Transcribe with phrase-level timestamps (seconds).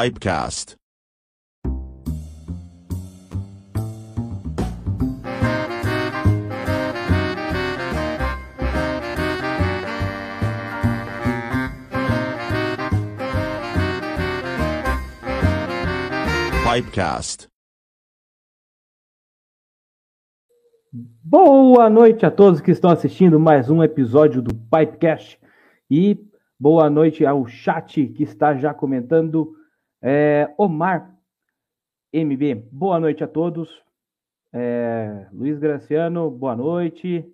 [0.00, 0.76] Pipecast.
[16.64, 17.48] Pipecast.
[21.22, 25.38] Boa noite a todos que estão assistindo mais um episódio do Pipecast
[25.90, 26.18] e
[26.58, 29.59] boa noite ao chat que está já comentando.
[30.02, 31.14] É, Omar
[32.12, 33.68] MB, boa noite a todos.
[34.52, 37.24] É, Luiz Graciano, boa noite.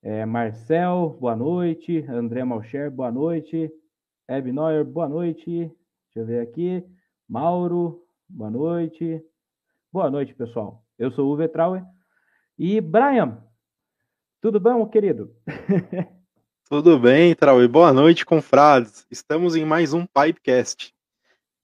[0.00, 2.04] É, Marcel, boa noite.
[2.08, 3.70] André Malcher, boa noite.
[4.28, 5.50] Eb Neuer, boa noite.
[5.50, 6.84] Deixa eu ver aqui.
[7.28, 9.20] Mauro, boa noite.
[9.92, 10.84] Boa noite, pessoal.
[10.96, 11.84] Eu sou o Uwe Trauer.
[12.56, 13.42] E Brian,
[14.40, 15.34] tudo bom, querido?
[16.68, 17.68] Tudo bem, Trauer.
[17.68, 19.06] Boa noite, confrades.
[19.10, 20.91] Estamos em mais um Pipecast.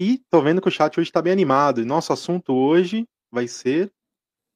[0.01, 1.81] E tô vendo que o chat hoje está bem animado.
[1.81, 3.93] E nosso assunto hoje vai ser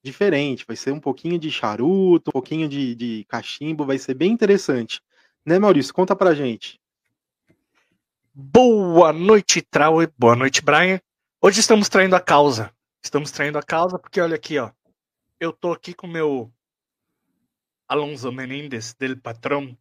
[0.01, 0.65] diferente.
[0.65, 3.85] Vai ser um pouquinho de charuto, um pouquinho de, de cachimbo.
[3.85, 5.01] Vai ser bem interessante.
[5.45, 5.93] Né, Maurício?
[5.93, 6.79] Conta pra gente.
[8.33, 10.11] Boa noite, Trauer.
[10.17, 11.01] Boa noite, Brian.
[11.41, 12.73] Hoje estamos traindo a causa.
[13.03, 14.71] Estamos traindo a causa porque, olha aqui, ó.
[15.39, 16.49] Eu tô aqui com meu
[17.85, 19.77] Alonso Menendez, del Patrão,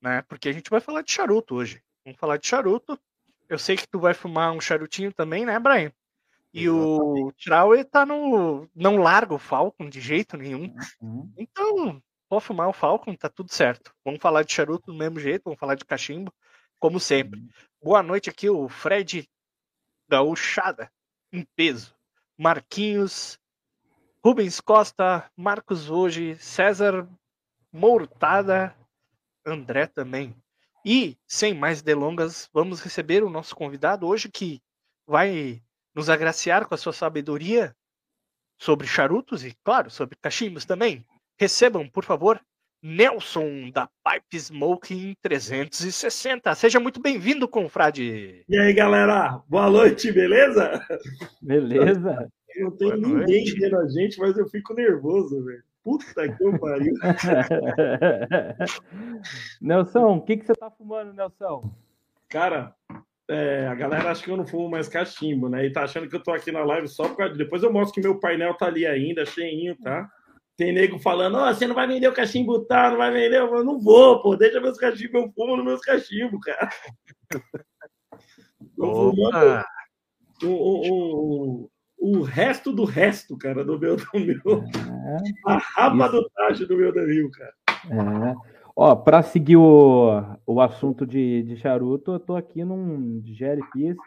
[0.00, 0.22] né?
[0.22, 1.82] Porque a gente vai falar de charuto hoje.
[2.04, 2.98] Vamos falar de charuto.
[3.48, 5.92] Eu sei que tu vai fumar um charutinho também, né, Brian?
[6.52, 8.68] E o Trauer tá no.
[8.74, 10.74] Não larga o Falcon de jeito nenhum.
[11.02, 11.30] Uhum.
[11.36, 13.94] Então, pode fumar o Falcon, tá tudo certo.
[14.04, 16.32] Vamos falar de charuto do mesmo jeito, vamos falar de cachimbo,
[16.80, 17.46] como sempre.
[17.82, 19.28] Boa noite aqui, o Fred
[20.08, 20.90] Gaúchada,
[21.30, 21.94] em peso.
[22.38, 23.38] Marquinhos,
[24.24, 27.08] Rubens Costa, Marcos Hoje, César
[27.72, 28.74] Mourtada,
[29.44, 30.34] André também.
[30.88, 34.62] E, sem mais delongas, vamos receber o nosso convidado hoje que
[35.04, 35.60] vai
[35.92, 37.74] nos agraciar com a sua sabedoria
[38.56, 41.04] sobre charutos e, claro, sobre cachimbos também.
[41.40, 42.40] Recebam, por favor,
[42.80, 46.54] Nelson da Pipe Smoking 360.
[46.54, 48.44] Seja muito bem-vindo, confrade.
[48.48, 49.42] E aí, galera?
[49.48, 50.80] Boa noite, beleza?
[51.42, 52.30] Beleza?
[52.58, 53.58] Não tem Boa ninguém noite.
[53.58, 55.64] vendo a gente, mas eu fico nervoso, velho.
[55.86, 56.94] Puta que eu pariu.
[59.62, 61.72] Nelson, o que, que você tá fumando, Nelson?
[62.28, 62.74] Cara,
[63.30, 65.64] é, a galera acha que eu não fumo mais cachimbo, né?
[65.64, 67.38] E tá achando que eu tô aqui na live só por causa de...
[67.38, 70.10] Depois eu mostro que meu painel tá ali ainda, cheinho, tá?
[70.56, 72.90] Tem nego falando, ó, você não vai vender o cachimbo, tá?
[72.90, 73.38] Não vai vender?
[73.38, 74.34] Eu falo, não vou, pô.
[74.34, 76.68] Deixa meus cachimbos, eu fumo nos meus cachimbos, cara.
[78.76, 79.64] Tô fumando Opa!
[80.42, 86.10] o, o, o, o resto do resto, cara, do meu, do meu É, a raba
[86.52, 86.66] Isso.
[86.66, 87.54] do meu navio, cara.
[87.90, 88.56] é.
[88.78, 93.98] Ó, para seguir o, o assunto de, de charuto, eu tô aqui num Jerry Peace,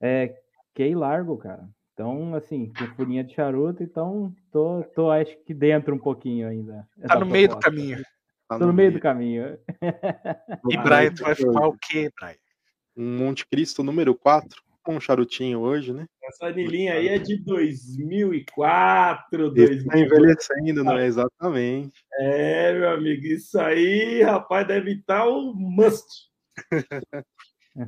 [0.00, 0.34] é,
[0.74, 1.68] Key Largo, cara.
[1.94, 6.88] Então, assim, com furinha de charuto, então tô, tô acho que dentro um pouquinho ainda.
[7.06, 8.02] Tá no meio do caminho.
[8.48, 9.56] Tá Tô no meio do caminho.
[10.68, 12.34] E Brian, tu vai fumar o quê, Brian?
[12.96, 16.06] Um Monte Cristo número 4, com um charutinho hoje, né?
[16.24, 20.06] Essa anilinha aí é de 2004, Esse tá 2000.
[20.06, 21.06] envelhecendo, não é?
[21.06, 22.00] Exatamente.
[22.18, 26.06] É, meu amigo, isso aí, rapaz, deve estar o must.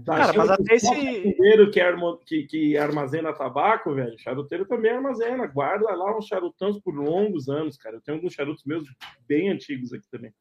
[0.07, 4.93] Tá Cara, mas até esse- charuteiro que, arma- que- que armazena tabaco, velho, charuteiro também
[4.93, 5.45] armazena.
[5.49, 7.97] Guarda lá uns charutões por longos anos, cara.
[7.97, 8.85] Eu tenho alguns charutos meus
[9.27, 10.33] bem antigos aqui também.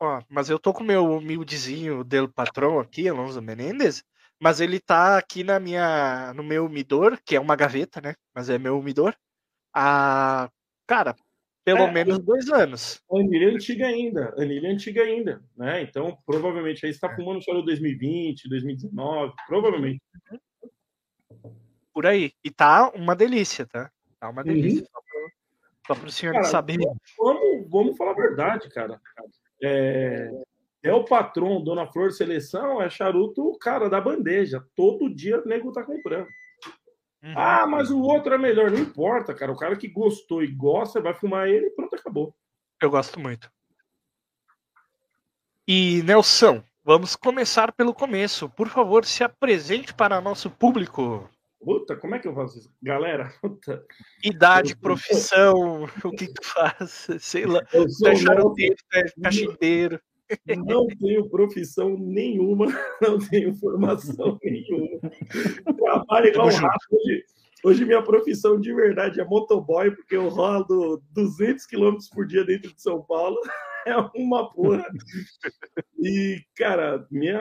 [0.00, 4.02] Ó, mas eu tô com o meu humildezinho del patrão aqui, Alonso Menendez,
[4.40, 8.14] mas ele tá aqui na minha, no meu umidor, que é uma gaveta, né?
[8.34, 9.14] Mas é meu umidor.
[9.74, 10.50] Há,
[10.86, 11.14] cara,
[11.64, 13.00] pelo É, menos dois anos.
[13.10, 15.82] Anilha é antiga ainda, anilha é antiga ainda, né?
[15.82, 20.00] Então, provavelmente aí você está fumando charuto 2020, 2019, provavelmente.
[21.92, 22.32] Por aí.
[22.44, 23.90] E tá uma delícia, tá?
[24.20, 24.48] Tá uma Uhum.
[24.48, 24.84] delícia.
[24.86, 25.30] Só, pro,
[25.86, 26.78] só pro senhor Cara, saber.
[27.18, 29.00] Vamos, vamos falar a verdade, cara.
[29.62, 30.30] É,
[30.82, 34.64] é o patrão, Dona Flor Seleção, é charuto, cara, da bandeja.
[34.76, 36.28] Todo dia o nego tá comprando.
[37.22, 37.34] Uhum.
[37.36, 38.70] Ah, mas o outro é melhor.
[38.70, 39.50] Não importa, cara.
[39.50, 42.34] O cara que gostou e gosta, vai fumar ele e pronto, acabou.
[42.80, 43.50] Eu gosto muito.
[45.66, 48.48] E Nelson, vamos começar pelo começo.
[48.48, 51.28] Por favor, se apresente para nosso público.
[51.60, 52.72] Puta, como é que eu faço isso?
[52.80, 53.84] Galera, puta,
[54.22, 57.62] Idade, profissão, o que tu faz, sei lá.
[57.72, 60.00] eu sou é charuteiro, é cachimbeiro.
[60.66, 62.66] Não tenho profissão nenhuma,
[63.00, 65.00] não tenho formação nenhuma.
[65.76, 66.86] Trabalho igual rato.
[66.92, 67.24] Hoje,
[67.64, 72.74] hoje minha profissão de verdade é motoboy, porque eu rodo 200 km por dia dentro
[72.74, 73.36] de São Paulo.
[73.86, 74.84] É uma porra.
[75.98, 77.38] E, cara, minha...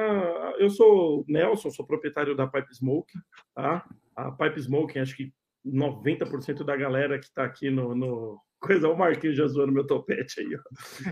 [0.59, 3.11] eu sou Nelson, sou proprietário da Pipe Smoke,
[3.53, 3.85] tá?
[4.17, 5.33] a Pipe Smoking, acho que
[5.65, 10.41] 90% da galera que está aqui no, no, Coisa, o Marquinhos já zoando meu topete
[10.41, 10.61] aí, ó.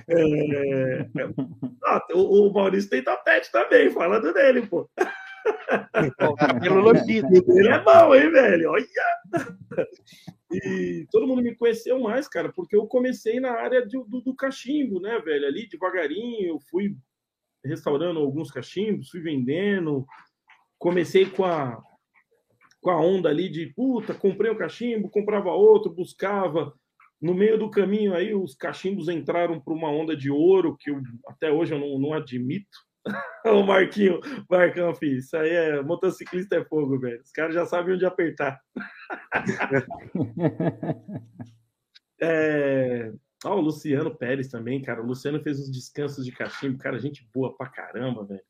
[0.08, 1.10] É, é,
[1.86, 4.90] ah, o, o, Maurício tem topete também, falando dele, pô.
[6.28, 7.28] O cabelo lambido.
[7.58, 8.72] Ele é bom, hein, velho?
[8.72, 8.86] Olha!
[10.52, 14.36] E todo mundo me conheceu mais, cara, porque eu comecei na área do, do, do
[14.36, 15.46] cachimbo, né, velho?
[15.46, 16.96] Ali devagarinho, fui
[17.64, 20.06] restaurando alguns cachimbos, fui vendendo.
[20.80, 21.82] Comecei com a,
[22.82, 26.74] com a onda ali de puta, comprei um cachimbo, comprava outro, buscava.
[27.22, 31.02] No meio do caminho aí, os cachimbos entraram para uma onda de ouro que eu,
[31.28, 32.78] até hoje eu não, não admito.
[33.46, 34.20] o Marquinho,
[34.50, 37.22] Marcão, filho, isso aí é motociclista é fogo, velho.
[37.22, 38.60] Os caras já sabem onde apertar.
[42.20, 43.12] é...
[43.44, 45.04] Ah, o Luciano Pérez também, cara.
[45.04, 48.42] O Luciano fez os descansos de cachimbo, cara, gente boa pra caramba, velho.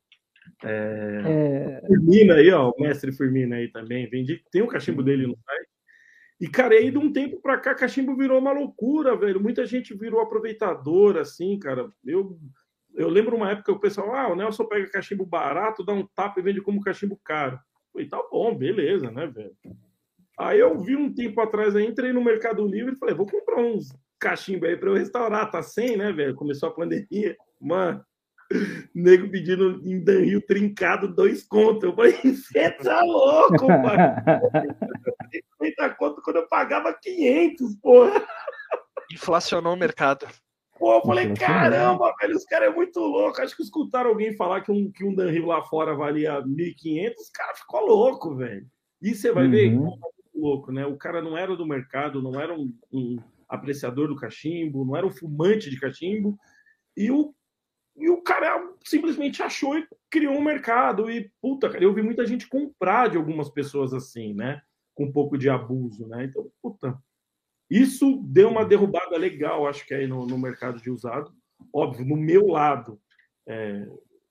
[0.64, 1.22] É...
[1.26, 1.82] É...
[1.88, 4.10] Firmina aí, ó, o mestre Firmina aí também.
[4.10, 4.42] Vendi...
[4.52, 5.75] Tem o cachimbo dele no site.
[6.40, 9.42] E, cara, aí de um tempo pra cá, cachimbo virou uma loucura, velho.
[9.42, 11.90] Muita gente virou aproveitador, assim, cara.
[12.06, 12.38] Eu
[12.96, 16.08] eu lembro uma época que o pessoal, ah, o Nelson pega cachimbo barato, dá um
[16.16, 17.60] tapa e vende como cachimbo caro.
[17.92, 19.56] Falei, tá bom, beleza, né, velho?
[20.40, 23.62] Aí eu vi um tempo atrás, aí, entrei no Mercado Livre e falei, vou comprar
[23.62, 23.90] uns
[24.20, 26.36] cachimbo aí para eu restaurar, tá sem, né, velho?
[26.36, 28.04] Começou a pandemia, mano.
[28.94, 31.84] Nego pedindo em Danrio trincado dois contos.
[31.84, 34.16] Eu falei, você tá louco, mano?
[35.72, 38.28] 50 conto quando eu pagava 500, porra.
[39.12, 40.28] Inflacionou o mercado.
[40.78, 43.42] Pô, eu falei, caramba, velho, os caras é muito louco.
[43.42, 47.30] Acho que escutaram alguém falar que um, que um Danril lá fora valia 1.500, os
[47.30, 48.68] caras ficou louco, velho.
[49.02, 49.52] E você vai uhum.
[49.52, 50.86] ver como é louco, né?
[50.86, 53.18] O cara não era do mercado, não era um, um,
[53.48, 56.38] apreciador do cachimbo, não era um fumante de cachimbo,
[56.98, 57.34] e o,
[57.96, 61.10] e o cara simplesmente achou e criou um mercado.
[61.10, 64.62] E, puta, cara, eu vi muita gente comprar de algumas pessoas assim, né?
[64.96, 66.26] Com um pouco de abuso, né?
[66.26, 66.98] Então, puta,
[67.70, 71.32] isso deu uma derrubada legal, acho que aí no, no mercado de usado.
[71.72, 73.00] Óbvio, no meu lado,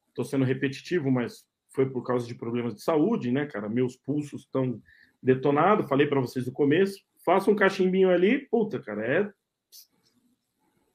[0.08, 3.68] estou é, sendo repetitivo, mas foi por causa de problemas de saúde, né, cara?
[3.68, 4.80] Meus pulsos estão
[5.22, 5.88] detonados.
[5.88, 7.04] Falei para vocês no começo.
[7.24, 9.32] Faço um cachimbinho ali, puta, cara, é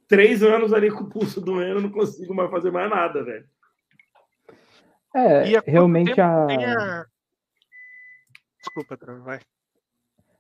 [0.10, 3.48] três anos ali com o pulso doendo, não consigo mais fazer mais nada, velho.
[5.16, 6.46] É, realmente a...
[6.46, 7.06] a...
[8.58, 9.40] Desculpa, vai.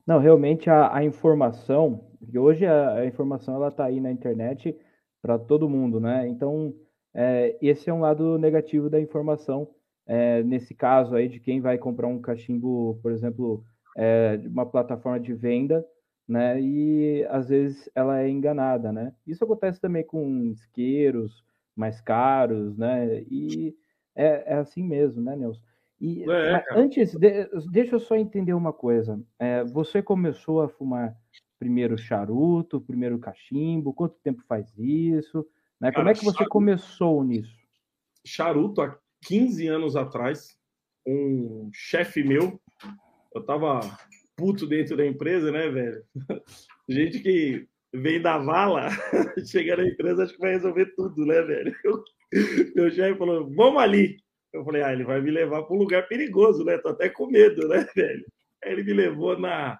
[0.10, 4.76] Não, realmente a, a informação, que hoje a, a informação ela está aí na internet
[5.22, 6.28] para todo mundo, né?
[6.28, 6.74] Então,
[7.14, 9.70] é, esse é um lado negativo da informação.
[10.08, 13.64] É, nesse caso aí de quem vai comprar um cachimbo, por exemplo,
[13.96, 15.86] é, uma plataforma de venda,
[16.28, 16.60] né?
[16.60, 19.14] E às vezes ela é enganada, né?
[19.28, 21.44] Isso acontece também com isqueiros
[21.76, 23.22] mais caros, né?
[23.30, 23.76] E
[24.16, 25.62] é, é assim mesmo, né, Nelson?
[26.02, 29.22] E é, antes, de, deixa eu só entender uma coisa.
[29.38, 31.16] É, você começou a fumar
[31.60, 33.94] primeiro charuto, primeiro cachimbo?
[33.94, 35.46] Quanto tempo faz isso?
[35.80, 35.92] Né?
[35.92, 37.58] Cara, Como é que você charuto, começou nisso?
[38.26, 40.58] Charuto, há 15 anos atrás,
[41.06, 42.60] um chefe meu,
[43.36, 43.82] eu tava
[44.38, 46.04] puto dentro da empresa, né, velho?
[46.88, 48.90] Gente que vem da vala,
[49.46, 51.76] chega na empresa, acho que vai resolver tudo, né, velho?
[52.76, 54.18] meu chefe falou, vamos ali.
[54.52, 56.78] Eu falei, ah, ele vai me levar para um lugar perigoso, né?
[56.78, 58.26] Tô até com medo, né, velho?
[58.64, 59.80] Aí ele me levou na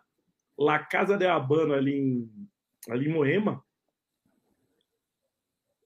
[0.58, 2.48] La Casa de Habano, ali em,
[2.90, 3.64] ali em Moema.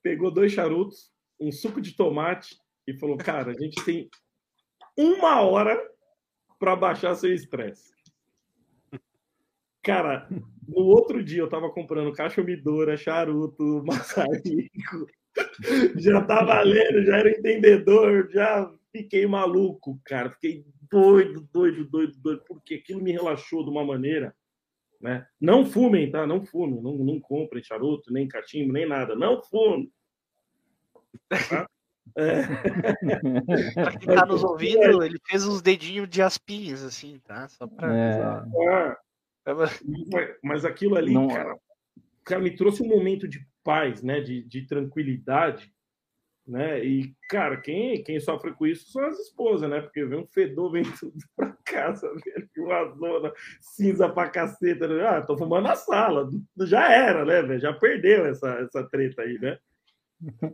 [0.01, 4.09] Pegou dois charutos, um suco de tomate e falou, cara, a gente tem
[4.97, 5.81] uma hora
[6.59, 7.93] para baixar seu estresse.
[9.81, 10.27] Cara,
[10.67, 15.07] no outro dia eu tava comprando caixa umidora, charuto, maçarico,
[15.97, 20.29] já tá valendo, já era entendedor, já fiquei maluco, cara.
[20.31, 24.35] Fiquei doido, doido, doido, doido, porque aquilo me relaxou de uma maneira.
[25.01, 25.27] Né?
[25.39, 26.25] Não fumem, tá?
[26.25, 29.15] Não fumem, não, não comprem charuto, nem cachimbo, nem nada.
[29.15, 29.91] Não fumem.
[31.27, 31.67] Tá?
[32.15, 32.43] É.
[33.73, 37.47] pra quem tá nos ouvindo, ele fez uns dedinhos de aspinhas, assim, tá?
[37.47, 37.93] Só pra.
[37.93, 38.97] É.
[39.45, 40.37] É.
[40.43, 41.27] Mas aquilo ali, não...
[41.27, 41.57] cara,
[42.23, 45.71] cara, me trouxe um momento de paz, né, de, de tranquilidade,
[46.45, 46.83] né?
[46.83, 49.81] E, cara, quem, quem sofre com isso são as esposas, né?
[49.81, 54.87] Porque vem um fedor, vem tudo pra casa, velho, uma zona cinza pra caceta.
[54.87, 55.07] Né?
[55.07, 56.29] Ah, tô fumando na sala.
[56.61, 57.59] Já era, né, velho?
[57.59, 59.57] Já perdeu essa, essa treta aí, né?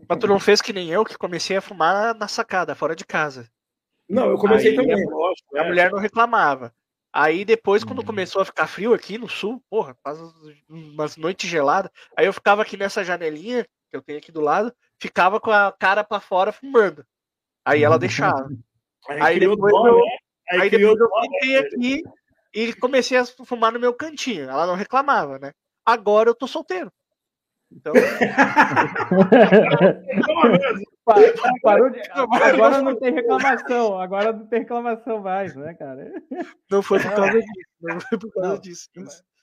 [0.07, 3.05] Mas tu não fez que nem eu, que comecei a fumar na sacada, fora de
[3.05, 3.49] casa.
[4.07, 5.57] Não, eu comecei aí, também, a, lógico.
[5.57, 5.67] A é.
[5.67, 6.73] mulher não reclamava.
[7.11, 8.05] Aí depois, quando uhum.
[8.05, 9.97] começou a ficar frio aqui no sul, porra,
[10.69, 14.73] umas noites geladas, aí eu ficava aqui nessa janelinha, que eu tenho aqui do lado,
[14.99, 17.03] ficava com a cara para fora fumando.
[17.65, 18.49] Aí ela deixava.
[19.07, 20.01] Aí, aí depois, eu, né?
[20.51, 22.03] aí aí depois eu fiquei aqui,
[22.53, 24.49] e comecei a fumar no meu cantinho.
[24.49, 25.53] Ela não reclamava, né?
[25.85, 26.91] Agora eu tô solteiro.
[27.71, 27.93] Então.
[31.61, 31.99] Parou de...
[32.11, 33.99] Agora não tem reclamação.
[33.99, 36.11] Agora não tem reclamação mais, né, cara?
[36.69, 37.47] Não foi por causa disso.
[37.81, 38.89] Não foi por causa não, disso.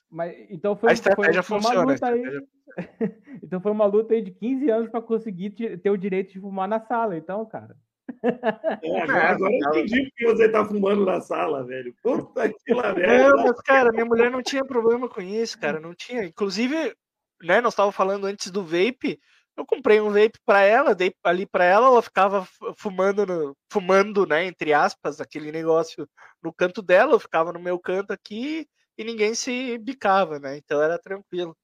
[0.09, 2.23] Mas, então foi, a estratégia foi, funciona, uma luta aí.
[3.43, 6.67] Então foi uma luta aí de 15 anos para conseguir ter o direito de fumar
[6.67, 7.75] na sala, então, cara.
[8.23, 11.93] É, agora, agora eu entendi que você tá fumando na sala, velho.
[12.01, 15.79] Puta que lá, Não, mas, cara, minha mulher não tinha problema com isso, cara.
[15.79, 16.23] Não tinha.
[16.23, 16.95] Inclusive,
[17.43, 19.19] né, nós estávamos falando antes do vape.
[19.57, 22.47] Eu comprei um vape para ela, dei ali para ela, ela ficava
[22.77, 26.07] fumando, no, fumando, né, entre aspas, aquele negócio
[26.43, 30.57] no canto dela, eu ficava no meu canto aqui e ninguém se bicava, né?
[30.57, 31.55] Então era tranquilo.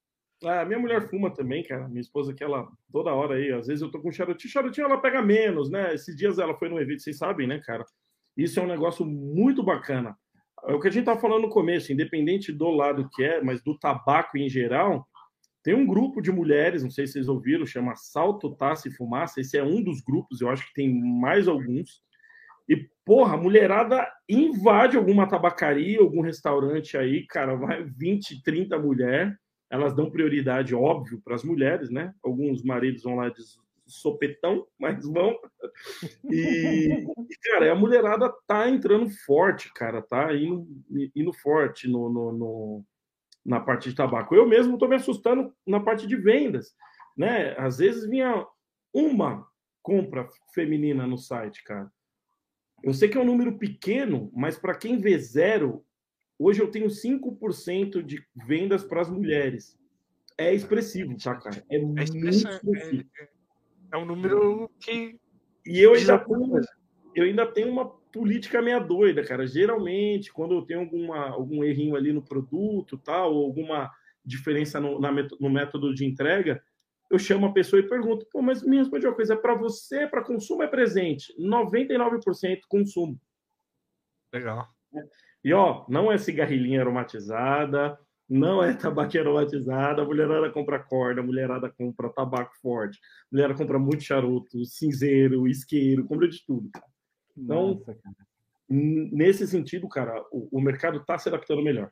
[0.44, 1.88] Ah, minha mulher fuma também, cara.
[1.88, 5.02] Minha esposa que ela toda hora aí, às vezes eu tô com charutinho, charutinho ela
[5.02, 5.94] pega menos, né?
[5.94, 7.86] Esses dias ela foi no evento, vocês sabem, né, cara?
[8.36, 10.18] Isso é um negócio muito bacana.
[10.66, 13.62] É o que a gente tá falando no começo, independente do lado que é, mas
[13.64, 15.08] do tabaco em geral,
[15.64, 19.40] tem um grupo de mulheres, não sei se vocês ouviram, chama Salto, Taça e Fumaça.
[19.40, 22.04] Esse é um dos grupos, eu acho que tem mais alguns.
[22.68, 29.34] E, porra, a mulherada invade alguma tabacaria, algum restaurante aí, cara, vai 20, 30 mulheres
[29.74, 32.14] elas dão prioridade, óbvio, para as mulheres, né?
[32.24, 33.42] Alguns maridos vão lá de
[33.88, 35.36] sopetão, mas vão.
[36.30, 37.08] E,
[37.42, 40.68] cara, a mulherada tá entrando forte, cara, tá indo,
[41.16, 42.86] indo forte no, no, no
[43.46, 44.36] na parte de tabaco.
[44.36, 46.76] Eu mesmo estou me assustando na parte de vendas,
[47.18, 47.56] né?
[47.58, 48.46] Às vezes vinha
[48.94, 49.46] uma
[49.82, 51.92] compra feminina no site, cara.
[52.84, 55.86] Eu sei que é um número pequeno, mas para quem vê zero,
[56.44, 59.80] Hoje eu tenho 5% de vendas para as mulheres.
[60.38, 61.64] É expressivo, tá, cara?
[61.70, 63.10] É, é muito expressivo.
[63.20, 63.30] É,
[63.94, 65.18] é, um número que.
[65.66, 66.62] E eu ainda, tenho,
[67.16, 69.46] eu ainda tenho uma política meia doida, cara.
[69.48, 73.92] Geralmente, quando eu tenho alguma, algum errinho ali no produto, tal, ou alguma
[74.24, 76.64] diferença no, na, no método de entrega,
[77.10, 80.08] eu chamo a pessoa e pergunto: pô, mas me responde uma coisa, é para você,
[80.08, 81.34] para consumo é presente?
[81.40, 83.20] 99% consumo.
[84.32, 84.68] Legal.
[85.44, 88.00] E ó, não é cigarrilhinha aromatizada,
[88.30, 93.58] não é tabaqueira aromatizada, a mulherada compra corda, a mulherada compra tabaco forte, a mulherada
[93.58, 96.93] compra muito charuto, cinzeiro, isqueiro, compra de tudo, cara.
[97.38, 98.16] Então, Nossa, cara.
[98.70, 101.92] nesse sentido, cara, o, o mercado está se adaptando melhor.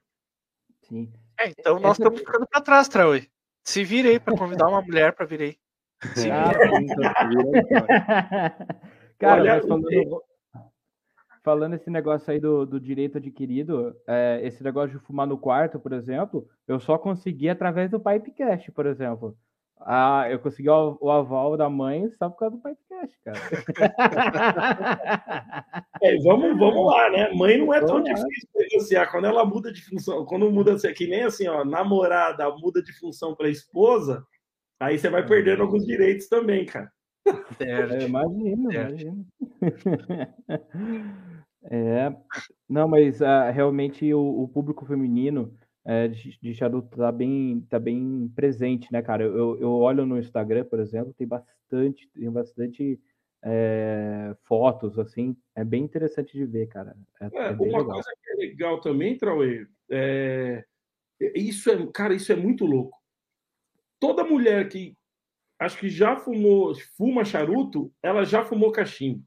[0.84, 1.12] Sim.
[1.40, 3.28] É, então nós estamos ficando para trás, Traui.
[3.64, 5.56] Se virei para convidar uma mulher para vir aí.
[6.16, 6.52] Se ah,
[9.20, 10.24] cara, Olha, falando,
[11.44, 15.80] falando esse negócio aí do, do direito adquirido, é, esse negócio de fumar no quarto,
[15.80, 19.38] por exemplo, eu só consegui através do Pipecast, por exemplo.
[19.84, 23.40] Ah, eu consegui o, o aval da mãe só por causa do Pipecast, cara.
[26.04, 27.32] É, vamos, vamos lá, né?
[27.32, 28.62] Mãe não é tão vamos difícil lá.
[28.64, 29.12] negociar.
[29.12, 32.92] Quando ela muda de função, quando muda assim, que nem assim, ó, namorada muda de
[32.98, 34.26] função para esposa,
[34.80, 36.92] aí você vai perdendo alguns direitos também, cara.
[37.60, 39.26] É, imagina, imagina.
[41.64, 42.12] É,
[42.68, 47.80] não, mas uh, realmente o, o, público feminino é, de, de charuto tá bem, tá
[47.80, 49.24] bem presente, né, cara?
[49.24, 53.00] Eu, eu olho no Instagram, por exemplo, tem bastante, tem bastante
[53.44, 56.96] é, fotos, assim, é bem interessante de ver, cara.
[57.20, 57.86] É, é, é uma legal.
[57.86, 60.64] coisa que é legal também, Trauê, é,
[61.36, 63.00] isso é, cara, isso é muito louco.
[64.00, 64.96] Toda mulher que
[65.60, 69.24] acho que já fumou, fuma charuto, ela já fumou cachimbo.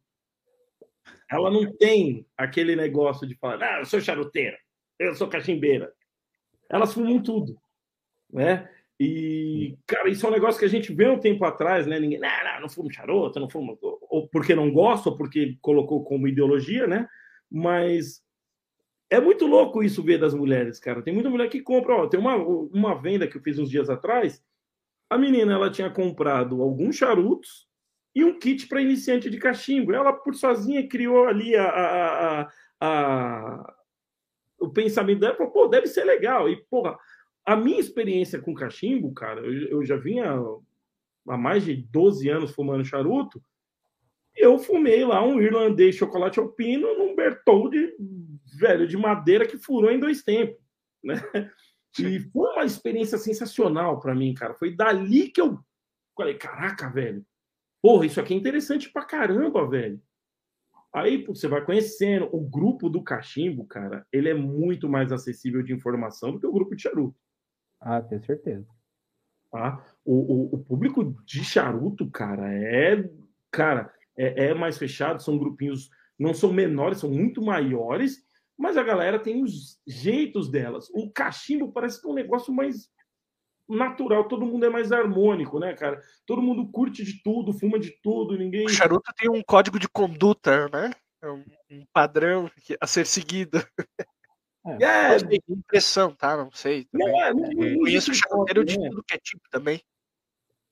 [1.31, 4.57] Ela não tem aquele negócio de falar, ah, eu sou charuteira,
[4.99, 5.93] eu sou cachimbeira.
[6.71, 7.57] Elas fumam tudo,
[8.33, 8.69] né?
[8.99, 11.99] E, cara, isso é um negócio que a gente vê um tempo atrás, né?
[11.99, 16.05] Ninguém, não, não, não fumo charuto, não fumo, ou porque não gosta, ou porque colocou
[16.05, 17.09] como ideologia, né?
[17.51, 18.23] Mas
[19.11, 21.03] é muito louco isso ver das mulheres, cara.
[21.03, 23.91] Tem muita mulher que compra, ó, tem uma, uma venda que eu fiz uns dias
[23.91, 24.43] atrás,
[25.11, 27.69] a menina ela tinha comprado alguns charutos
[28.15, 29.93] e um kit para iniciante de cachimbo.
[29.93, 32.49] Ela, por sozinha, criou ali a, a, a,
[32.81, 33.75] a
[34.65, 36.49] o pensamento dela, falou, pô, deve ser legal.
[36.49, 36.99] E, porra,
[37.45, 40.39] a minha experiência com cachimbo, cara, eu, eu já vinha
[41.29, 43.43] há mais de 12 anos fumando charuto,
[44.37, 47.95] eu fumei lá um irlandês chocolate alpino num Bertoldi
[48.59, 50.61] velho de madeira que furou em dois tempos,
[51.03, 51.17] né?
[51.97, 54.55] E foi uma experiência sensacional para mim, cara.
[54.55, 55.61] Foi dali que eu
[56.17, 57.25] falei, caraca, velho.
[57.81, 60.01] Porra, isso aqui é interessante pra caramba, velho.
[60.95, 65.73] Aí você vai conhecendo o grupo do cachimbo, cara, ele é muito mais acessível de
[65.73, 67.19] informação do que o grupo de charuto.
[67.81, 68.65] Ah, tenho certeza.
[69.51, 69.85] Tá?
[70.05, 73.11] O, o, o público de charuto, cara, é.
[73.51, 78.25] Cara, é, é mais fechado, são grupinhos, não são menores, são muito maiores,
[78.57, 80.89] Mas a galera tem os jeitos delas.
[80.95, 82.89] O cachimbo parece que é um negócio mais
[83.69, 86.01] natural, todo mundo é mais harmônico, né, cara?
[86.27, 88.67] Todo mundo curte de tudo, fuma de tudo, ninguém.
[88.67, 90.91] O charuto tem um código de conduta, né?
[91.23, 91.45] É um,
[91.93, 92.51] padrão
[92.81, 93.59] a ser seguido.
[94.81, 96.37] É, é impressão, tá?
[96.37, 96.85] Não sei.
[96.87, 97.07] Também.
[97.07, 98.89] Não, é, não, não, conheço o charuteiro de né?
[98.89, 99.81] tudo que é tipo também.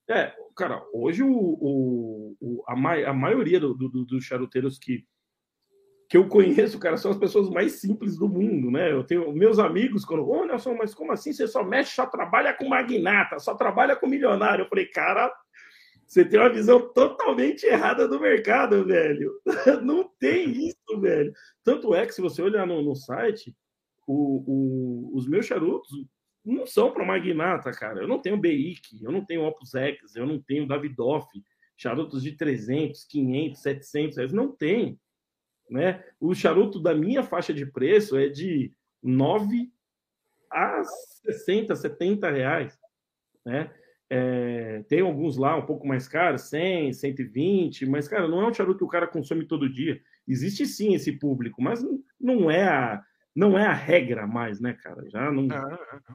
[0.09, 5.07] É, cara, hoje o, o, o a, ma a maioria do, do, dos charuteiros que,
[6.13, 8.93] que eu conheço, cara, são as pessoas mais simples do mundo, né?
[8.93, 11.33] Eu tenho meus amigos, quando, ô oh, Nelson, mas como assim?
[11.33, 14.65] Você só mexe, só trabalha com magnata, só trabalha com milionário.
[14.65, 15.35] Eu falei, cara,
[16.07, 19.33] você tem uma visão totalmente errada do mercado, velho.
[19.83, 21.33] Não tem isso, velho.
[21.65, 23.57] Tanto é que, se você olhar no, no site,
[24.07, 25.91] o, o, os meus charutos,
[26.45, 28.03] não são para magnata, cara.
[28.03, 31.27] Eu não tenho BIC, eu não tenho Opus X, eu não tenho Davidoff,
[31.75, 34.33] charutos de 300, 500, 700 reais.
[34.35, 35.01] Não tem.
[35.73, 36.05] Né?
[36.21, 38.71] O charuto da minha faixa de preço é de
[39.03, 39.73] 9
[40.51, 42.79] a 60, 70 reais.
[43.43, 43.73] Né?
[44.11, 48.53] É, tem alguns lá um pouco mais caros, 100, 120, mas, cara, não é um
[48.53, 49.99] charuto que o cara consome todo dia.
[50.29, 51.83] Existe sim esse público, mas
[52.21, 53.03] não é a,
[53.35, 55.09] não é a regra mais, né, cara?
[55.09, 55.49] Já não.
[55.51, 56.15] Ah,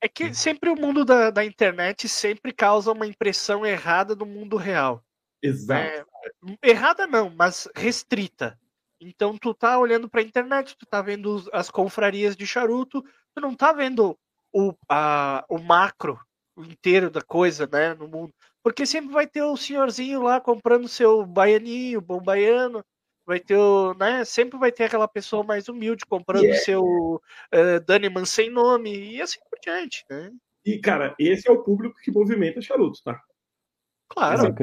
[0.00, 4.56] é que sempre o mundo da, da internet sempre causa uma impressão errada do mundo
[4.56, 5.04] real.
[5.40, 5.86] Exato.
[5.86, 6.04] É,
[6.62, 8.58] errada não, mas restrita.
[9.00, 13.02] Então tu tá olhando para a internet, tu tá vendo as confrarias de charuto,
[13.34, 14.18] tu não tá vendo
[14.52, 16.20] o, a, o macro
[16.58, 18.32] inteiro da coisa, né, no mundo.
[18.62, 22.84] Porque sempre vai ter o senhorzinho lá comprando seu baianinho, bom baiano,
[23.24, 26.62] vai ter o, né, sempre vai ter aquela pessoa mais humilde comprando yeah.
[26.62, 30.30] seu uh, Daniman sem nome e assim por diante, né?
[30.64, 33.18] E, cara, esse é o público que movimenta charutos, tá?
[34.10, 34.54] Claro.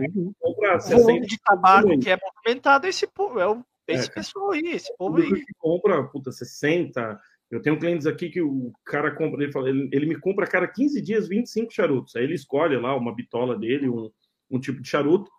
[0.42, 4.68] O volume de tabaco que é movimentado é esse, é o, esse é, pessoal aí,
[4.68, 5.34] esse povo aí.
[5.34, 7.20] Que compra, puta, 60.
[7.50, 10.50] Eu tenho clientes aqui que o cara compra, ele, fala, ele, ele me compra a
[10.50, 12.16] cada 15 dias 25 charutos.
[12.16, 14.12] Aí ele escolhe lá uma bitola dele, um,
[14.52, 15.32] um tipo de charuto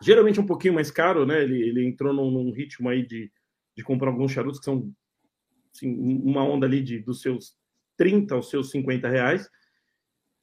[0.00, 1.42] geralmente um pouquinho mais caro, né?
[1.42, 3.30] Ele, ele entrou num, num, ritmo aí de,
[3.76, 4.92] de comprar alguns charutos que são
[5.74, 7.56] assim, uma onda ali de, dos seus
[7.96, 9.48] 30 aos seus 50 reais.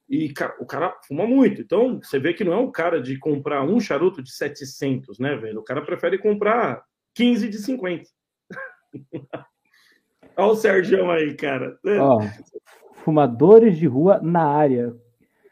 [0.08, 1.62] E cara, o cara fuma muito.
[1.62, 5.36] Então, você vê que não é um cara de comprar um charuto de 700, né,
[5.36, 5.60] velho?
[5.60, 6.84] O cara prefere comprar
[7.15, 8.04] 15 de 50.
[10.38, 11.78] Olha o Sérgio aí, cara.
[12.00, 12.20] Ó,
[13.06, 14.96] fumadores de rua na área.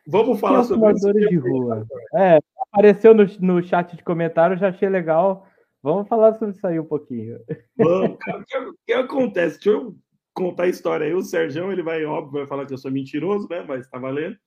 [0.07, 1.85] Vamos falar é sobre fumadores de rua.
[2.15, 2.39] É,
[2.71, 5.47] apareceu no, no chat de comentário, já achei legal.
[5.81, 7.39] Vamos falar sobre isso aí um pouquinho.
[7.77, 9.55] Vamos, o que, que, acontece?
[9.55, 9.95] Deixa eu
[10.33, 11.13] contar a história aí.
[11.13, 13.63] O Serjão, ele vai, óbvio, vai falar que eu sou mentiroso, né?
[13.67, 14.37] Mas tá valendo.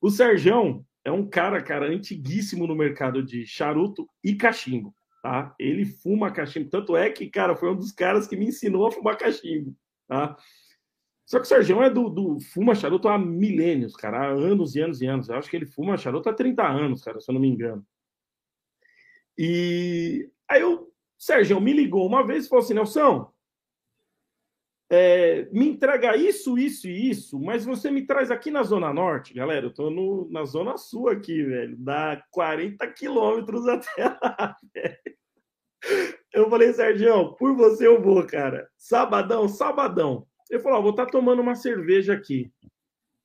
[0.00, 5.54] O Serjão é um cara, cara, antiguíssimo no mercado de charuto e cachimbo, tá?
[5.58, 6.70] Ele fuma cachimbo.
[6.70, 10.36] Tanto é que, cara, foi um dos caras que me ensinou a fumar cachimbo, tá?
[11.24, 14.80] Só que o Sérgio é do, do, fuma charuto há milênios, cara, há anos e
[14.80, 15.28] anos e anos.
[15.28, 17.86] Eu acho que ele fuma charuto há 30 anos, cara, se eu não me engano.
[19.38, 23.31] E aí o Sérgio me ligou uma vez e falou assim: Nelson,
[24.94, 29.32] é, me entrega isso, isso e isso, mas você me traz aqui na Zona Norte,
[29.32, 29.64] galera.
[29.64, 31.74] Eu tô no, na Zona Sul aqui, velho.
[31.78, 34.98] Dá 40 quilômetros até lá, velho.
[36.30, 38.68] Eu falei, Sérgio, por você eu vou, cara.
[38.76, 40.26] Sabadão, sabadão.
[40.50, 42.52] Ele falou: vou estar tá tomando uma cerveja aqui.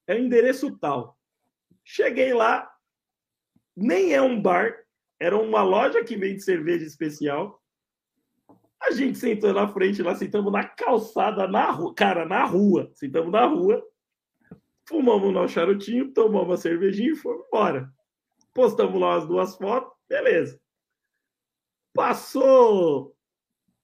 [0.07, 1.17] É o endereço tal.
[1.83, 2.71] Cheguei lá,
[3.75, 4.73] nem é um bar,
[5.19, 7.61] era uma loja que vende cerveja especial.
[8.81, 12.89] A gente sentou na frente, lá sentamos na calçada, na rua, cara, na rua.
[12.93, 13.83] Sentamos na rua,
[14.87, 17.91] fumamos nosso charutinho, tomamos uma cervejinha e fomos embora.
[18.53, 20.59] Postamos lá as duas fotos, beleza.
[21.93, 23.15] Passou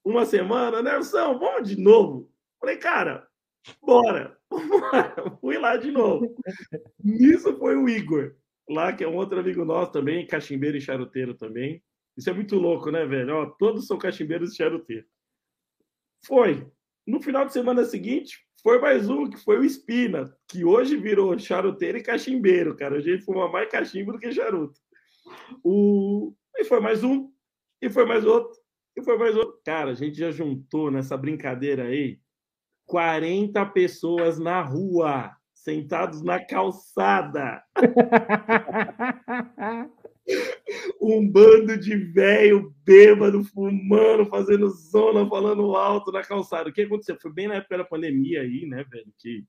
[0.06, 2.32] uma semana, Nelson, vamos de novo.
[2.60, 3.27] Falei, cara,
[3.82, 4.38] bora,
[5.41, 6.36] Fui lá de novo.
[7.03, 8.36] Nisso foi o Igor,
[8.69, 11.84] lá que é um outro amigo nosso também, cachimbeiro e charuteiro também.
[12.17, 13.36] Isso é muito louco, né, velho?
[13.36, 15.10] Ó, todos são cachimbeiros e charuteiros.
[16.26, 16.67] Foi.
[17.06, 21.38] No final de semana seguinte, foi mais um, que foi o Espina, que hoje virou
[21.38, 22.97] charuteiro e cachimbeiro, cara.
[22.97, 24.80] A gente fuma mais cachimbo do que charuto.
[25.63, 26.34] O...
[26.56, 27.30] E foi mais um,
[27.82, 28.58] e foi mais outro,
[28.95, 29.60] e foi mais outro.
[29.65, 32.19] Cara, a gente já juntou nessa brincadeira aí
[32.86, 37.62] 40 pessoas na rua, sentados na calçada.
[41.01, 46.69] um bando de velho bêbado, fumando, fazendo zona, falando alto na calçada.
[46.69, 47.17] O que aconteceu?
[47.21, 49.13] Foi bem na época da pandemia aí, né, velho?
[49.19, 49.43] Que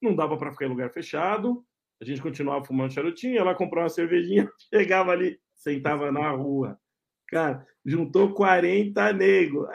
[0.00, 1.64] não dava para ficar em lugar fechado.
[2.00, 6.78] A gente continuava fumando charutinho, ela comprou uma cervejinha, chegava ali, sentava na rua.
[7.26, 9.66] Cara, juntou 40 negros.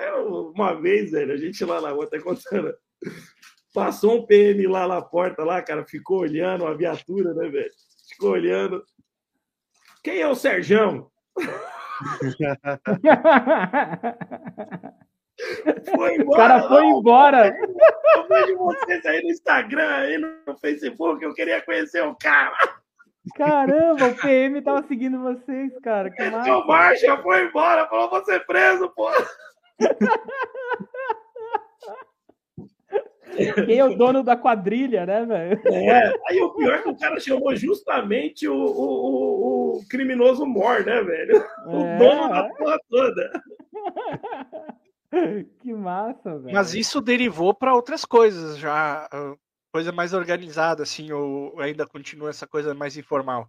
[0.56, 2.74] uma vez, velho, a gente lá na rua, até contando.
[3.74, 7.72] Passou um PM lá na porta, lá, cara, ficou olhando a viatura, né, velho?
[8.10, 8.84] Ficou olhando.
[10.04, 11.10] Quem é o Serjão?
[15.96, 16.28] foi embora.
[16.28, 17.00] O cara foi não.
[17.00, 17.58] embora.
[18.16, 22.54] Eu vejo vocês aí no Instagram, aí no Facebook, eu queria conhecer o cara.
[23.36, 26.12] Caramba, o PM tava seguindo vocês, cara.
[26.12, 26.22] Que.
[26.22, 29.10] O Marcha foi embora, falou ser preso, pô.
[33.66, 35.62] Quem é o dono da quadrilha, né, velho?
[35.68, 40.86] É, aí o pior é que o cara chamou justamente o, o, o criminoso Mor,
[40.86, 41.44] né, velho?
[41.66, 41.98] O é.
[41.98, 43.44] dono da porra toda.
[45.60, 46.56] Que massa, velho.
[46.56, 49.36] Mas isso derivou para outras coisas já, ah,
[49.72, 53.48] coisa mais organizada, assim, ou ainda continua essa coisa mais informal?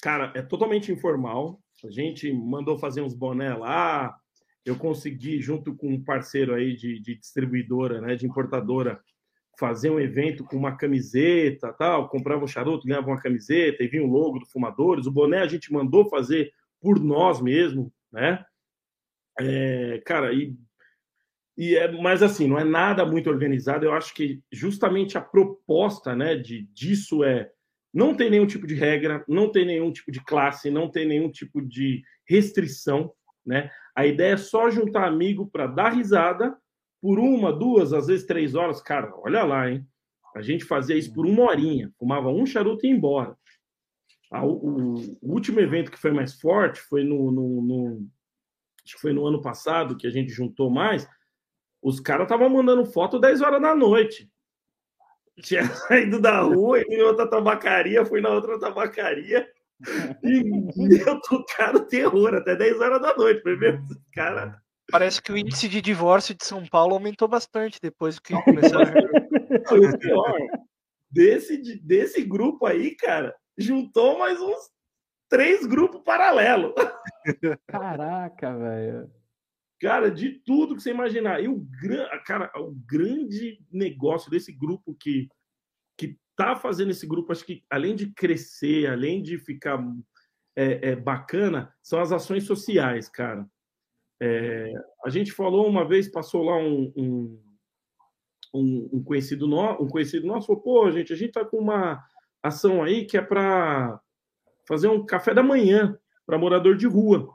[0.00, 1.58] Cara, é totalmente informal.
[1.84, 4.16] A gente mandou fazer uns boné lá,
[4.64, 9.00] eu consegui, junto com um parceiro aí de, de distribuidora, né, de importadora,
[9.58, 14.02] fazer um evento com uma camiseta, tal, comprava um charuto, ganhava uma camiseta e vinha
[14.02, 15.06] o logo do Fumadores.
[15.06, 18.44] O boné a gente mandou fazer por nós mesmo, né?
[19.38, 20.54] É, cara, e,
[21.56, 23.84] e é, mas assim, não é nada muito organizado.
[23.84, 27.50] Eu acho que justamente a proposta, né, de disso é
[27.92, 31.30] não tem nenhum tipo de regra, não tem nenhum tipo de classe, não tem nenhum
[31.30, 33.12] tipo de restrição,
[33.46, 33.70] né?
[33.94, 36.56] A ideia é só juntar amigo para dar risada
[37.00, 38.80] por uma, duas, às vezes três horas.
[38.80, 39.86] Cara, olha lá, hein?
[40.34, 43.36] A gente fazia isso por uma horinha, fumava um charuto e ia embora.
[44.32, 48.08] O, o, último evento que foi mais forte foi no, no, no,
[48.84, 51.08] acho que foi no ano passado que a gente juntou mais.
[51.80, 54.28] Os caras estavam mandando foto 10 horas da noite.
[55.40, 59.48] Tinha saído da rua, e em outra tabacaria, fui na outra tabacaria.
[60.22, 63.42] E eu tocaram terror até 10 horas da noite.
[63.42, 64.60] Foi mesmo, cara.
[64.90, 69.74] Parece que o índice de divórcio de São Paulo aumentou bastante depois que começaram a.
[69.74, 70.34] o pior,
[71.10, 74.70] desse, desse grupo aí, cara, juntou mais uns
[75.28, 76.74] três grupos paralelos.
[77.66, 79.10] Caraca, velho.
[79.80, 81.42] Cara, de tudo que você imaginar.
[81.42, 81.66] E o,
[82.24, 85.28] cara, o grande negócio desse grupo que
[86.36, 89.82] tá fazendo esse grupo, acho que além de crescer, além de ficar
[90.56, 93.46] é, é, bacana, são as ações sociais, cara.
[94.20, 94.72] É,
[95.04, 97.42] a gente falou uma vez, passou lá um, um,
[98.54, 102.02] um, um conhecido nosso, um conhecido nosso falou, pô, gente, a gente tá com uma
[102.42, 104.00] ação aí que é para
[104.66, 107.28] fazer um café da manhã para morador de rua.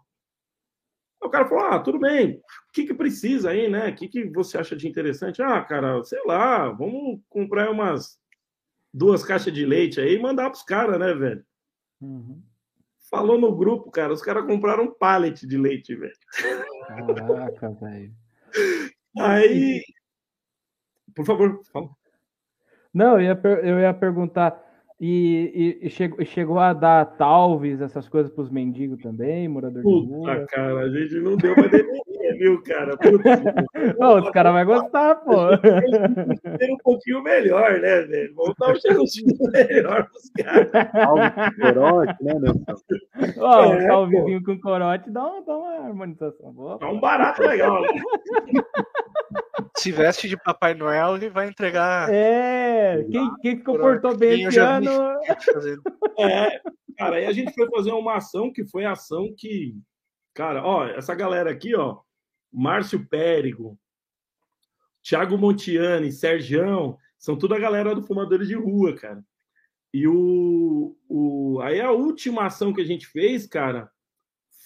[1.22, 3.90] O cara falou: Ah, tudo bem, o que, que precisa aí, né?
[3.90, 5.42] O que, que você acha de interessante?
[5.42, 8.18] Ah, cara, sei lá, vamos comprar umas
[8.94, 11.46] duas caixas de leite aí e mandar pros caras, né, velho?
[12.02, 12.42] Uhum.
[13.10, 16.14] Falou no grupo, cara, os caras compraram um pallet de leite, velho.
[16.88, 18.14] Caraca, velho.
[19.20, 19.84] Aí.
[21.16, 21.90] Por favor, fala.
[22.94, 24.69] Não, eu ia, eu ia perguntar
[25.00, 29.82] e, e, e chegou, chegou, a dar talvez essas coisas para os mendigos também, morador
[29.82, 30.46] Puta, de rua.
[30.50, 32.98] cara, a gente não deu para deveria, viu, cara?
[33.98, 35.58] Não, os caras vão gostar, pô.
[35.58, 38.34] Ter um pouquinho melhor, né, velho?
[38.36, 39.08] Vamos dar um cheirinho
[39.54, 40.74] melhor pros caras.
[41.34, 42.76] com corote, né, Nelson?
[43.40, 46.78] Ó, um é, com corote dá, uma, dá uma harmonização boa.
[46.78, 47.88] Dá um barato legal, né?
[49.78, 52.10] Se veste de Papai Noel, ele vai entregar.
[52.12, 54.89] É, quem, quem comportou bem esse ano.
[56.18, 56.62] É,
[56.98, 59.76] cara, aí a gente foi fazer uma ação que foi a ação que.
[60.34, 62.00] Cara, ó, essa galera aqui, ó,
[62.52, 63.78] Márcio Périgo,
[65.04, 69.24] Thiago Montiani, Sergião, são tudo a galera do Fumadores de Rua, cara.
[69.94, 73.90] E o, o aí a última ação que a gente fez, cara,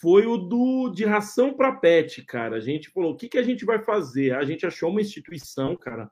[0.02, 2.58] foi o do de ração para pet, cara.
[2.58, 4.36] A gente falou, o que, que a gente vai fazer?
[4.36, 6.12] A gente achou uma instituição, cara,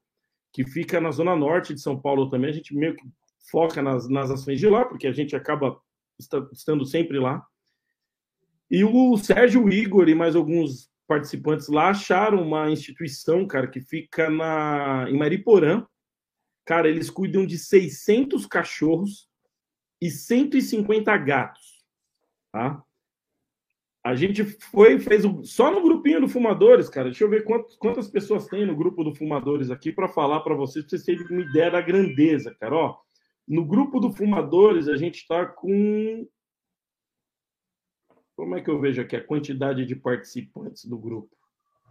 [0.53, 2.49] que fica na zona norte de São Paulo também.
[2.49, 3.03] A gente meio que
[3.49, 5.79] foca nas, nas ações de lá, porque a gente acaba
[6.51, 7.45] estando sempre lá.
[8.69, 14.29] E o Sérgio Igor e mais alguns participantes lá acharam uma instituição, cara, que fica
[14.29, 15.85] na, em Mariporã.
[16.65, 19.27] Cara, eles cuidam de 600 cachorros
[19.99, 21.83] e 150 gatos,
[22.51, 22.81] tá?
[24.03, 27.09] A gente foi, fez só no grupinho do Fumadores, cara.
[27.09, 30.55] Deixa eu ver quantos, quantas pessoas tem no grupo do Fumadores aqui para falar para
[30.55, 32.73] vocês, para vocês terem uma ideia da grandeza, cara.
[32.73, 32.97] Ó,
[33.51, 36.25] no grupo do Fumadores, a gente está com.
[38.35, 41.35] Como é que eu vejo aqui a quantidade de participantes do grupo?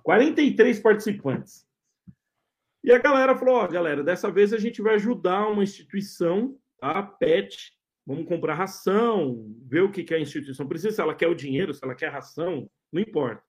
[0.02, 1.66] 43 participantes.
[2.82, 7.02] E a galera falou: ó, galera, dessa vez a gente vai ajudar uma instituição, a?
[7.02, 11.34] PET, Vamos comprar ração, ver o que, que a instituição precisa, se ela quer o
[11.34, 13.44] dinheiro, se ela quer ração, Não importa.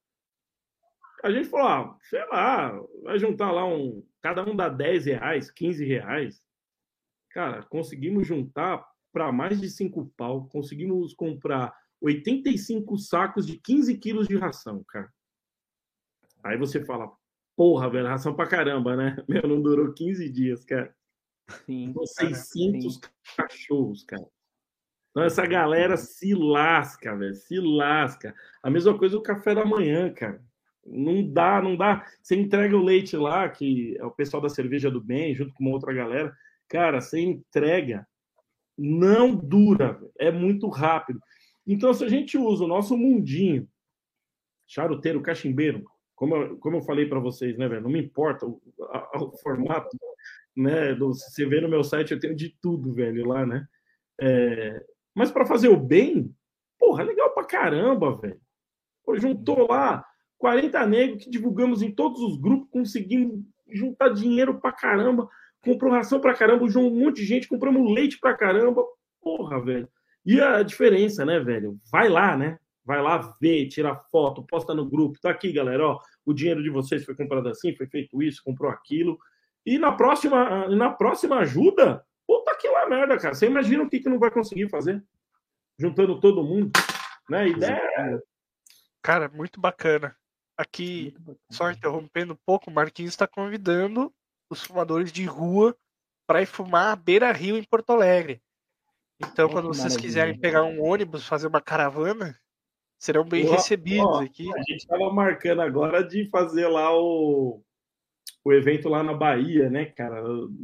[1.23, 4.05] A gente falou, ah, sei lá, vai juntar lá um.
[4.21, 6.43] Cada um dá 10 reais, 15 reais.
[7.33, 10.47] Cara, conseguimos juntar para mais de 5 pau.
[10.47, 15.11] Conseguimos comprar 85 sacos de 15 quilos de ração, cara.
[16.43, 17.11] Aí você fala,
[17.55, 19.15] porra, velho, ração pra caramba, né?
[19.29, 20.93] Meu, não durou 15 dias, cara.
[21.65, 21.93] Sim.
[21.93, 22.99] Com 600 sim.
[23.37, 24.25] cachorros, cara.
[25.11, 28.33] Então, essa galera se lasca, velho, se lasca.
[28.63, 30.41] A mesma coisa o café da manhã, cara.
[30.85, 32.05] Não dá, não dá.
[32.21, 35.65] Você entrega o leite lá, que é o pessoal da cerveja do bem, junto com
[35.65, 36.35] uma outra galera.
[36.71, 38.07] Cara, você entrega,
[38.77, 41.19] não dura, é muito rápido.
[41.67, 43.67] Então, se a gente usa o nosso mundinho,
[44.65, 45.83] charuteiro, cachimbeiro,
[46.15, 47.81] como eu, como eu falei para vocês, né, velho?
[47.81, 49.89] Não me importa o, a, o formato,
[50.55, 50.95] né?
[50.95, 53.67] Do, você vê no meu site, eu tenho de tudo, velho, lá, né?
[54.21, 54.81] É,
[55.13, 56.33] mas para fazer o bem,
[56.79, 58.39] porra, legal pra caramba, velho.
[59.03, 60.05] Pô, juntou lá
[60.37, 65.29] 40 negros que divulgamos em todos os grupos, conseguimos juntar dinheiro pra caramba,
[65.63, 68.83] comprou ração pra caramba, um monte de gente, compramos leite pra caramba.
[69.21, 69.87] Porra, velho.
[70.25, 71.77] E a diferença, né, velho?
[71.91, 72.57] Vai lá, né?
[72.83, 75.19] Vai lá ver, tira foto, posta no grupo.
[75.21, 75.99] Tá aqui, galera, ó.
[76.25, 79.17] O dinheiro de vocês foi comprado assim, foi feito isso, comprou aquilo.
[79.65, 83.35] E na próxima, na próxima ajuda, puta que lá merda, cara.
[83.35, 85.03] Você imagina o que, que não vai conseguir fazer?
[85.79, 86.71] Juntando todo mundo,
[87.29, 87.47] né?
[87.47, 87.81] Ideia.
[87.97, 88.19] É
[89.01, 90.15] cara, muito bacana.
[90.57, 91.15] Aqui,
[91.49, 94.13] só interrompendo um pouco, o Marquinhos está convidando
[94.51, 95.75] os fumadores de rua
[96.27, 98.41] para ir fumar à Beira Rio em Porto Alegre.
[99.19, 102.37] Então, quando vocês quiserem pegar um ônibus, fazer uma caravana,
[102.97, 104.51] serão bem ó, recebidos ó, aqui.
[104.53, 107.63] A gente estava marcando agora de fazer lá o,
[108.43, 110.23] o evento lá na Bahia, né, cara?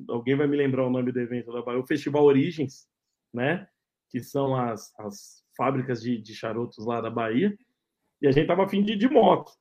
[0.10, 1.80] Alguém vai me lembrar o nome do evento da Bahia?
[1.80, 2.88] O Festival Origens,
[3.34, 3.68] né?
[4.10, 7.56] Que são as, as fábricas de, de charutos lá da Bahia.
[8.22, 9.52] E a gente tava afim de ir de moto.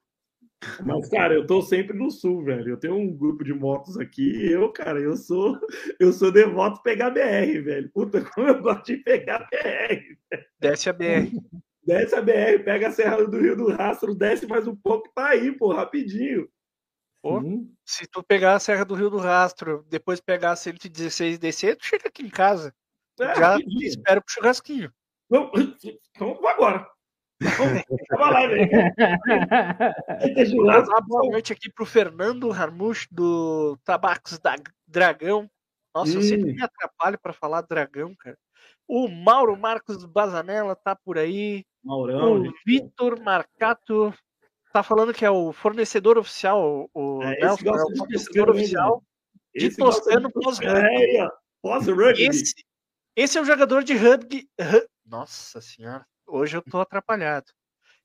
[0.85, 2.71] Mas, cara, eu tô sempre no sul, velho.
[2.71, 4.51] Eu tenho um grupo de motos aqui.
[4.51, 5.59] Eu, cara, eu sou
[6.01, 7.91] eu sou devoto pegar BR, velho.
[7.93, 10.41] Puta, como eu gosto de pegar BR.
[10.59, 11.31] Desce a BR.
[11.85, 15.29] Desce a BR, pega a Serra do Rio do Rastro, desce mais um pouco, tá
[15.29, 16.49] aí, pô, rapidinho.
[17.23, 17.41] Pô,
[17.85, 21.77] se tu pegar a Serra do Rio do Rastro, depois pegar a 116 e descer,
[21.77, 22.75] tu chega aqui em casa.
[23.21, 23.83] É, Já rapidinho.
[23.83, 24.93] espero pro churrasquinho.
[25.31, 25.51] Não,
[26.15, 26.37] então
[27.41, 28.25] vou
[30.71, 31.05] agora.
[31.07, 35.51] boa noite aqui pro Fernando Harmush do Tabacos da Dragão.
[35.95, 36.17] Nossa, hum.
[36.17, 38.39] eu sempre me atrapalho para falar dragão, cara.
[38.89, 41.65] O Mauro Marcos Bazanella tá por aí.
[41.85, 44.15] Maurão, o Vitor Marcato
[44.73, 49.03] tá falando que é o fornecedor oficial, o é, Nelson, é o fornecedor oficial
[49.55, 52.25] de Toscano pós-rugby.
[52.25, 52.29] É.
[52.29, 52.55] Esse,
[53.17, 54.49] esse é o jogador de rugby.
[55.05, 56.07] Nossa senhora.
[56.27, 57.47] Hoje eu tô atrapalhado.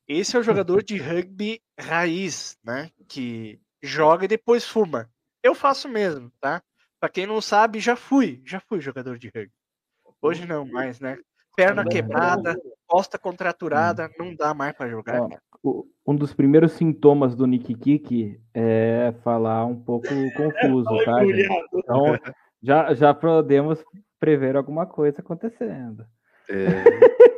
[0.08, 2.90] Esse é o jogador de rugby raiz, né?
[3.08, 5.10] Que joga e depois fuma.
[5.44, 6.62] Eu faço mesmo, tá?
[7.00, 8.42] Pra quem não sabe, já fui.
[8.46, 9.52] Já fui jogador de rugby.
[10.22, 11.18] Hoje não mais, né?
[11.56, 12.56] Perna quebrada,
[12.88, 15.22] costa contraturada, não dá mais para jogar.
[15.64, 20.08] Ó, um dos primeiros sintomas do Nick Kiki é falar um pouco
[20.38, 21.24] confuso, tá?
[21.74, 22.20] Então,
[22.62, 23.84] já, já podemos
[24.20, 26.06] prever alguma coisa acontecendo.
[26.50, 26.84] É...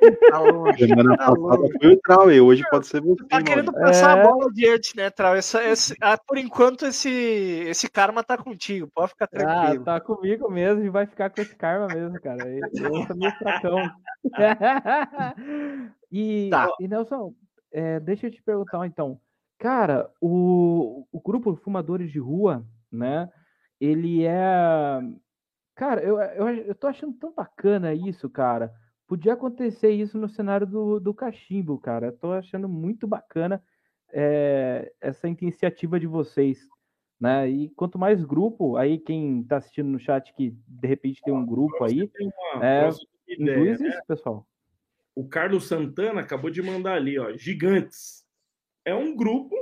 [0.30, 1.78] Tá longe, Semana tá passada longe.
[1.80, 3.26] foi o Trauê, hoje pode ser você.
[3.26, 4.22] Tá querendo passar é...
[4.22, 5.34] a bola adiante, né, Trau?
[5.34, 9.82] Essa, esse, ah, por enquanto, esse, esse karma tá contigo, pode ficar ah, tranquilo.
[9.82, 12.46] Ah, tá comigo mesmo e vai ficar com esse karma mesmo, cara.
[12.50, 13.90] Eu sou meio fracão.
[16.12, 16.68] e, tá.
[16.82, 17.34] e Nelson,
[17.72, 19.18] é, deixa eu te perguntar então.
[19.58, 23.30] Cara, o, o grupo Fumadores de Rua, né?
[23.80, 25.00] Ele é.
[25.76, 28.70] Cara, eu, eu, eu tô achando tão bacana isso, cara
[29.14, 32.08] podia acontecer isso no cenário do, do cachimbo, cara.
[32.08, 33.64] Estou achando muito bacana
[34.12, 36.68] é, essa iniciativa de vocês.
[37.20, 37.48] Né?
[37.48, 41.46] E quanto mais grupo, aí quem está assistindo no chat que de repente tem um
[41.46, 42.10] grupo aí,
[42.56, 42.90] uma, é,
[43.28, 43.88] ideia, né?
[43.88, 44.48] isso, pessoal.
[45.14, 48.26] O Carlos Santana acabou de mandar ali, ó, Gigantes.
[48.84, 49.56] É um grupo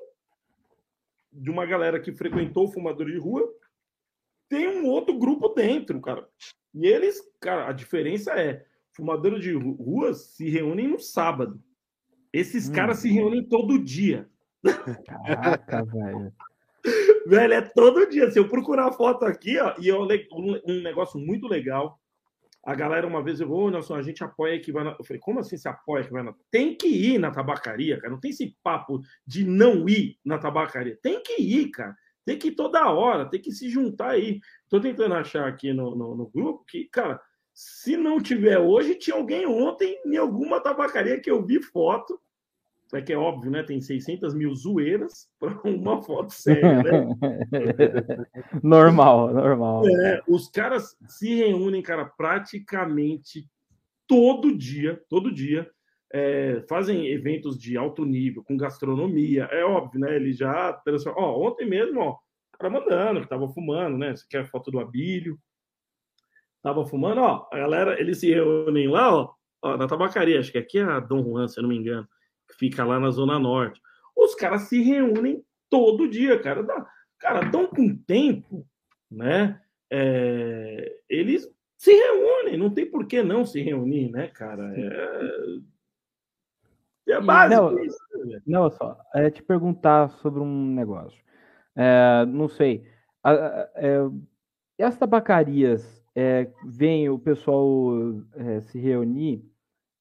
[1.30, 3.46] de uma galera que frequentou o fumador de rua.
[4.48, 6.26] Tem um outro grupo dentro, cara.
[6.74, 11.62] E eles, cara, a diferença é fumadores de ruas se reúnem no sábado.
[12.32, 12.74] Esses hum.
[12.74, 14.30] caras se reúnem todo dia.
[15.06, 16.34] Caraca, velho.
[17.28, 18.32] Velho, é todo dia.
[18.32, 22.00] Se eu procurar a foto aqui, ó, e eu, um negócio muito legal.
[22.64, 24.96] A galera, uma vez, eu vou, oh, Nelson, a gente apoia que vai na.
[24.98, 26.34] Eu falei, como assim se apoia que vai na.
[26.52, 28.12] Tem que ir na tabacaria, cara.
[28.12, 30.98] Não tem esse papo de não ir na tabacaria.
[31.02, 31.96] Tem que ir, cara.
[32.24, 34.40] Tem que ir toda hora, tem que se juntar aí.
[34.70, 37.20] Tô tentando achar aqui no, no, no grupo que, cara,
[37.54, 42.20] se não tiver hoje, tinha alguém ontem em alguma tabacaria que eu vi foto
[42.94, 43.64] é que é óbvio, né?
[43.64, 47.08] Tem 600 mil zoeiras para uma foto séria, né?
[48.62, 49.88] normal, normal.
[49.88, 53.48] É, os caras se reúnem, cara, praticamente
[54.08, 55.70] todo dia, todo dia,
[56.14, 59.46] é, fazem eventos de alto nível, com gastronomia.
[59.52, 60.16] É óbvio, né?
[60.16, 60.82] Ele já.
[61.16, 64.16] Ó, ontem mesmo, ó, o cara mandando que tava fumando, né?
[64.16, 65.40] Você quer foto do Abílio?
[66.62, 67.48] Tava fumando, ó.
[67.52, 69.34] A galera, eles se reúnem lá, ó,
[69.64, 70.40] ó, na tabacaria.
[70.40, 72.08] Acho que aqui é a Dom Juan, se eu não me engano,
[72.48, 73.82] que fica lá na Zona Norte.
[74.16, 76.62] Os caras se reúnem todo dia, cara.
[76.64, 76.86] Dá,
[77.20, 78.66] cara, tão com tempo,
[79.10, 79.60] né?
[79.92, 84.72] É, eles se reúnem, não tem por que não se reunir, né, cara?
[84.78, 85.60] É,
[87.14, 87.98] é básico não, isso.
[88.26, 88.42] Né?
[88.46, 91.20] Não, só, é te perguntar sobre um negócio.
[91.76, 92.86] É, não sei.
[93.26, 94.00] É,
[94.78, 97.92] é, as tabacarias é, vem o pessoal
[98.36, 99.44] é, se reunir.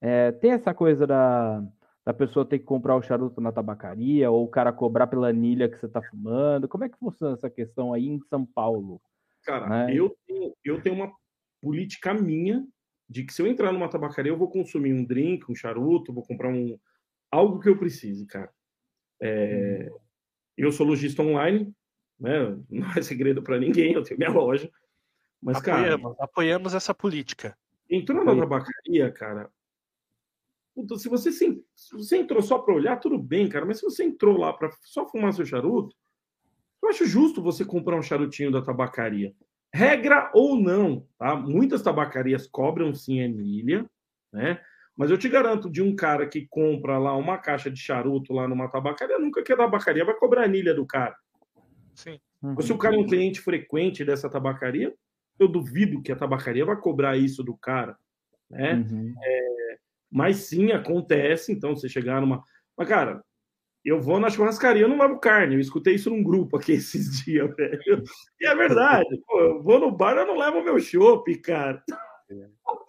[0.00, 1.62] É, tem essa coisa da,
[2.04, 5.68] da pessoa ter que comprar o charuto na tabacaria ou o cara cobrar pela anilha
[5.68, 6.68] que você está fumando.
[6.68, 9.00] Como é que funciona essa questão aí em São Paulo?
[9.44, 9.94] Cara, né?
[9.94, 11.12] eu, tenho, eu tenho uma
[11.60, 12.66] política minha
[13.08, 16.24] de que se eu entrar numa tabacaria, eu vou consumir um drink, um charuto, vou
[16.24, 16.78] comprar um,
[17.30, 18.50] algo que eu precise, cara.
[19.20, 19.98] É, uhum.
[20.56, 21.74] eu sou lojista online,
[22.18, 22.56] né?
[22.70, 24.70] Não é segredo para ninguém, eu tenho minha loja.
[25.42, 27.56] Mas, apoiamos, cara, apoiamos essa política.
[27.88, 29.50] Entrou na tabacaria, cara.
[30.74, 33.66] Puta, se você, se, se você entrou só para olhar, tudo bem, cara.
[33.66, 35.96] Mas se você entrou lá para só fumar seu charuto,
[36.82, 39.34] eu acho justo você comprar um charutinho da tabacaria.
[39.72, 41.36] Regra ou não, tá?
[41.36, 43.88] Muitas tabacarias cobram sim anilha,
[44.32, 44.60] né?
[44.96, 48.46] Mas eu te garanto, de um cara que compra lá uma caixa de charuto lá
[48.46, 51.16] numa tabacaria, nunca que a tabacaria vai cobrar a anilha do cara.
[51.94, 52.20] Sim.
[52.42, 52.60] Uhum.
[52.60, 54.94] Se o cara é um cliente frequente dessa tabacaria,
[55.42, 57.96] eu duvido que a tabacaria vai cobrar isso do cara,
[58.48, 58.74] né?
[58.74, 59.14] Uhum.
[59.22, 59.76] É,
[60.10, 62.42] mas sim, acontece, então, você chegar numa...
[62.76, 63.22] Mas, cara,
[63.84, 65.54] eu vou na churrascaria, eu não levo carne.
[65.54, 68.04] Eu escutei isso num grupo aqui esses dias, velho.
[68.40, 69.20] E é verdade.
[69.26, 71.82] Pô, eu vou no bar, eu não levo meu chopp, cara.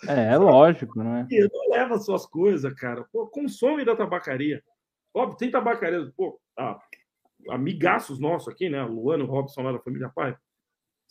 [0.08, 1.28] É, é lógico, né?
[1.32, 3.06] E não leva suas coisas, cara.
[3.12, 4.62] Pô, consome da tabacaria.
[5.14, 6.12] Óbvio, tem tabacaria.
[6.16, 6.80] Pô, ah,
[7.50, 8.84] amigaços nossos aqui, né?
[8.84, 10.36] Luano, Robson lá da família Pai.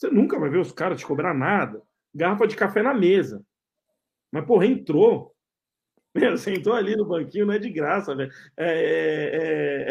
[0.00, 1.82] Você nunca vai ver os caras te cobrar nada.
[2.14, 3.44] Garrafa de café na mesa.
[4.32, 5.34] Mas, porra, entrou.
[6.16, 8.32] Meu, sentou ali no banquinho, não é de graça, velho.
[8.56, 9.36] É, é,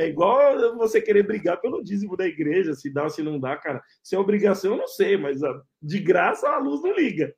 [0.01, 3.39] é, é, igual você querer brigar pelo dízimo da igreja, se dá ou se não
[3.39, 3.81] dá, cara.
[4.01, 5.39] Se é obrigação, eu não sei, mas
[5.79, 7.33] de graça a luz não liga.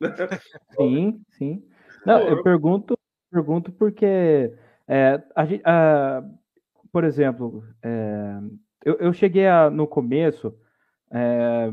[0.76, 1.66] Sim, sim.
[2.04, 2.98] Não, eu pergunto,
[3.30, 4.52] pergunto porque
[4.86, 6.24] é, a, a,
[6.92, 8.38] por exemplo, é,
[8.84, 10.54] eu, eu, cheguei a, no começo
[11.10, 11.72] é,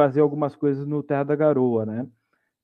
[0.00, 2.06] fazer algumas coisas no Terra da Garoa, né?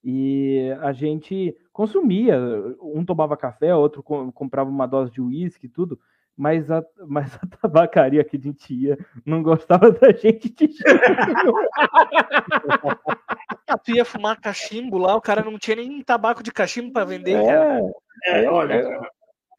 [0.03, 2.39] E a gente consumia,
[2.80, 6.01] um tomava café, outro comprava uma dose de uísque e tudo,
[6.34, 10.68] mas a, mas a tabacaria que a gente ia não gostava da gente de
[13.84, 17.37] tu ia fumar cachimbo lá, o cara não tinha nem tabaco de cachimbo para vender,
[17.37, 17.82] é, cara.
[18.28, 18.82] É, olha,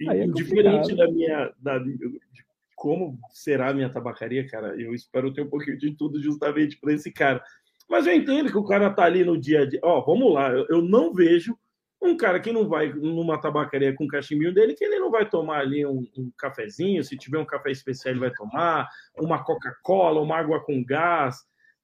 [0.02, 1.54] é, é diferente da minha.
[1.60, 1.96] Da, de
[2.78, 6.94] como será a minha tabacaria, cara, eu espero ter um pouquinho de tudo justamente para
[6.94, 7.44] esse cara.
[7.90, 9.80] Mas eu entendo que o cara tá ali no dia a dia.
[9.84, 11.58] Ó, vamos lá, eu, eu não vejo
[12.02, 15.28] um cara que não vai numa tabacaria com o cachimbinho dele, que ele não vai
[15.28, 20.22] tomar ali um, um cafezinho, se tiver um café especial ele vai tomar, uma Coca-Cola,
[20.22, 21.38] uma água com gás.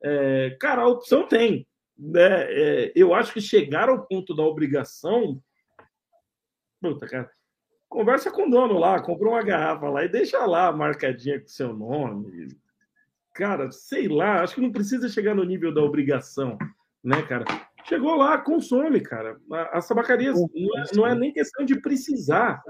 [0.04, 1.68] É, cara, a opção tem.
[1.98, 2.44] Né?
[2.50, 5.42] É, eu acho que chegar ao ponto da obrigação.
[6.82, 7.32] Puta, cara.
[7.90, 11.74] Conversa com o dono lá, compra uma garrafa lá e deixa lá marcadinha com seu
[11.74, 12.50] nome.
[13.34, 16.58] Cara, sei lá, acho que não precisa chegar no nível da obrigação,
[17.04, 17.46] né, cara?
[17.86, 19.38] Chegou lá, consome, cara.
[19.72, 22.62] As tabacarias não é, não é nem questão de precisar,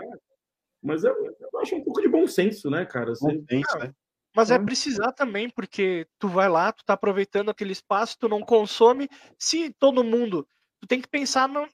[0.82, 3.14] mas eu, eu, acho um pouco de bom senso, né, cara?
[3.14, 3.34] Você,
[3.80, 3.94] né?
[4.36, 8.42] Mas é precisar também, porque tu vai lá, tu tá aproveitando aquele espaço, tu não
[8.42, 9.08] consome.
[9.38, 10.48] Se todo mundo.
[10.82, 11.66] Tu tem que pensar no,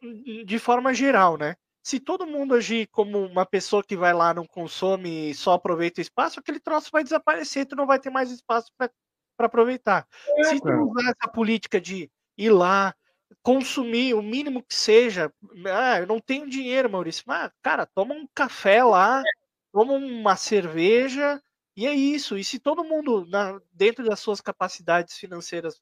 [0.46, 1.56] de forma geral, né?
[1.82, 6.00] Se todo mundo agir como uma pessoa que vai lá, não consome e só aproveita
[6.00, 8.92] o espaço, aquele troço vai desaparecer, tu não vai ter mais espaço para
[9.40, 10.08] aproveitar.
[10.38, 12.94] É, Se tu usar essa política de ir lá,
[13.42, 15.32] consumir o mínimo que seja.
[15.72, 17.24] Ah, eu não tenho dinheiro, Maurício.
[17.26, 19.24] Mas, cara, toma um café lá,
[19.72, 21.42] toma uma cerveja
[21.76, 22.38] e é isso.
[22.38, 25.82] E se todo mundo, na, dentro das suas capacidades financeiras,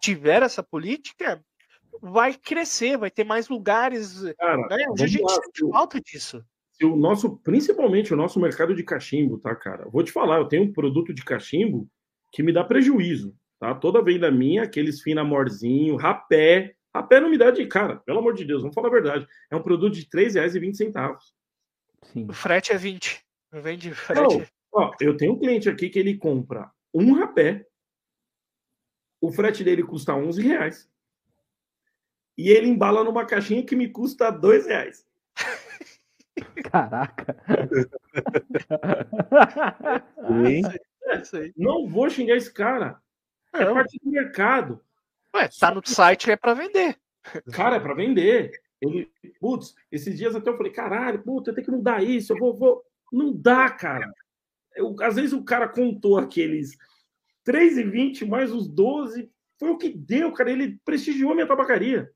[0.00, 1.44] tiver essa política,
[2.00, 4.22] vai crescer, vai ter mais lugares.
[4.38, 4.84] Cara, né?
[4.98, 6.44] a gente lá, sente falta disso.
[6.72, 9.88] Se o nosso, principalmente o nosso mercado de cachimbo, tá, cara?
[9.88, 11.88] Vou te falar, eu tenho um produto de cachimbo
[12.32, 13.74] que me dá prejuízo, tá?
[13.74, 18.44] Toda venda minha, aqueles finamorzinho, rapé, Rapé não me dá de cara, pelo amor de
[18.44, 19.26] Deus, vamos falar a verdade.
[19.50, 21.18] É um produto de R$ 3,20.
[22.04, 22.26] Sim.
[22.28, 23.20] O frete é 20.
[23.52, 24.20] Vende frete.
[24.20, 27.66] Não, ó, eu tenho um cliente aqui que ele compra um rapé,
[29.20, 30.88] o frete dele custa 11 reais.
[32.36, 35.06] E ele embala numa caixinha que me custa 2 reais.
[36.70, 37.36] Caraca.
[41.04, 41.52] é, isso aí.
[41.56, 43.00] Não vou xingar esse cara.
[43.52, 44.80] É parte do mercado.
[45.34, 46.98] Ué, tá no site é para vender.
[47.52, 48.50] Cara, é para vender.
[48.80, 49.10] Ele,
[49.40, 52.56] putz, esses dias até eu falei, caralho, puta, eu tenho que mudar isso, eu vou,
[52.56, 52.84] vou.
[53.12, 54.12] Não dá, cara.
[54.74, 56.76] Eu, às vezes o cara contou aqueles
[57.46, 60.50] 3,20 mais os 12, foi o que deu, cara.
[60.50, 62.10] Ele prestigiou a minha tabacaria.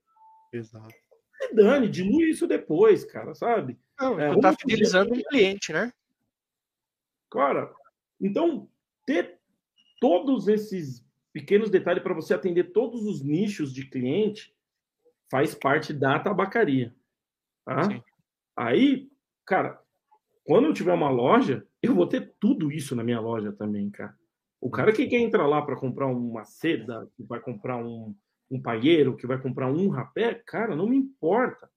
[0.52, 0.94] Exato.
[1.40, 3.78] E Dani, dilui isso depois, cara, sabe?
[3.98, 5.92] Não, é, tá fidelizando um cliente, né?
[7.30, 7.72] Cara,
[8.20, 8.68] então,
[9.06, 9.38] ter
[10.00, 14.54] todos esses pequenos detalhes para você atender todos os nichos de cliente
[15.30, 16.94] faz parte da tabacaria.
[17.64, 18.02] Tá?
[18.56, 19.10] Aí,
[19.44, 19.80] cara,
[20.44, 24.16] quando eu tiver uma loja, eu vou ter tudo isso na minha loja também, cara.
[24.60, 28.14] O cara que quer entrar lá para comprar uma seda, que vai comprar um,
[28.50, 31.70] um paieiro, que vai comprar um rapé, cara, não me importa.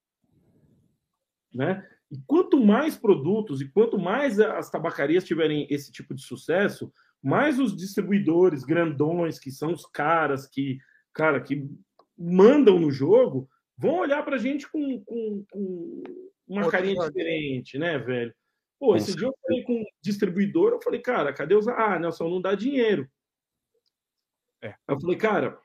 [1.54, 1.86] Né?
[2.10, 6.92] E quanto mais produtos e quanto mais as tabacarias tiverem esse tipo de sucesso,
[7.22, 10.80] mais os distribuidores grandões, que são os caras que,
[11.14, 11.70] cara, que
[12.18, 16.04] mandam no jogo, vão olhar para a gente com, com, com
[16.48, 18.34] uma Outro carinha diferente, né, velho?
[18.80, 21.68] Pô, esse dia eu falei com um distribuidor, eu falei, cara, cadê os.
[21.68, 23.08] Ah, Nelson, não dá dinheiro.
[24.62, 24.76] É.
[24.88, 25.60] Eu falei, cara,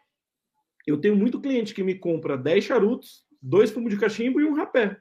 [0.86, 4.54] eu tenho muito cliente que me compra 10 charutos, dois fumos de cachimbo e um
[4.54, 5.00] rapé.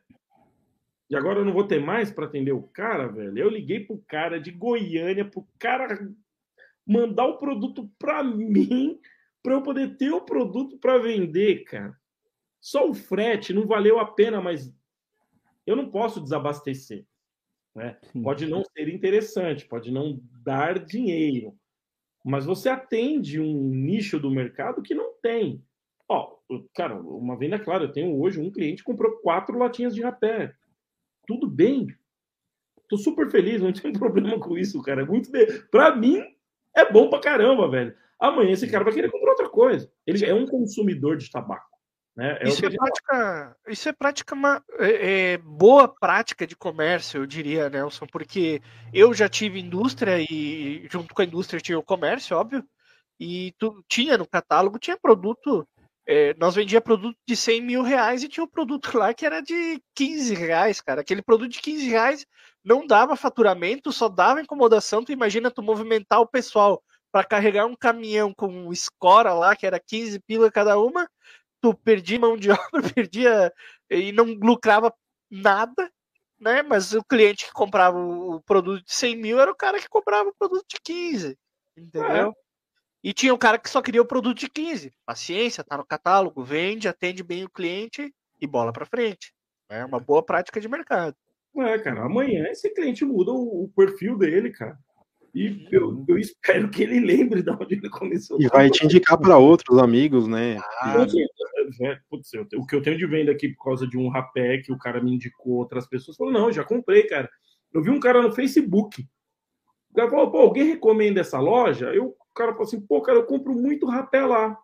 [1.09, 3.37] E agora eu não vou ter mais para atender o cara, velho.
[3.37, 6.11] Eu liguei pro cara de Goiânia, pro cara
[6.85, 8.99] mandar o produto para mim,
[9.43, 11.95] para eu poder ter o produto para vender, cara.
[12.59, 14.73] Só o frete não valeu a pena, mas
[15.67, 17.05] eu não posso desabastecer.
[17.75, 17.97] Né?
[18.23, 21.55] Pode não ser interessante, pode não dar dinheiro,
[22.23, 25.63] mas você atende um nicho do mercado que não tem.
[26.07, 26.37] Ó,
[26.75, 30.53] cara, uma venda clara, eu tenho hoje um cliente que comprou quatro latinhas de rapé.
[31.27, 31.87] Tudo bem.
[32.87, 35.01] Tô super feliz, não tenho problema com isso, cara.
[35.01, 35.47] É muito bem.
[35.71, 36.23] Para mim,
[36.75, 37.95] é bom pra caramba, velho.
[38.19, 39.91] Amanhã esse cara vai querer comprar outra coisa.
[40.05, 41.75] Ele é um consumidor de tabaco.
[42.15, 42.37] Né?
[42.39, 47.25] É isso, é prática, isso é prática, uma, é, é, boa prática de comércio, eu
[47.25, 48.61] diria, Nelson, porque
[48.93, 52.63] eu já tive indústria e junto com a indústria tinha o comércio, óbvio,
[53.19, 55.67] e tu, tinha no catálogo, tinha produto,
[56.07, 59.41] é, nós vendia produto de 100 mil reais e tinha um produto lá que era
[59.41, 61.01] de 15 reais, cara.
[61.01, 62.25] Aquele produto de 15 reais
[62.63, 65.03] não dava faturamento, só dava incomodação.
[65.03, 69.79] Tu imagina tu movimentar o pessoal para carregar um caminhão com escora lá, que era
[69.79, 71.09] 15 pila cada uma,
[71.61, 73.53] tu perdia mão de obra, perdia
[73.89, 74.93] e não lucrava
[75.31, 75.89] nada,
[76.39, 76.61] né?
[76.61, 80.29] Mas o cliente que comprava o produto de 100 mil era o cara que comprava
[80.29, 81.37] o produto de 15,
[81.77, 82.29] entendeu?
[82.29, 82.44] É.
[83.05, 84.91] E tinha um cara que só queria o produto de 15.
[85.05, 89.31] Paciência, tá no catálogo, vende, atende bem o cliente e bola para frente.
[89.69, 91.15] É uma boa prática de mercado.
[91.55, 94.75] É, cara, amanhã esse cliente muda o, o perfil dele, cara.
[95.35, 98.41] E eu, eu, espero que ele lembre de onde ele começou.
[98.41, 100.57] E vai te indicar para outros amigos, né?
[100.81, 101.05] Ah,
[101.81, 104.71] é, putz, o que eu tenho de venda aqui por causa de um rapé que
[104.71, 107.29] o cara me indicou outras pessoas, falou, não, já comprei, cara.
[107.71, 109.05] Eu vi um cara no Facebook.
[109.91, 111.93] O cara falou, pô, alguém recomenda essa loja?
[111.93, 114.59] Eu, cara falou assim, pô, cara, eu compro muito rapé lá.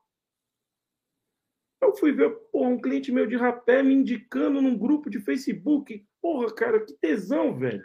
[1.81, 6.05] Eu fui ver, pô, um cliente meu de rapé me indicando num grupo de Facebook.
[6.21, 7.83] Porra, cara, que tesão, velho.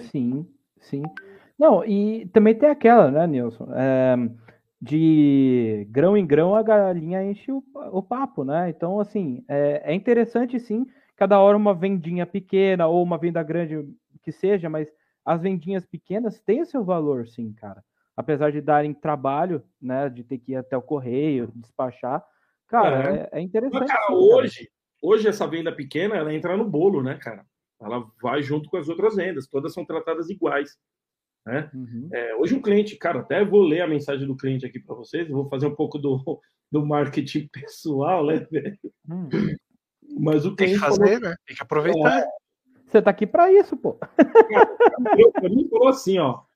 [0.00, 0.48] Sim,
[0.80, 1.02] sim.
[1.58, 3.68] Não, e também tem aquela, né, Nilson?
[3.72, 4.16] É,
[4.80, 7.62] de grão em grão a galinha enche o,
[7.92, 8.70] o papo, né?
[8.70, 10.86] Então, assim, é, é, interessante sim,
[11.16, 13.88] cada hora uma vendinha pequena ou uma venda grande
[14.22, 14.92] que seja, mas
[15.24, 17.84] as vendinhas pequenas têm o seu valor, sim, cara.
[18.18, 22.20] Apesar de darem trabalho, né, de ter que ir até o correio, despachar,
[22.66, 23.78] cara, é, é, é interessante.
[23.78, 24.70] Mas, cara, hoje, cara.
[25.00, 27.46] hoje essa venda pequena, ela entra no bolo, né, cara?
[27.80, 30.76] Ela vai junto com as outras vendas, todas são tratadas iguais.
[31.46, 31.70] Né?
[31.72, 32.08] Uhum.
[32.12, 35.28] É, hoje um cliente, cara, até vou ler a mensagem do cliente aqui para vocês,
[35.28, 36.40] vou fazer um pouco do,
[36.72, 38.44] do marketing pessoal, né,
[39.08, 39.28] hum.
[40.18, 40.56] Mas o cliente.
[40.56, 41.36] Tem que fazer, falou, né?
[41.46, 42.18] Tem que aproveitar.
[42.18, 42.26] É,
[42.84, 43.96] Você tá aqui para isso, pô.
[45.44, 46.47] Ele falou assim, ó.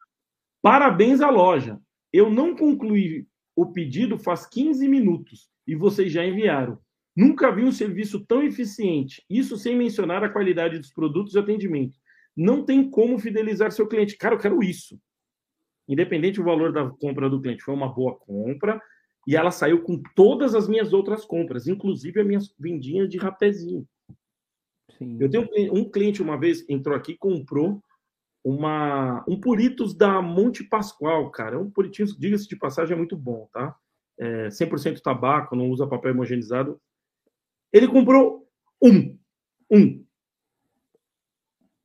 [0.62, 1.78] Parabéns à loja.
[2.12, 6.78] Eu não concluí o pedido faz 15 minutos e vocês já enviaram.
[7.14, 9.22] Nunca vi um serviço tão eficiente.
[9.28, 11.98] Isso sem mencionar a qualidade dos produtos e atendimento.
[12.34, 14.16] Não tem como fidelizar seu cliente.
[14.16, 14.98] Cara, eu quero isso.
[15.86, 18.80] Independente do valor da compra do cliente, foi uma boa compra
[19.26, 23.86] e ela saiu com todas as minhas outras compras, inclusive as minhas vendinhas de rapezinho.
[24.96, 25.18] Sim.
[25.20, 27.82] Eu tenho um cliente uma vez entrou aqui, comprou
[28.44, 31.56] uma, um Puritos da Monte Pascoal, cara.
[31.56, 33.76] É um Puritinho, diga-se de passagem, é muito bom, tá?
[34.18, 36.80] É 100% tabaco, não usa papel homogeneizado.
[37.72, 38.48] Ele comprou
[38.82, 39.18] um.
[39.70, 40.04] Um.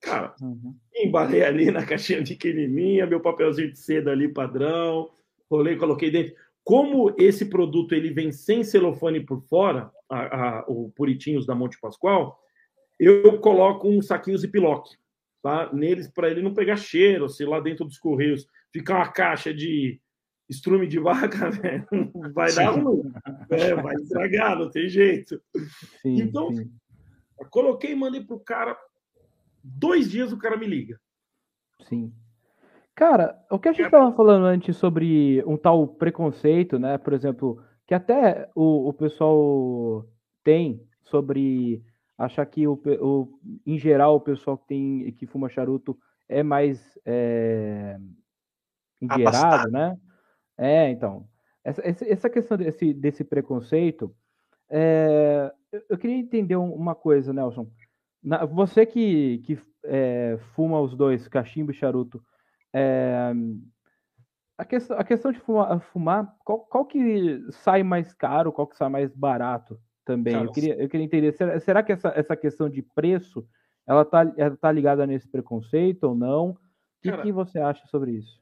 [0.01, 0.75] Cara, uhum.
[0.95, 5.09] embalei ali na caixinha pequenininha, meu papelzinho de seda ali padrão,
[5.49, 6.35] rolei, coloquei dentro.
[6.63, 11.79] Como esse produto ele vem sem celofane por fora, a, a, o Puritinhos da Monte
[11.79, 12.37] Pascoal,
[12.99, 14.89] eu coloco um saquinho ziplock
[15.41, 15.71] tá?
[15.73, 19.99] neles para ele não pegar cheiro, se lá dentro dos correios ficar uma caixa de
[20.49, 21.85] estrume de vaca, né?
[22.33, 23.11] vai dar ruim,
[23.49, 25.41] é, vai estragar, não tem jeito.
[26.01, 26.71] Sim, então, sim.
[27.49, 28.77] coloquei e mandei pro cara.
[29.63, 30.99] Dois dias o cara me liga.
[31.81, 32.13] Sim.
[32.95, 36.97] Cara, o que a gente estava falando antes sobre um tal preconceito, né?
[36.97, 40.07] Por exemplo, que até o, o pessoal
[40.43, 41.83] tem sobre
[42.17, 45.97] achar que o, o, em geral o pessoal que tem que fuma charuto
[46.27, 47.97] é mais é,
[49.01, 49.97] engueirado, né?
[50.57, 51.27] É, então
[51.67, 54.15] essa, essa questão desse, desse preconceito,
[54.69, 55.51] é,
[55.89, 57.69] eu queria entender uma coisa, Nelson.
[58.23, 62.23] Na, você que, que é, fuma os dois, cachimbo e charuto,
[62.73, 63.33] é,
[64.57, 68.77] a, questão, a questão de fumar, fumar qual, qual que sai mais caro, qual que
[68.77, 69.77] sai mais barato?
[70.07, 70.33] Também.
[70.33, 73.45] eu queria, eu queria entender, será, será que essa, essa questão de preço
[73.85, 76.51] ela tá, ela tá ligada nesse preconceito ou não?
[76.51, 76.57] O
[77.01, 78.41] que, que você acha sobre isso?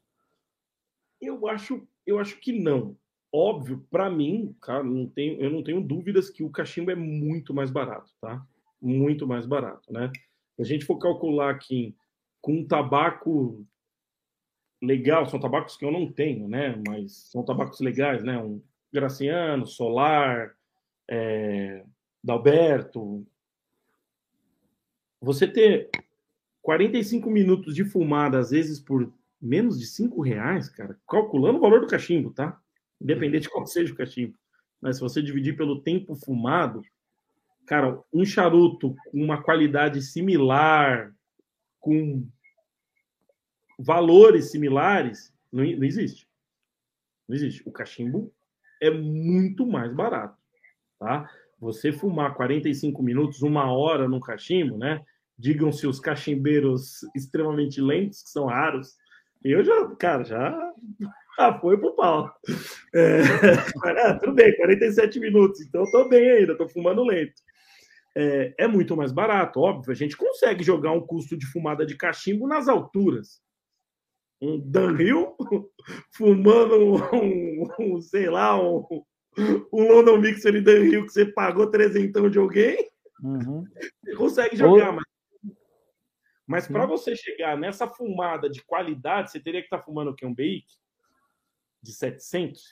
[1.20, 2.96] Eu acho, eu acho que não.
[3.32, 7.52] Óbvio, para mim, cara, não tenho, eu não tenho dúvidas que o cachimbo é muito
[7.52, 8.44] mais barato, tá?
[8.80, 10.10] Muito mais barato, né?
[10.54, 11.94] Se a gente for calcular aqui
[12.40, 13.66] com um tabaco
[14.82, 16.80] legal, são tabacos que eu não tenho, né?
[16.86, 18.38] Mas são tabacos legais, né?
[18.38, 18.62] Um
[18.92, 20.56] Graciano, Solar,
[21.08, 21.84] é,
[22.22, 23.26] Dalberto,
[25.20, 25.90] você ter
[26.62, 31.80] 45 minutos de fumada, às vezes por menos de 5 reais, cara, calculando o valor
[31.80, 32.60] do cachimbo, tá?
[33.00, 34.36] Independente de qual seja o cachimbo.
[34.80, 36.82] Mas se você dividir pelo tempo fumado,
[37.66, 41.14] cara, um charuto com uma qualidade similar,
[41.80, 42.26] com
[43.78, 46.28] valores similares, não, não existe.
[47.28, 47.62] Não existe.
[47.66, 48.32] O cachimbo
[48.80, 50.45] é muito mais barato
[50.98, 51.28] tá?
[51.60, 55.00] Você fumar 45 minutos, uma hora no cachimbo, né?
[55.38, 58.94] Digam-se os cachimbeiros extremamente lentos, que são raros.
[59.42, 60.72] Eu já, cara, já,
[61.38, 62.34] já foi pro pau.
[62.94, 63.20] É,
[64.08, 67.40] é, tudo bem, 47 minutos, então tô bem ainda, tô fumando lento.
[68.18, 69.92] É, é, muito mais barato, óbvio.
[69.92, 73.42] A gente consegue jogar um custo de fumada de cachimbo nas alturas.
[74.40, 75.36] Um Dunhill
[76.16, 78.84] fumando um, um, sei lá, um,
[79.72, 82.90] um London Mixer e Dan Hill que você pagou trezentão de alguém,
[83.22, 83.64] uhum.
[84.02, 84.94] você consegue jogar, Ou...
[84.94, 85.04] mas,
[86.46, 90.14] mas para você chegar nessa fumada de qualidade, você teria que estar tá fumando o
[90.14, 90.24] que?
[90.24, 90.64] Um bake
[91.82, 92.62] de 700?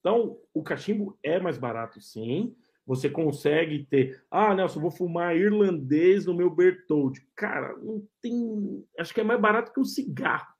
[0.00, 2.56] Então, o cachimbo é mais barato, sim.
[2.84, 4.24] Você consegue ter.
[4.28, 7.24] Ah, Nelson, vou fumar irlandês no meu Bertoldi.
[7.36, 8.84] Cara, não tem.
[8.98, 10.51] Acho que é mais barato que um cigarro.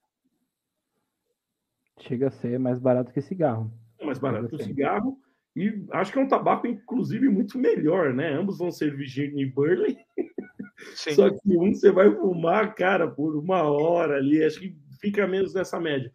[2.00, 3.72] Chega a ser mais barato que cigarro.
[3.98, 5.18] É mais barato que o cigarro.
[5.54, 8.32] E acho que é um tabaco, inclusive, muito melhor, né?
[8.32, 9.98] Ambos vão ser Virginia e Burley.
[10.96, 11.12] Sim.
[11.12, 14.42] Só que um você vai fumar, cara, por uma hora ali.
[14.42, 16.10] Acho que fica menos nessa média.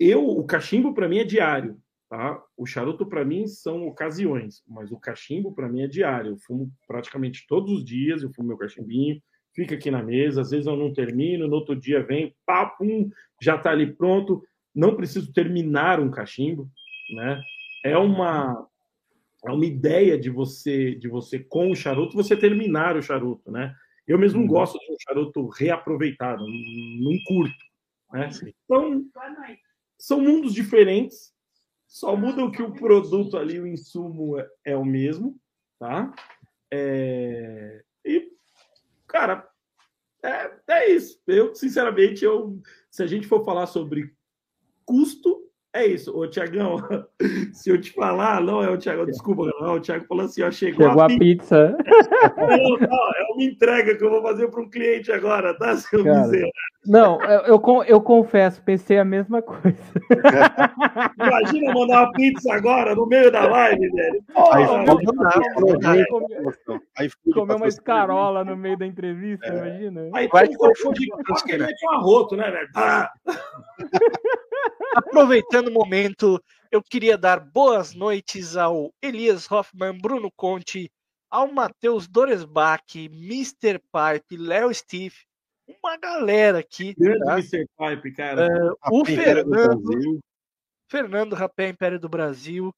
[0.00, 2.42] Eu, o cachimbo para mim é diário, tá?
[2.56, 6.32] O charuto para mim são ocasiões, mas o cachimbo para mim é diário.
[6.32, 9.22] Eu fumo praticamente todos os dias, eu fumo meu cachimbinho,
[9.54, 12.34] fica aqui na mesa, às vezes eu não termino, no outro dia vem,
[12.78, 13.10] pum,
[13.40, 14.42] já tá ali pronto
[14.74, 16.70] não preciso terminar um cachimbo,
[17.14, 17.40] né?
[17.84, 18.68] É uma
[19.44, 23.74] é uma ideia de você de você com o charuto você terminar o charuto, né?
[24.06, 24.46] Eu mesmo uhum.
[24.46, 27.64] gosto de um charuto reaproveitado, não curto,
[28.12, 28.30] né?
[28.64, 29.04] Então
[29.98, 31.32] são mundos diferentes,
[31.86, 35.38] só muda que o produto ali, o insumo é, é o mesmo,
[35.78, 36.12] tá?
[36.72, 37.84] É...
[38.04, 38.32] E
[39.06, 39.48] cara,
[40.24, 41.20] é, é isso.
[41.26, 42.60] Eu sinceramente eu
[42.90, 44.14] se a gente for falar sobre
[44.84, 46.14] custo é isso.
[46.16, 46.76] Ô, Tiagão,
[47.52, 50.50] se eu te falar, não é o Tiago, desculpa, não, o Tiago falou assim, ó,
[50.50, 51.76] chegou, chegou a, pizza.
[52.36, 56.04] Não, não, é uma entrega que eu vou fazer para um cliente agora, tá, seu
[56.04, 56.30] Cara,
[56.86, 59.78] Não, eu, eu, eu, confesso, pensei a mesma coisa.
[61.18, 64.24] Imagina mandar uma pizza agora, no meio da live, velho.
[64.36, 66.04] Aí,
[66.98, 69.56] aí, comer uma escarola no meio da entrevista, é.
[69.56, 70.10] imagina.
[70.14, 72.68] Aí vai confundir com um arroto, né, velho?
[72.74, 73.10] Ah.
[74.94, 80.90] Aproveitando o momento, eu queria dar boas noites ao Elias Hoffman, Bruno Conte,
[81.30, 83.78] ao Matheus Doresbach, Mr.
[83.78, 85.16] Pipe, Léo Steve,
[85.66, 86.94] uma galera aqui.
[86.94, 87.32] Grande tá?
[87.34, 87.66] Mr.
[87.78, 88.48] Pipe, cara.
[88.48, 90.20] Uh, o Fernando,
[90.90, 92.70] Fernando Rapé, Império do Brasil.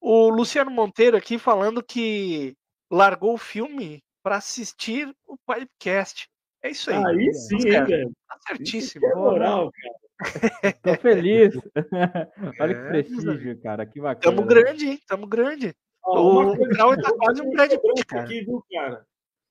[0.00, 2.54] O Luciano Monteiro aqui falando que
[2.90, 6.28] largou o filme para assistir o podcast.
[6.62, 6.96] É isso aí.
[6.96, 8.12] Aí sim, hein, velho.
[8.28, 9.06] Tá certíssimo.
[9.06, 10.03] É moral, cara.
[10.82, 11.54] Tô feliz.
[12.60, 13.86] Olha é, que prestígio, cara.
[13.86, 14.36] Que bacana.
[14.36, 14.98] Tamo grande, hein?
[15.06, 15.74] Tamo grande.
[16.04, 18.24] o Grau tá quase um Pitt, cara.
[18.24, 19.04] Aqui, viu, cara?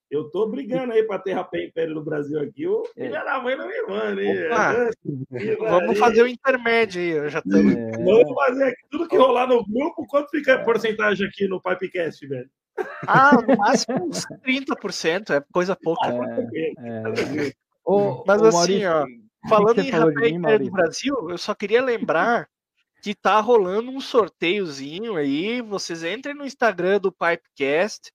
[0.10, 2.68] Eu tô brigando aí pra ter rapé império no Brasil aqui.
[2.68, 3.26] O filho é.
[3.26, 4.36] da mãe não me manda, hein?
[5.60, 7.30] Vamos fazer o intermédio aí.
[7.32, 7.76] Já estamos.
[7.76, 7.92] É.
[7.92, 10.06] Vamos fazer aqui tudo que rolar no grupo.
[10.08, 12.48] Quanto fica a porcentagem aqui no Pipecast, velho?
[13.08, 16.08] Ah, no máximo uns 30%, é coisa pouca.
[16.08, 17.52] É, é.
[18.28, 19.06] Mas assim, ó,
[19.48, 22.48] falando em rapé império do Brasil, eu só queria lembrar
[23.02, 25.62] que tá rolando um sorteiozinho aí.
[25.62, 28.12] Vocês entrem no Instagram do Pipecast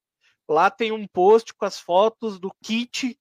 [0.49, 3.19] Lá tem um post com as fotos do kit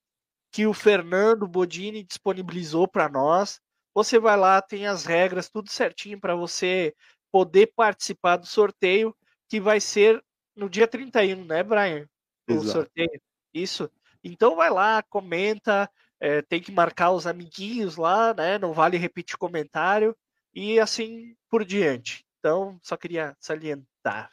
[0.50, 3.60] que o Fernando Bodini disponibilizou para nós.
[3.94, 6.96] Você vai lá, tem as regras, tudo certinho para você
[7.30, 9.14] poder participar do sorteio,
[9.50, 10.24] que vai ser
[10.56, 12.08] no dia 31, né, Brian?
[12.50, 12.72] O Exato.
[12.72, 13.22] sorteio.
[13.54, 13.92] Isso.
[14.24, 18.58] Então vai lá, comenta, é, tem que marcar os amiguinhos lá, né?
[18.58, 20.16] Não vale repetir comentário
[20.54, 22.26] e assim por diante.
[22.40, 24.32] Então, só queria salientar.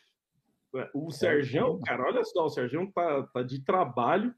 [0.93, 4.35] O Sergião, cara, olha só, o Sergião tá, tá de trabalho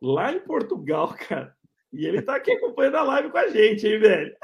[0.00, 1.54] lá em Portugal, cara.
[1.92, 4.36] E ele tá aqui acompanhando a live com a gente, hein, velho?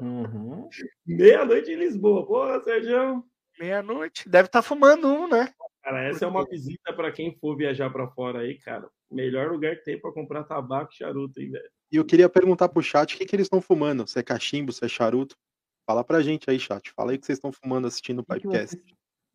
[0.00, 0.68] Uhum.
[1.06, 2.26] Meia-noite em Lisboa.
[2.26, 3.24] Porra, Sergião.
[3.58, 4.28] Meia-noite.
[4.28, 5.52] Deve estar tá fumando um, né?
[5.82, 8.88] Cara, essa é uma visita para quem for viajar para fora aí, cara.
[9.10, 11.70] Melhor lugar que tem para comprar tabaco e charuto, hein, velho?
[11.90, 14.06] E eu queria perguntar pro chat o que, que eles estão fumando.
[14.06, 15.36] Se é cachimbo, se é charuto.
[15.84, 16.92] Fala pra gente aí, chat.
[16.92, 18.80] Fala aí o que vocês estão fumando assistindo o podcast.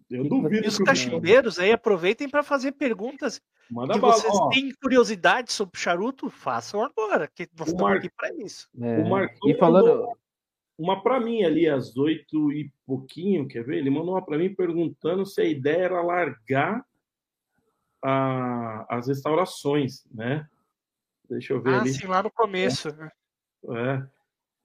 [0.09, 0.65] Eu duvido.
[0.65, 3.41] E os cachimbeiros aí aproveitem para fazer perguntas.
[3.69, 4.49] Manda que vocês ó.
[4.49, 7.97] têm curiosidade sobre charuto, façam agora, que nós estamos Mar...
[7.97, 8.69] aqui para isso.
[8.79, 8.99] É.
[8.99, 10.07] O Marcão e falando
[10.77, 13.77] uma para mim ali às oito e pouquinho, quer ver?
[13.77, 16.85] Ele mandou uma para mim perguntando se a ideia era largar
[18.03, 18.85] a...
[18.95, 20.47] as restaurações, né?
[21.29, 21.93] Deixa eu ver ah, ali.
[21.93, 22.89] sim, lá no começo.
[22.89, 23.11] É.
[23.71, 24.07] é.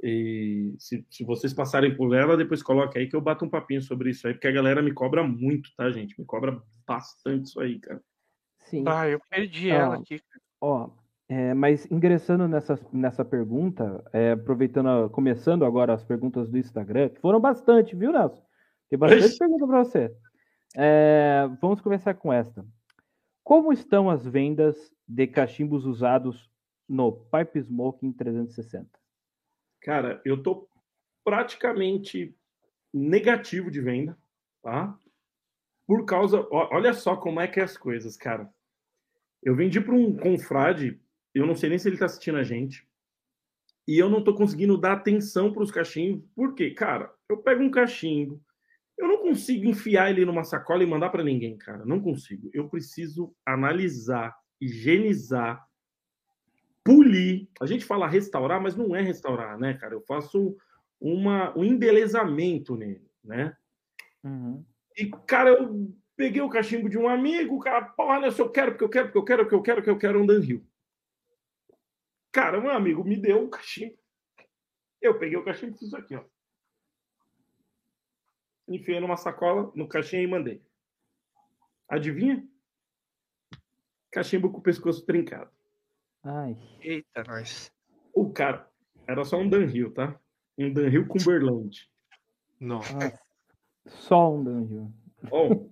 [0.05, 3.81] E se, se vocês passarem por ela, depois coloca aí que eu bato um papinho
[3.81, 6.19] sobre isso aí, porque a galera me cobra muito, tá, gente?
[6.19, 8.03] Me cobra bastante isso aí, cara.
[8.59, 8.85] Sim.
[8.87, 10.21] Ah, eu perdi ah, ela aqui.
[10.61, 10.91] Ó,
[11.35, 17.22] é, mas ingressando nessa, nessa pergunta, é, aproveitando, começando agora as perguntas do Instagram, que
[17.22, 18.45] foram bastante, viu, Nelson?
[18.91, 20.14] Tem bastante pergunta para você.
[20.76, 22.62] É, vamos começar com esta.
[23.43, 26.51] Como estão as vendas de cachimbos usados
[26.87, 28.87] no Pipe Smoking 360?
[29.80, 30.68] Cara, eu tô
[31.24, 32.37] praticamente
[32.93, 34.18] negativo de venda,
[34.62, 34.99] tá?
[35.87, 38.53] Por causa, olha só como é que é as coisas, cara.
[39.43, 41.02] Eu vendi para um confrade,
[41.35, 42.87] eu não sei nem se ele tá assistindo a gente,
[43.87, 47.70] e eu não tô conseguindo dar atenção para os cachimbos, porque, cara, eu pego um
[47.70, 48.41] cachimbo,
[48.97, 52.51] eu não consigo enfiar ele numa sacola e mandar para ninguém, cara, não consigo.
[52.53, 55.66] Eu preciso analisar, higienizar,
[56.85, 57.49] polir.
[57.61, 59.95] A gente fala restaurar, mas não é restaurar, né, cara?
[59.95, 60.57] Eu faço
[61.01, 63.57] uma, um embelezamento nele, né?
[64.22, 64.64] Uhum.
[64.97, 68.72] E, cara, eu peguei o cachimbo de um amigo, o cara, porra, né, eu quero,
[68.72, 70.64] porque eu quero, porque eu quero, porque eu quero, porque eu quero um Danril.
[72.33, 73.97] Cara, um amigo me deu um cachimbo.
[75.01, 76.24] Eu peguei o cachimbo e fiz isso aqui, ó.
[78.66, 80.62] Enfiei numa sacola, no cachimbo e mandei.
[81.89, 82.47] Adivinha?
[84.11, 85.51] Cachimbo com o pescoço trincado.
[86.24, 86.57] Ai.
[86.80, 87.70] Eita, nós.
[88.14, 88.66] O cara,
[89.07, 90.18] era só um Danhill, tá?
[90.57, 91.91] Um Danhill Cumberland.
[92.59, 93.20] Nossa.
[93.87, 94.93] Só um Danhill.
[95.30, 95.68] Oh.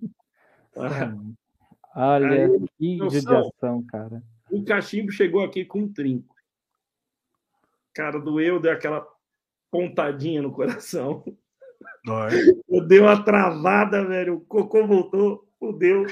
[1.93, 4.23] Olha, Aí, que judiação, cara.
[4.49, 6.30] O cachimbo chegou aqui com um trinco.
[7.93, 9.05] Cara, doeu, deu aquela
[9.69, 11.23] pontadinha no coração.
[12.05, 12.31] Dói.
[12.67, 14.35] Eu dei uma travada, velho.
[14.35, 16.05] O cocô voltou, fudeu.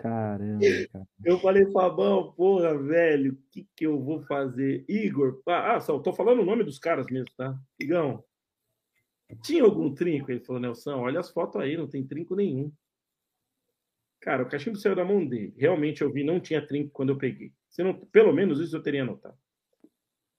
[0.00, 0.60] Caramba,
[0.92, 1.08] cara.
[1.24, 4.84] Eu falei, Fabão, porra, velho, o que, que eu vou fazer?
[4.88, 7.58] Igor, ah, só tô falando o nome dos caras mesmo, tá?
[7.80, 8.22] Igão,
[9.42, 10.30] tinha algum trinco?
[10.30, 12.72] Ele falou, Nelson, olha as fotos aí, não tem trinco nenhum.
[14.20, 15.54] Cara, o cachimbo saiu da mão dele.
[15.56, 17.52] Realmente eu vi, não tinha trinco quando eu peguei.
[17.68, 19.38] Se não, pelo menos isso eu teria notado.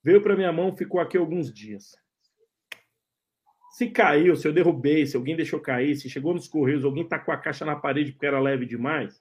[0.04, 1.96] Veio para minha mão, ficou aqui alguns dias.
[3.72, 7.20] Se caiu, se eu derrubei, se alguém deixou cair, se chegou nos correios, alguém tá
[7.20, 9.20] com a caixa na parede porque era leve demais,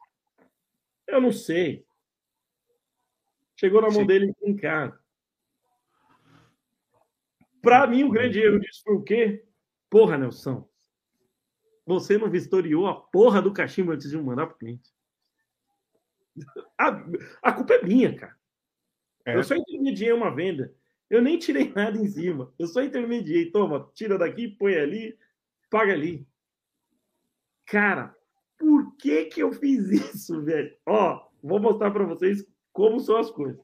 [1.06, 1.86] eu não sei.
[3.56, 4.06] Chegou na mão Sim.
[4.06, 4.98] dele em casa.
[7.60, 9.44] Para mim, o grande erro disso foi o quê?
[9.90, 10.68] Porra, Nelson.
[11.84, 14.90] você não vistoriou a porra do cachimbo antes de mandar pro cliente.
[16.78, 17.02] A,
[17.42, 18.36] a culpa é minha, cara.
[19.24, 19.36] É.
[19.36, 20.74] Eu só intermediei uma venda.
[21.10, 22.52] Eu nem tirei nada em cima.
[22.58, 23.50] Eu só intermediei.
[23.50, 25.18] Toma, tira daqui, põe ali,
[25.70, 26.26] paga ali.
[27.66, 28.14] Cara,
[28.58, 30.74] por que que eu fiz isso, velho?
[30.86, 33.60] Ó, vou mostrar para vocês como são as coisas.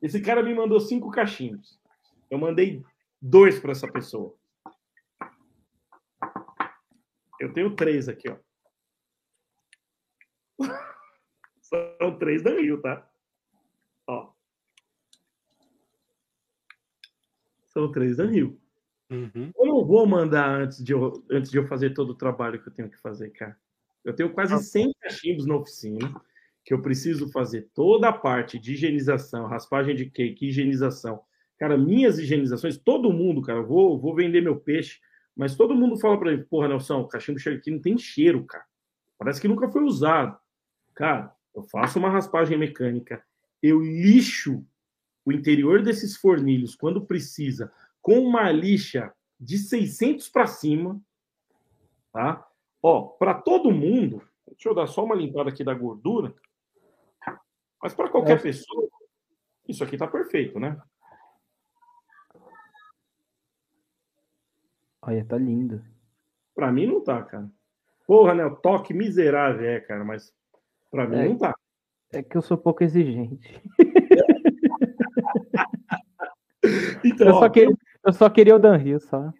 [0.00, 1.80] Esse cara me mandou cinco caixinhos.
[2.30, 2.84] Eu mandei
[3.20, 4.36] dois para essa pessoa.
[7.40, 8.36] Eu tenho três aqui, ó.
[11.98, 13.08] São três da Rio, tá?
[14.06, 14.32] Ó.
[17.66, 18.60] São três da Rio.
[19.10, 19.52] Uhum.
[19.56, 22.68] Eu não vou mandar antes de, eu, antes de eu fazer todo o trabalho que
[22.68, 23.58] eu tenho que fazer, cara.
[24.04, 26.20] Eu tenho quase 100 tá cachimbos na oficina
[26.64, 31.20] que eu preciso fazer toda a parte de higienização, raspagem de cake, higienização.
[31.58, 34.98] Cara, minhas higienizações, todo mundo, cara, eu vou, vou vender meu peixe,
[35.36, 38.44] mas todo mundo fala para mim, porra, Nelson, o cachimbo chega aqui não tem cheiro,
[38.44, 38.64] cara.
[39.18, 40.38] Parece que nunca foi usado.
[40.94, 43.24] Cara, eu faço uma raspagem mecânica,
[43.62, 44.64] eu lixo
[45.24, 51.00] o interior desses fornilhos quando precisa, com uma lixa de 600 para cima,
[52.12, 52.46] tá?
[52.82, 56.34] Ó, para todo mundo, deixa eu dar só uma limpada aqui da gordura,
[57.82, 58.42] mas para qualquer é.
[58.42, 58.88] pessoa,
[59.68, 60.80] isso aqui tá perfeito, né?
[65.00, 65.84] Olha, tá lindo.
[66.54, 67.50] Pra mim não tá, cara.
[68.06, 68.44] Porra, né?
[68.46, 70.32] O toque miserável é, cara, mas
[70.94, 71.52] pra mim é, não tá.
[72.12, 73.60] É que eu sou pouco exigente.
[77.04, 77.76] então, eu, ó, só queria,
[78.06, 79.32] eu só queria o Dan Rio, só.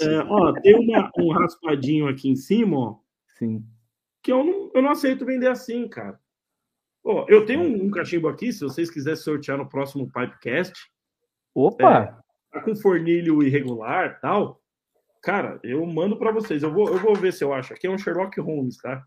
[0.00, 2.94] É, ó, tem uma, um raspadinho aqui em cima, ó.
[3.36, 3.64] Sim.
[4.22, 6.20] Que eu não, eu não aceito vender assim, cara.
[7.02, 10.78] Ó, eu tenho um, um cachimbo aqui, se vocês quiserem sortear no próximo Pipecast.
[11.52, 12.22] Opa!
[12.52, 14.60] É, tá com fornilho irregular tal.
[15.20, 16.62] Cara, eu mando para vocês.
[16.62, 17.74] Eu vou, eu vou ver se eu acho.
[17.74, 19.02] Aqui é um Sherlock Holmes, tá?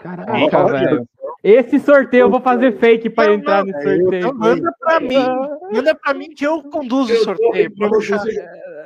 [0.00, 1.08] Caraca, velho.
[1.42, 4.14] Esse sorteio eu vou fazer fake para entrar no sorteio.
[4.14, 5.26] Então manda para mim.
[5.72, 7.74] Manda para mim que eu conduzo eu o sorteio.
[7.74, 8.14] Pra você.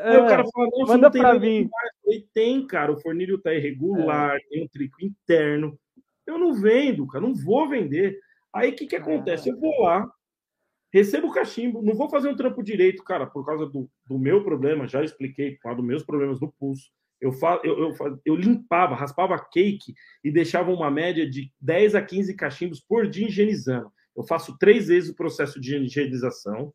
[0.03, 1.69] É, o cara fala, não, manda para mim.
[2.07, 4.41] E tem, cara, o fornilho tá irregular, é.
[4.49, 5.79] tem um trico interno.
[6.27, 8.19] Eu não vendo, cara, não vou vender.
[8.55, 9.51] Aí o que que acontece?
[9.51, 10.09] Eu vou lá,
[10.93, 14.43] recebo o cachimbo, não vou fazer um trampo direito, cara, por causa do, do meu
[14.43, 16.91] problema, já expliquei, por causa dos meus problemas no pulso.
[17.21, 22.03] Eu, fa, eu, eu, eu, limpava, raspava cake e deixava uma média de 10 a
[22.03, 23.91] 15 cachimbos por dia higienizando.
[24.17, 26.73] Eu faço três vezes o processo de higienização.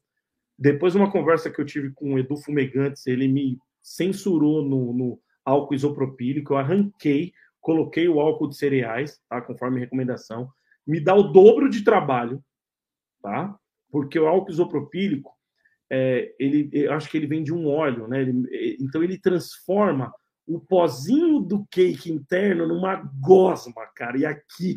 [0.57, 5.19] Depois, uma conversa que eu tive com o Edu Fumegantes, ele me censurou no, no
[5.43, 9.41] álcool isopropílico, eu arranquei, coloquei o álcool de cereais, tá?
[9.41, 10.49] conforme recomendação.
[10.85, 12.43] Me dá o dobro de trabalho,
[13.21, 13.57] tá?
[13.91, 15.31] porque o álcool isopropílico,
[15.91, 18.21] é, ele, eu acho que ele vem de um óleo, né?
[18.21, 20.11] Ele, então ele transforma
[20.47, 24.17] o pozinho do cake interno numa gosma, cara.
[24.17, 24.75] E aqui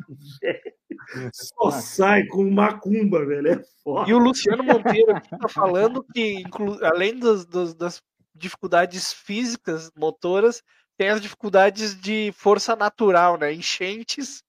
[1.32, 3.48] só sai com macumba, velho.
[3.48, 4.10] É foda.
[4.10, 6.44] E o Luciano Monteiro está falando que,
[6.82, 8.02] além dos, dos, das
[8.34, 10.62] dificuldades físicas, motoras,
[10.96, 13.52] tem as dificuldades de força natural, né?
[13.52, 14.42] Enchentes.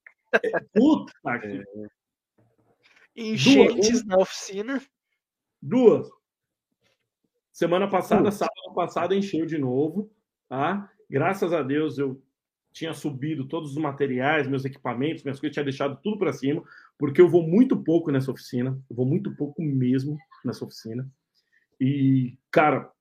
[0.73, 1.13] Puta,
[1.43, 1.63] é.
[3.15, 4.05] Enchentes Duas.
[4.05, 4.81] na oficina.
[5.61, 6.07] Duas.
[7.51, 10.11] Semana passada, sábado passado, encheu de novo.
[10.49, 10.91] Tá?
[11.09, 12.21] Graças a Deus eu
[12.71, 16.61] tinha subido todos os materiais, meus equipamentos, minhas coisas, tinha deixado tudo para cima,
[16.97, 18.77] porque eu vou muito pouco nessa oficina.
[18.89, 21.09] Eu vou muito pouco mesmo nessa oficina.
[21.79, 22.91] E, cara,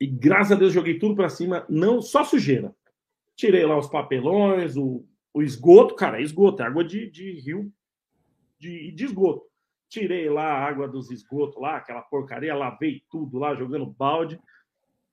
[0.00, 2.74] e graças a Deus joguei tudo para cima, não só sujeira.
[3.34, 7.72] Tirei lá os papelões, o, o esgoto, cara, é esgoto, é água de, de rio
[8.58, 9.46] de, de esgoto.
[9.88, 14.38] Tirei lá a água dos esgotos lá, aquela porcaria, lavei tudo lá, jogando balde.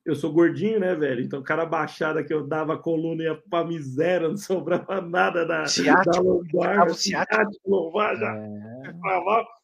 [0.06, 1.20] Eu sou gordinho, né, velho?
[1.20, 5.66] Então, cara baixada que eu dava a coluna ia pra miséria, não sobrava nada da,
[5.66, 6.94] ciático, da lombar.
[6.94, 8.36] Ciático, lombar, já.
[8.36, 8.94] É.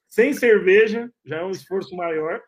[0.08, 2.42] Sem cerveja, já é um esforço maior.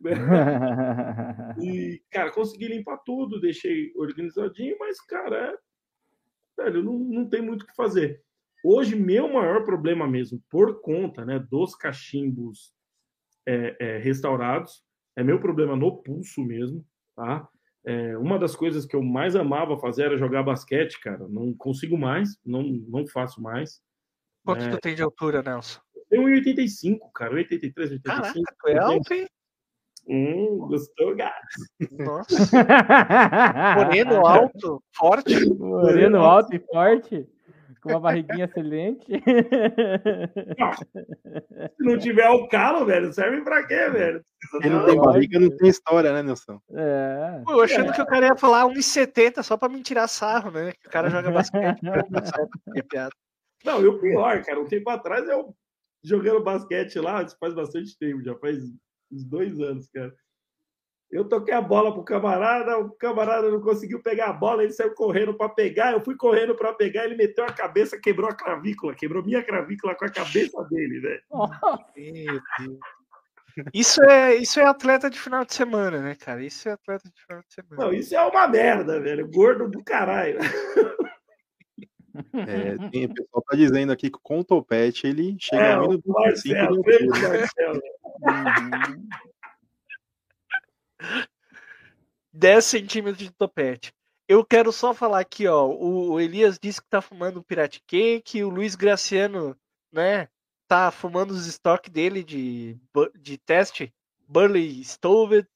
[1.62, 5.54] E, cara, consegui limpar tudo, deixei organizadinho, mas, cara,
[6.58, 6.62] é...
[6.62, 8.22] velho, não, não tem muito o que fazer.
[8.64, 12.74] Hoje, meu maior problema mesmo, por conta né, dos cachimbos
[13.46, 14.82] é, é, restaurados,
[15.16, 16.84] é meu problema no pulso mesmo,
[17.20, 17.48] tá?
[17.84, 21.26] É, uma das coisas que eu mais amava fazer era jogar basquete, cara.
[21.28, 23.82] Não consigo mais, não, não faço mais.
[24.44, 25.80] Quanto é, tu tem de altura, Nelson?
[25.94, 27.34] Eu tenho 1,85, cara.
[27.34, 28.22] 83, 85.
[28.22, 29.26] Caraca, tu é alto, hein?
[30.08, 31.36] Hum, gostou, gato?
[31.92, 32.34] Nossa.
[33.76, 35.54] Moreno alto, forte.
[35.54, 37.28] Moreno alto e forte.
[37.82, 39.06] Com uma barriguinha excelente.
[41.76, 44.24] Se não tiver o calo, velho, serve pra quê, velho?
[44.60, 46.60] Quem não tem barriga não tem história, né, Nelson?
[46.72, 47.42] É.
[47.44, 50.72] Pô, eu achando que o cara ia falar 1,70 só pra me tirar sarro, né?
[50.72, 51.80] Que o cara joga basquete.
[52.76, 53.14] é piada.
[53.64, 55.54] Não, e o pior, cara, um tempo atrás eu
[56.02, 58.62] jogando basquete lá, faz bastante tempo, já faz
[59.12, 60.12] uns dois anos, cara.
[61.10, 64.94] Eu toquei a bola pro camarada, o camarada não conseguiu pegar a bola, ele saiu
[64.94, 68.94] correndo para pegar, eu fui correndo para pegar, ele meteu a cabeça, quebrou a clavícula,
[68.94, 71.18] quebrou minha clavícula com a cabeça dele, né?
[73.74, 76.42] Isso é, isso é atleta de final de semana, né, cara?
[76.42, 77.84] Isso é atleta de final de semana.
[77.84, 79.28] Não, isso é uma merda, velho.
[79.28, 80.38] Gordo do caralho.
[82.32, 85.82] É, tem, o pessoal tá dizendo aqui que com o topete ele chega É, a
[85.82, 87.20] o menos de Marcelo, 25 Pedro quilos.
[87.28, 87.80] Marcelo.
[92.32, 93.92] 10 centímetros de topete.
[94.28, 95.66] Eu quero só falar aqui, ó.
[95.66, 99.56] O Elias disse que tá fumando um Pirate Cake, o Luiz Graciano,
[99.92, 100.28] né?
[100.68, 102.78] Tá fumando os estoques dele de,
[103.18, 103.92] de teste,
[104.28, 105.48] Burley Stoved.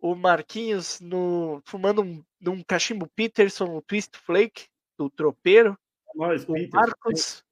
[0.00, 5.76] O Marquinhos no, fumando um, um cachimbo Peterson, o Twist Flake, do tropeiro.
[6.14, 6.70] Nós, O Peter.
[6.72, 7.42] Marcos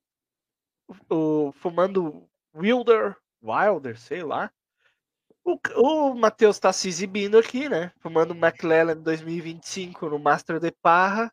[1.10, 4.50] o, fumando Wilder, Wilder, sei lá.
[5.46, 7.92] O, o Matheus tá se exibindo aqui, né?
[8.00, 11.32] Fumando McLaren 2025 no Master de Parra.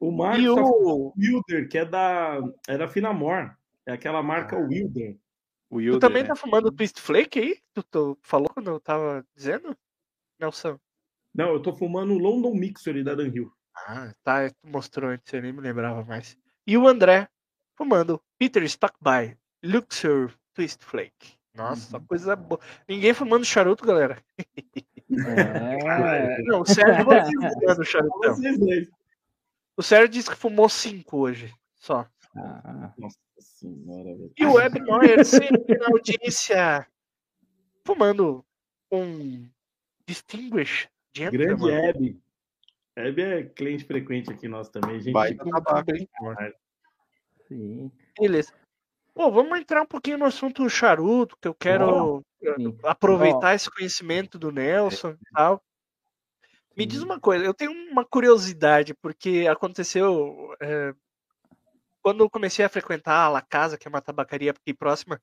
[0.00, 1.14] O Marcos E tá o.
[1.16, 3.56] Wilder, que é da, é da Finamor.
[3.86, 5.16] É aquela marca Wilder.
[5.70, 6.30] O Tu Wilder, também né?
[6.30, 7.58] tá fumando Twist Flake aí?
[7.72, 9.76] Tu, tu falou quando eu tava dizendo?
[10.40, 10.76] Nelson.
[11.32, 13.52] Não, eu tô fumando o London Mixer da Dunhill.
[13.86, 14.50] Ah, tá.
[14.50, 16.36] Tu mostrou antes, eu nem me lembrava mais.
[16.66, 17.28] E o André
[17.76, 21.37] fumando Peter Stockby Luxor Twist Flake.
[21.54, 22.60] Nossa, coisa boa.
[22.88, 24.18] Ninguém fumando charuto, galera.
[24.38, 24.44] É.
[26.44, 27.24] Não, o Sérgio não
[27.84, 28.88] fumando dois.
[29.76, 32.06] O Sérgio disse que fumou cinco hoje, só.
[32.36, 34.10] Ah, Nossa senhora.
[34.36, 36.86] E o Web Neuer sempre na audiência,
[37.84, 38.44] fumando
[38.92, 39.48] um
[40.06, 41.74] Distinguished Grande Gentleman.
[41.88, 42.22] Hebe.
[42.96, 45.00] Hebe é cliente frequente aqui nosso também.
[45.00, 45.90] Gente, Baita com- tabaco.
[47.48, 47.90] sim.
[48.18, 48.52] Beleza.
[49.18, 52.24] Pô, vamos entrar um pouquinho no assunto charuto, que eu quero
[52.84, 55.60] aproveitar esse conhecimento do Nelson e tal.
[56.76, 60.54] Me diz uma coisa, eu tenho uma curiosidade, porque aconteceu.
[60.62, 60.94] é,
[62.00, 65.20] quando eu comecei a frequentar a La Casa, que é uma tabacaria aqui próxima,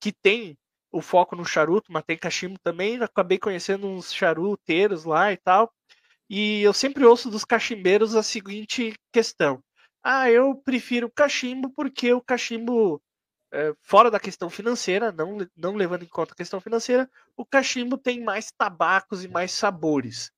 [0.00, 0.58] que tem
[0.90, 5.72] o foco no charuto, mas tem cachimbo também, acabei conhecendo uns charuteiros lá e tal.
[6.28, 9.62] E eu sempre ouço dos cachimbeiros a seguinte questão:
[10.02, 13.00] Ah, eu prefiro cachimbo porque o cachimbo,
[13.52, 17.96] é, fora da questão financeira, não, não levando em conta a questão financeira, o cachimbo
[17.98, 20.30] tem mais tabacos e mais sabores,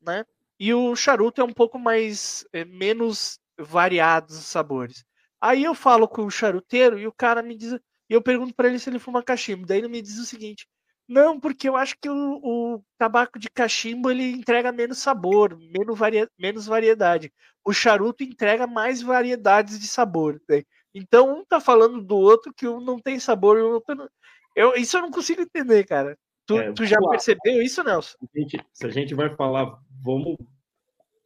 [0.00, 0.24] né?
[0.58, 5.04] E o charuto é um pouco mais é, menos variados os sabores.
[5.40, 7.78] Aí eu falo com o charuteiro e o cara me diz,
[8.08, 9.66] eu pergunto pra ele se ele fuma cachimbo.
[9.66, 10.66] Daí ele me diz o seguinte:
[11.08, 12.40] "Não, porque eu acho que o,
[12.76, 17.32] o tabaco de cachimbo ele entrega menos sabor, menos, varia, menos variedade.
[17.64, 20.40] O charuto entrega mais variedades de sabor.
[20.48, 20.62] né?
[20.94, 24.08] Então um tá falando do outro que um não tem sabor e o outro não...
[24.56, 26.18] eu, isso eu não consigo entender, cara.
[26.46, 27.10] Tu, É, tu já lá.
[27.10, 28.16] percebeu isso, Nelson?
[28.22, 30.36] a gente- se a gente vai falar, vamos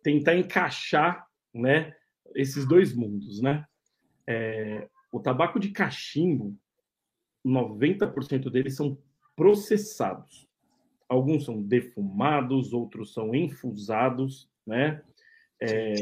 [0.02, 1.94] tentar encaixar, né,
[2.34, 3.64] esses dois mundos, né?
[4.26, 6.54] É, o tabaco de cachimbo,
[7.44, 8.98] 90% deles são
[9.36, 10.46] processados.
[11.08, 15.02] Alguns são defumados, outros são infusados, né?
[15.60, 15.94] É,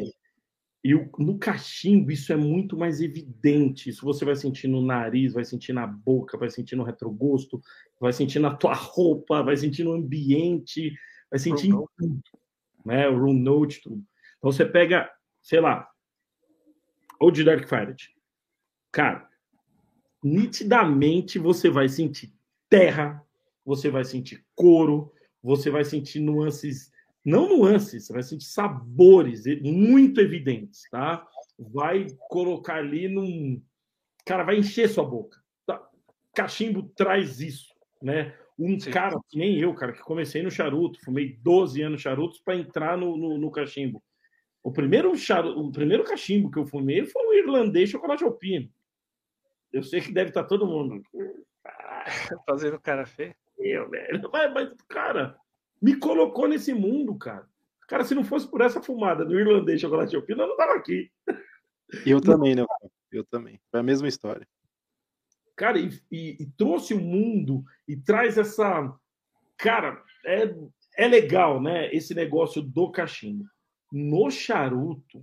[0.84, 3.88] e no cachimbo isso é muito mais evidente.
[3.88, 7.62] Isso você vai sentir no nariz, vai sentir na boca, vai sentir no retrogosto,
[8.00, 10.92] vai sentir na tua roupa, vai sentir no ambiente,
[11.30, 12.22] vai sentir em Room tudo,
[12.84, 13.08] né?
[13.08, 14.04] O room note, tudo.
[14.38, 15.08] Então você pega,
[15.40, 15.88] sei lá,
[17.20, 17.94] Old Dark Fire.
[18.90, 19.28] Cara,
[20.22, 22.34] nitidamente você vai sentir
[22.68, 23.24] terra,
[23.64, 26.90] você vai sentir couro, você vai sentir nuances,
[27.24, 31.26] não nuances, você vai sentir sabores muito evidentes, tá?
[31.58, 33.62] Vai colocar ali num.
[34.26, 35.38] Cara, vai encher sua boca.
[35.66, 35.80] Tá?
[36.34, 38.34] Cachimbo traz isso, né?
[38.58, 38.90] Um Sim.
[38.90, 42.98] cara, que nem eu, cara, que comecei no charuto, fumei 12 anos charutos para entrar
[42.98, 44.02] no, no, no cachimbo.
[44.62, 45.58] O primeiro, charu...
[45.58, 48.68] o primeiro cachimbo que eu fumei foi o irlandês chocolate alpino.
[49.72, 51.02] Eu sei que deve estar todo mundo.
[52.46, 53.34] Fazendo cara feio.
[53.58, 54.28] Eu, velho.
[54.32, 55.36] Mas, mas, cara,
[55.82, 57.46] me colocou nesse mundo, cara.
[57.88, 61.10] Cara, se não fosse por essa fumada do irlandês chocolate alpino, eu não tava aqui.
[62.06, 62.64] Eu também, né?
[63.10, 63.60] Eu também.
[63.70, 64.46] Foi a mesma história.
[65.56, 68.94] Cara, e, e- e trouxe o mundo e traz essa.
[69.58, 70.54] Cara, é,
[70.96, 71.92] é legal, né?
[71.94, 73.44] Esse negócio do cachimbo.
[73.92, 75.22] No charuto,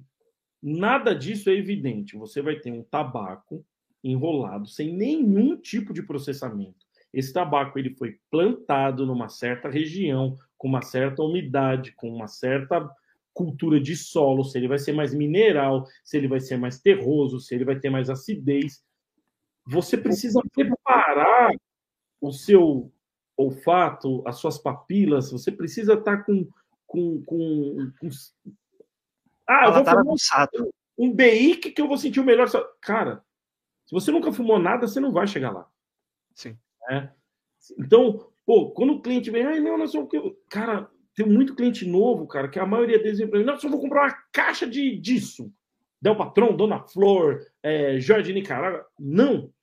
[0.62, 2.18] Nada disso é evidente.
[2.18, 3.66] Você vai ter um tabaco
[4.04, 6.86] enrolado sem nenhum tipo de processamento.
[7.14, 12.88] Esse tabaco ele foi plantado numa certa região, com uma certa umidade, com uma certa
[13.34, 17.40] cultura de solo, se ele vai ser mais mineral, se ele vai ser mais terroso,
[17.40, 18.84] se ele vai ter mais acidez.
[19.66, 21.56] Você precisa preparar
[22.20, 22.92] o seu
[23.38, 26.46] olfato, as suas papilas, você precisa estar com.
[26.86, 28.10] com, com, com...
[29.48, 30.60] Ah, eu vou tá fumar
[30.98, 32.50] um, BI que eu vou sentir o melhor.
[32.82, 33.24] Cara,
[33.86, 35.66] se você nunca fumou nada, você não vai chegar lá.
[36.36, 36.58] Sim.
[36.90, 37.10] É.
[37.78, 40.20] Então, pô, quando o cliente vem, ai, não, não sei o que.
[40.50, 44.08] Cara, tem muito cliente novo, cara, que a maioria deles vem não, só vou comprar
[44.08, 45.54] uma caixa de disso.
[46.02, 48.88] Del Patrão, Dona Flor, é, Jorge Nicaragua.
[48.98, 49.54] Não.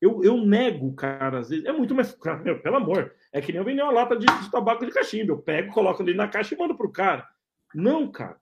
[0.00, 1.66] Eu, eu nego, cara, às vezes.
[1.66, 2.14] É muito mais.
[2.14, 3.12] Cara, meu, pelo amor.
[3.30, 5.32] É que nem eu vender uma lata de, de tabaco de cachimbo.
[5.32, 7.28] Eu pego, coloco ali na caixa e mando pro cara.
[7.74, 8.40] Não, cara.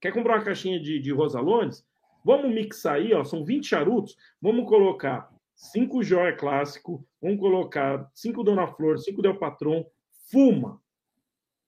[0.00, 1.84] Quer comprar uma caixinha de, de Rosalones?
[2.24, 3.22] Vamos mixar aí, ó.
[3.22, 4.16] São 20 charutos.
[4.40, 7.06] Vamos colocar 5 Joia Clássico.
[7.20, 9.84] Vamos colocar 5 Dona Flor, 5 Del Patron.
[10.30, 10.80] Fuma.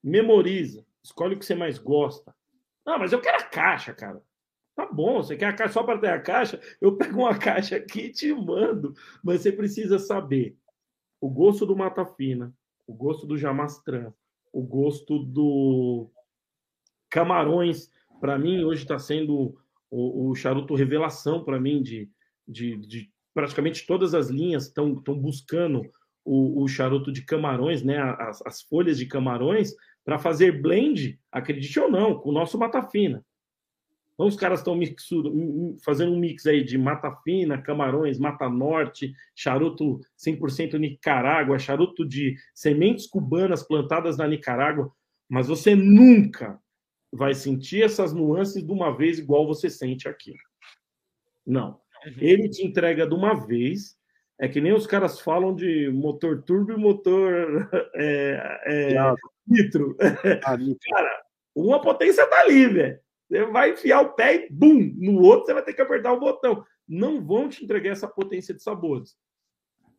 [0.02, 0.84] Memoriza.
[1.02, 2.34] Escolhe o que você mais gosta.
[2.84, 4.22] Ah, mas eu quero a caixa, cara.
[4.76, 6.60] Tá bom, você quer a caixa só para ter a caixa?
[6.80, 8.94] Eu pego uma caixa aqui e te mando.
[9.24, 10.56] Mas você precisa saber
[11.20, 12.54] o gosto do Mata Fina,
[12.86, 14.12] o gosto do Jamastran,
[14.52, 16.10] o gosto do
[17.08, 17.90] Camarões.
[18.20, 19.58] Para mim, hoje está sendo
[19.90, 22.10] o, o, charuto revelação para mim de,
[22.46, 25.82] de, de, praticamente todas as linhas estão buscando
[26.24, 27.98] o, o, charuto de camarões, né?
[28.18, 32.82] As, as folhas de camarões para fazer blend, acredite ou não, com o nosso Mata
[32.88, 33.22] Fina.
[34.14, 34.80] Então, os caras estão
[35.84, 42.36] fazendo um mix aí de mata fina, camarões, mata norte, charuto 100% Nicarágua, charuto de
[42.54, 44.90] sementes cubanas plantadas na Nicarágua,
[45.28, 46.58] mas você nunca
[47.12, 50.34] vai sentir essas nuances de uma vez igual você sente aqui.
[51.46, 51.78] Não.
[52.06, 52.12] Uhum.
[52.18, 53.96] Ele te entrega de uma vez.
[54.38, 59.14] É que nem os caras falam de motor turbo e motor é, é,
[59.46, 59.96] nitro.
[60.44, 60.56] Ah,
[60.90, 61.22] Cara,
[61.54, 63.00] uma potência tá ali, velho.
[63.28, 64.92] Você vai enfiar o pé e bum!
[64.96, 66.64] No outro você vai ter que apertar o botão.
[66.86, 69.16] Não vão te entregar essa potência de sabores.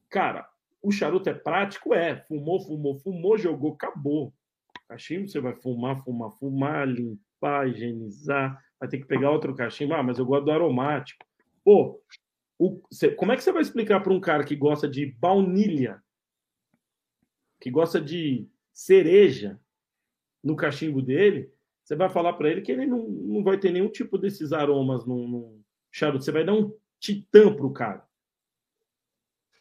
[0.10, 0.48] Cara,
[0.82, 1.94] o charuto é prático?
[1.94, 2.16] É.
[2.28, 4.34] Fumou, fumou, fumou, jogou, acabou.
[4.88, 8.58] Cachimbo você vai fumar, fumar, fumar, limpar, higienizar.
[8.80, 9.94] Vai ter que pegar outro cachimbo.
[9.94, 11.26] Ah, mas eu gosto do aromático.
[11.68, 12.02] Pô,
[12.58, 16.02] o, você, como é que você vai explicar para um cara que gosta de baunilha,
[17.60, 19.60] que gosta de cereja
[20.42, 21.52] no cachimbo dele,
[21.84, 25.06] você vai falar para ele que ele não, não vai ter nenhum tipo desses aromas
[25.06, 25.62] no, no
[25.92, 26.24] charuto.
[26.24, 28.08] Você vai dar um titã pro cara.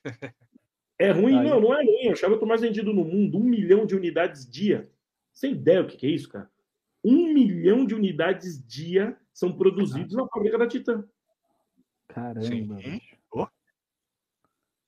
[0.98, 1.40] É ruim?
[1.40, 1.50] Aí.
[1.50, 2.06] Não, não é ruim.
[2.06, 3.36] É o charuto mais vendido no mundo.
[3.36, 4.90] Um milhão de unidades dia.
[5.30, 6.50] Sem ideia o que, que é isso, cara.
[7.04, 11.06] Um milhão de unidades dia são produzidos na fábrica da Titã.
[12.16, 12.78] Caramba.
[13.30, 13.46] Oh.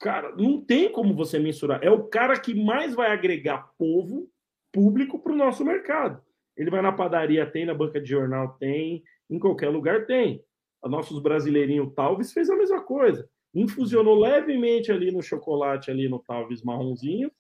[0.01, 1.79] Cara, não tem como você mensurar.
[1.83, 4.31] É o cara que mais vai agregar povo
[4.73, 6.23] público para o nosso mercado.
[6.57, 10.43] Ele vai na padaria, tem, na banca de jornal, tem, em qualquer lugar tem.
[10.83, 13.29] A nossos brasileirinhos Talvez fez a mesma coisa.
[13.55, 17.31] Infusionou levemente ali no chocolate, ali no Talvez marronzinho,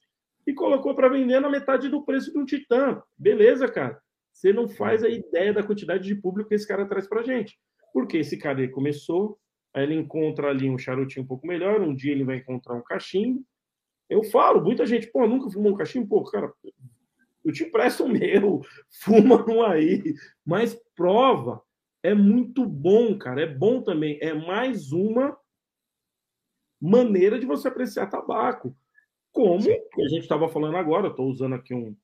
[0.46, 3.02] e colocou para vender na metade do preço de um Titã.
[3.16, 3.98] Beleza, cara.
[4.34, 7.58] Você não faz a ideia da quantidade de público que esse cara traz para gente.
[7.92, 9.38] Porque esse cara ele começou,
[9.78, 12.82] aí ele encontra ali um charutinho um pouco melhor, um dia ele vai encontrar um
[12.82, 13.44] cachimbo.
[14.08, 16.08] Eu falo, muita gente, pô, nunca fumou um cachimbo?
[16.08, 16.52] Pô, cara,
[17.44, 18.62] eu te empresto o meu,
[19.02, 21.62] fuma um aí, mas prova.
[22.02, 23.42] É muito bom, cara.
[23.42, 24.18] É bom também.
[24.22, 25.36] É mais uma
[26.80, 28.74] maneira de você apreciar tabaco.
[29.32, 31.96] Como a gente estava falando agora, estou usando aqui um,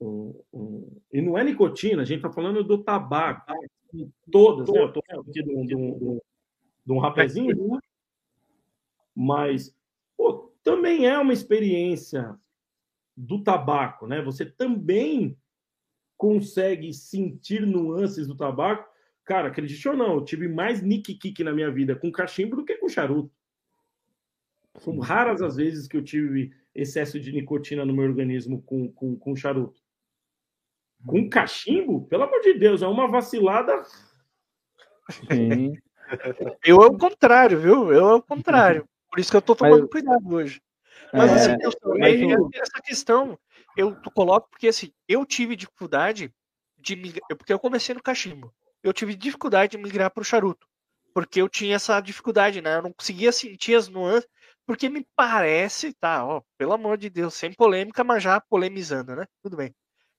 [0.00, 3.52] um, um, E não é nicotina, a gente está falando do tabaco.
[4.30, 4.80] Todas, né?
[4.80, 5.32] Eu estou falando
[5.66, 6.20] de um,
[6.88, 7.78] de um, rapazinho, né?
[9.14, 9.76] mas
[10.16, 12.34] pô, também é uma experiência
[13.14, 14.22] do tabaco, né?
[14.22, 15.36] Você também
[16.16, 18.88] consegue sentir nuances do tabaco.
[19.22, 22.64] Cara, acredite ou não, eu tive mais nick kick na minha vida com cachimbo do
[22.64, 23.30] que com charuto.
[24.78, 29.14] São raras as vezes que eu tive excesso de nicotina no meu organismo com, com,
[29.16, 29.82] com charuto.
[31.04, 33.82] Com cachimbo, pelo amor de Deus, é uma vacilada.
[35.30, 35.74] Sim.
[36.64, 37.92] Eu é o contrário, viu?
[37.92, 38.88] Eu é o contrário.
[39.10, 39.90] Por isso que eu tô tomando Mas...
[39.90, 40.60] cuidado hoje.
[41.12, 43.38] Mas, assim, é, eu, essa questão
[43.76, 46.32] eu coloco porque assim, eu tive dificuldade
[46.76, 48.52] de migrar, porque eu comecei no cachimbo.
[48.82, 50.66] Eu tive dificuldade de migrar para o charuto,
[51.14, 52.76] porque eu tinha essa dificuldade, né?
[52.76, 54.28] Eu não conseguia sentir as nuances,
[54.66, 59.26] porque me parece, tá, ó, pelo amor de Deus, sem polêmica, mas já polemizando, né?
[59.42, 59.74] Tudo bem.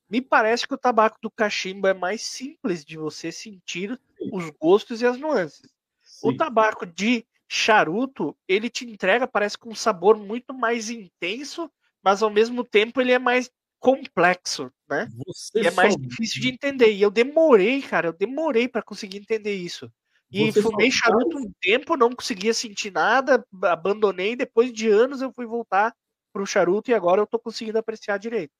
[0.10, 4.00] Me parece que o tabaco do cachimbo é mais simples de você sentir
[4.34, 5.70] os gostos e as nuances.
[6.20, 6.28] Sim.
[6.30, 11.72] O tabaco de charuto, ele te entrega, parece com um sabor muito mais intenso,
[12.04, 15.10] mas ao mesmo tempo ele é mais complexo, né?
[15.26, 16.92] Você é mais difícil de entender.
[16.92, 19.90] E eu demorei, cara, eu demorei para conseguir entender isso.
[20.32, 24.36] E Você fumei charuto um tempo, não conseguia sentir nada, abandonei.
[24.36, 25.96] Depois de anos eu fui voltar
[26.34, 28.52] pro charuto e agora eu tô conseguindo apreciar direito.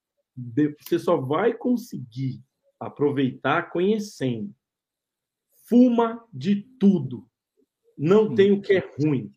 [0.80, 2.42] Você só vai conseguir
[2.78, 4.54] aproveitar conhecendo.
[5.68, 7.29] Fuma de tudo.
[8.02, 9.30] Não tem o que é ruim.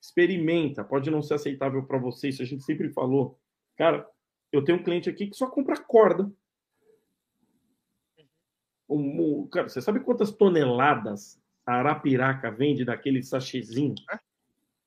[0.00, 0.84] Experimenta.
[0.84, 3.36] Pode não ser aceitável para você, isso a gente sempre falou.
[3.76, 4.08] Cara,
[4.52, 6.30] eu tenho um cliente aqui que só compra corda.
[8.88, 13.96] Um, um, cara, você sabe quantas toneladas a Arapiraca vende daquele sachêzinho?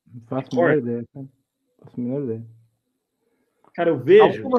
[0.07, 1.05] Não faço a menor ideia.
[1.13, 2.47] Faço a menor ideia.
[3.73, 4.49] Cara, eu vejo.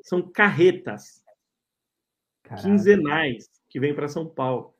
[0.00, 1.22] São carretas
[2.42, 2.66] Caraca.
[2.66, 4.71] quinzenais que vêm para São Paulo.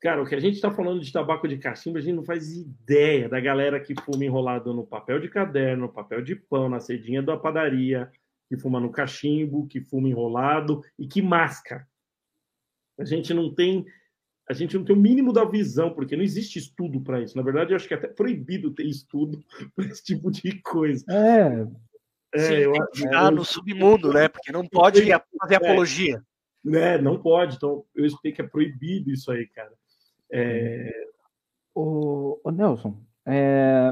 [0.00, 2.52] Cara, o que a gente está falando de tabaco de cachimbo, a gente não faz
[2.52, 6.80] ideia da galera que fuma enrolado no papel de caderno, no papel de pão, na
[6.80, 8.10] cedinha da padaria,
[8.48, 11.86] que fuma no cachimbo, que fuma enrolado e que masca.
[12.98, 13.86] A gente não tem
[14.48, 17.36] a gente não tem o mínimo da visão, porque não existe estudo para isso.
[17.36, 19.44] Na verdade, eu acho que é até proibido ter estudo
[19.74, 21.04] para esse tipo de coisa.
[21.10, 21.66] É.
[22.32, 24.28] é Sim, eu, tem que no submundo, né?
[24.28, 25.00] Porque não pode
[25.40, 26.22] fazer é, apologia.
[26.64, 26.96] Né?
[26.96, 27.56] Não pode.
[27.56, 29.72] Então, eu expliquei que é proibido isso aí, cara.
[30.30, 30.90] É...
[31.74, 33.90] O, o Nelson, é,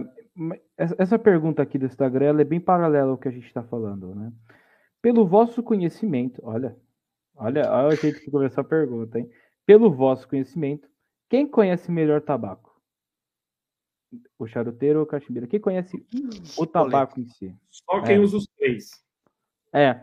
[0.77, 4.33] essa pergunta aqui do Instagram é bem paralela ao que a gente está falando, né?
[5.03, 6.77] Pelo vosso conhecimento, olha,
[7.37, 9.31] olha, olha o jeito que começou a pergunta, hein?
[9.67, 10.89] Pelo vosso conhecimento,
[11.29, 12.75] quem conhece melhor tabaco?
[14.39, 15.49] O charuteiro ou o cachimbeiro?
[15.49, 16.07] Quem conhece
[16.57, 17.55] o tabaco em si?
[17.69, 18.19] Só quem é.
[18.19, 19.05] usa os três.
[19.73, 20.01] É.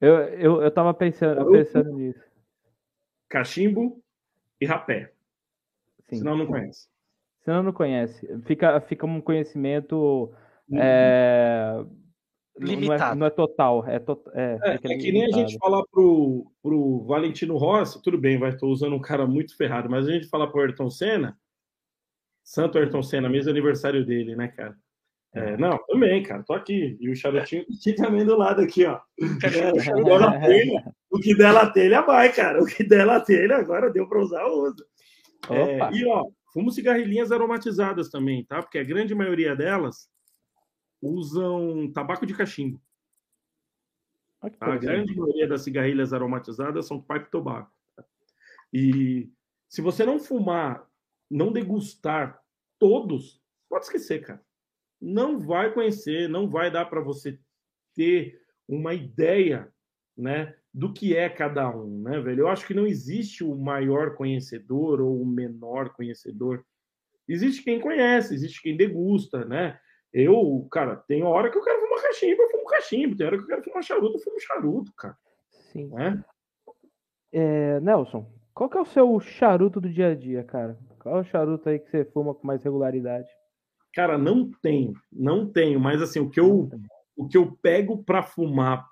[0.00, 2.24] Eu, eu, eu tava pensando, pensando nisso.
[3.28, 4.01] Cachimbo,
[4.62, 5.12] e rapé.
[6.08, 6.18] Sim.
[6.18, 6.88] Senão não conhece.
[7.40, 8.28] Senão não conhece.
[8.44, 10.32] Fica, fica um conhecimento
[10.68, 10.78] uhum.
[10.78, 11.84] é,
[12.60, 13.00] limitado.
[13.00, 13.84] Não é, não é, total.
[13.88, 18.16] É, to, é, é, é que nem a gente falar pro, pro Valentino Rossi, tudo
[18.16, 21.36] bem, vai, estou usando um cara muito ferrado, mas a gente falar pro Ayrton Senna,
[22.44, 24.76] Santo Ayrton Senna, mesmo aniversário dele, né, cara?
[25.34, 26.96] É, não, também, cara, tô aqui.
[27.00, 29.00] E o charutinho aqui também do lado, aqui, ó.
[29.42, 32.62] É, o que dela telha vai, cara.
[32.62, 34.84] O que dela telha agora deu para usar, usa.
[35.50, 38.62] É, e, ó, fumo cigarrilhinhas aromatizadas também, tá?
[38.62, 40.10] Porque a grande maioria delas
[41.00, 42.80] usam tabaco de cachimbo.
[44.60, 47.70] A grande maioria das cigarrilhas aromatizadas são pipe tobacco.
[47.94, 48.04] Tá?
[48.72, 49.30] E
[49.68, 50.84] se você não fumar,
[51.30, 52.42] não degustar
[52.78, 54.42] todos, pode esquecer, cara
[55.02, 57.36] não vai conhecer, não vai dar para você
[57.92, 59.74] ter uma ideia,
[60.16, 62.40] né, do que é cada um, né, velho?
[62.40, 66.64] Eu acho que não existe o maior conhecedor ou o menor conhecedor.
[67.28, 69.78] Existe quem conhece, existe quem degusta, né?
[70.12, 73.16] Eu, cara, tem hora que eu quero fumar cachimbo, eu fumo cachimbo.
[73.16, 75.16] Tem hora que eu quero fumar charuto, eu fumo charuto, cara.
[75.72, 75.88] Sim.
[75.88, 76.24] Né?
[77.32, 80.78] É, Nelson, qual que é o seu charuto do dia a dia, cara?
[80.98, 83.28] Qual é o charuto aí que você fuma com mais regularidade?
[83.94, 86.68] Cara, não tenho, não tenho, mas assim, o que eu,
[87.16, 88.86] o que eu pego para fumar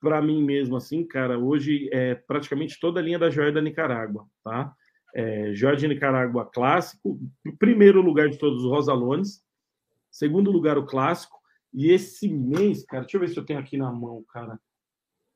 [0.00, 4.26] para mim mesmo, assim, cara, hoje é praticamente toda a linha da joia da Nicarágua,
[4.42, 4.74] tá?
[5.14, 7.18] É, joia de Nicarágua clássico,
[7.58, 9.42] primeiro lugar de todos os Rosalones,
[10.10, 11.38] segundo lugar o clássico,
[11.72, 14.58] e esse mês, cara, deixa eu ver se eu tenho aqui na mão, cara.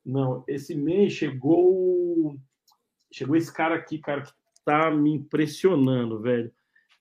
[0.05, 2.39] Não, esse mês chegou
[3.13, 4.31] chegou esse cara aqui, cara, que
[4.63, 6.51] tá me impressionando, velho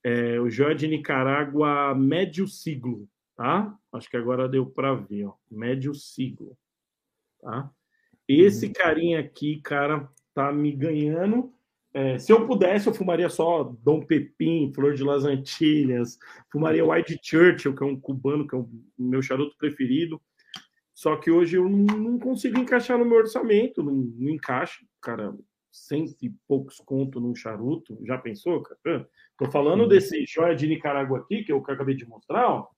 [0.02, 3.76] é, o Joia de Nicarágua médio siglo, tá?
[3.92, 6.56] Acho que agora deu para ver, ó, médio siglo,
[7.40, 7.70] tá?
[8.28, 8.72] Esse uhum.
[8.72, 11.52] carinha aqui, cara, tá me ganhando.
[11.92, 16.18] É, se eu pudesse, eu fumaria só Dom Pepim, Flor de Las Antilhas,
[16.50, 20.20] fumaria White Churchill, que é um cubano, que é o meu charuto preferido.
[20.94, 25.34] Só que hoje eu não consigo encaixar no meu orçamento, não, não encaixa, cara
[25.72, 27.98] cento e poucos conto num charuto.
[28.04, 29.08] Já pensou, cara?
[29.38, 32.68] Tô falando desse joia de Nicarágua aqui, que eu acabei de mostrar, ó.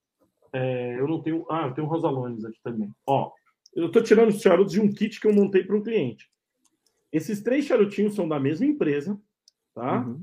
[0.53, 1.47] É, eu não tenho.
[1.51, 2.91] Ah, eu tenho Rosalones aqui também.
[3.07, 3.33] Ó,
[3.75, 6.31] eu tô tirando os charutos de um kit que eu montei para um cliente.
[7.13, 9.21] Esses três charutinhos são da mesma empresa,
[9.75, 10.01] tá?
[10.01, 10.23] Uhum.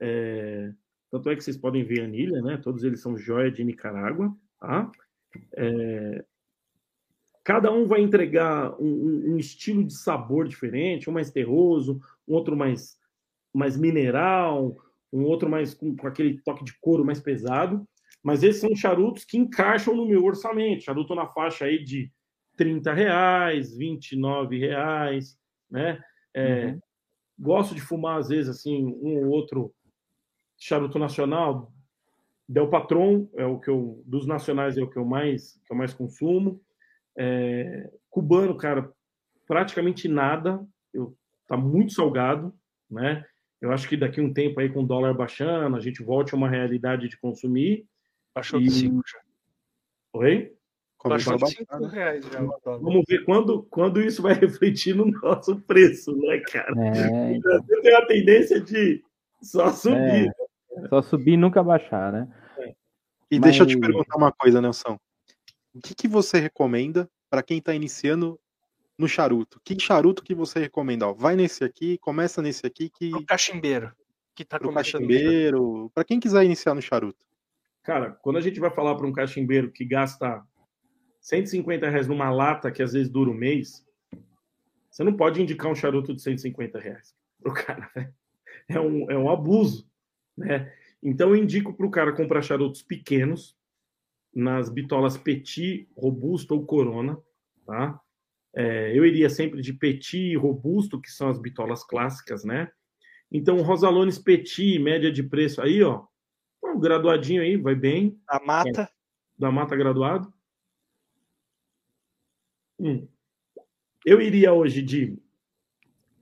[0.00, 0.72] É,
[1.10, 2.56] tanto é que vocês podem ver a anilha, né?
[2.56, 4.90] Todos eles são joia de Nicarágua, tá?
[5.56, 6.24] É,
[7.44, 12.56] Cada um vai entregar um, um, estilo de sabor diferente, um mais terroso, um outro
[12.56, 12.98] mais,
[13.52, 14.74] mais mineral,
[15.12, 17.86] um outro mais com, com aquele toque de couro mais pesado.
[18.22, 20.84] Mas esses são charutos que encaixam no meu orçamento.
[20.84, 22.10] Charuto na faixa aí de
[22.56, 25.38] 30 reais, 29 reais,
[25.70, 26.02] né?
[26.32, 26.80] É, uhum.
[27.38, 29.74] Gosto de fumar, às vezes, assim, um ou outro
[30.58, 31.72] charuto nacional.
[32.48, 35.76] Del Patron é o que eu, dos nacionais é o que eu mais, que eu
[35.76, 36.60] mais consumo.
[37.16, 38.92] É, cubano, cara,
[39.46, 40.64] praticamente nada.
[40.92, 41.16] Eu,
[41.46, 42.54] tá muito salgado,
[42.90, 43.24] né?
[43.60, 46.34] Eu acho que daqui a um tempo aí com o dólar baixando, a gente volte
[46.34, 47.86] a uma realidade de consumir.
[48.34, 49.20] Baixou de 5 já.
[50.12, 50.54] Oi?
[51.08, 52.40] Baixou de 5 reais já.
[52.64, 56.72] Vamos ver quando, quando isso vai refletir no nosso preço, né, cara?
[56.78, 57.62] É, então.
[57.82, 59.04] tem a tendência de
[59.42, 60.28] só subir.
[60.28, 62.28] É, só subir e nunca baixar, né?
[62.58, 62.74] É.
[63.30, 63.42] E Mas...
[63.42, 64.98] deixa eu te perguntar uma coisa, Nelson.
[65.74, 68.40] O que, que você recomenda para quem está iniciando
[68.96, 69.60] no charuto?
[69.62, 71.08] Que charuto que você recomenda?
[71.08, 73.10] Ó, vai nesse aqui, começa nesse aqui que.
[73.10, 73.92] Pro cachimbeiro.
[74.34, 75.90] Que tá Pro cachimbeiro.
[75.94, 77.26] Para quem quiser iniciar no charuto.
[77.82, 80.42] Cara, quando a gente vai falar para um cachimbeiro que gasta
[81.24, 83.82] 150 reais numa lata que às vezes dura um mês,
[84.90, 88.12] você não pode indicar um charuto de 150 reais pro cara, né?
[88.68, 89.88] É um, é um abuso,
[90.36, 90.70] né?
[91.02, 93.56] Então eu indico para o cara comprar charutos pequenos,
[94.34, 97.18] nas bitolas Petit, Robusto ou Corona,
[97.64, 97.98] tá?
[98.54, 102.68] É, eu iria sempre de Petit e Robusto, que são as bitolas clássicas, né?
[103.30, 106.04] Então, Rosalones Petit, média de preço aí, ó,
[106.62, 108.20] um graduadinho aí, vai bem.
[108.26, 108.82] Da mata.
[108.82, 108.88] É,
[109.38, 110.33] da mata graduado.
[112.78, 113.06] Hum.
[114.04, 115.18] Eu iria hoje de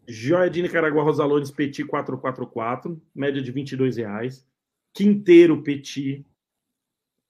[0.07, 4.47] Joia de Nicaragua Rosalones Petit 444, média de 22 reais.
[4.93, 6.25] Quinteiro Petit,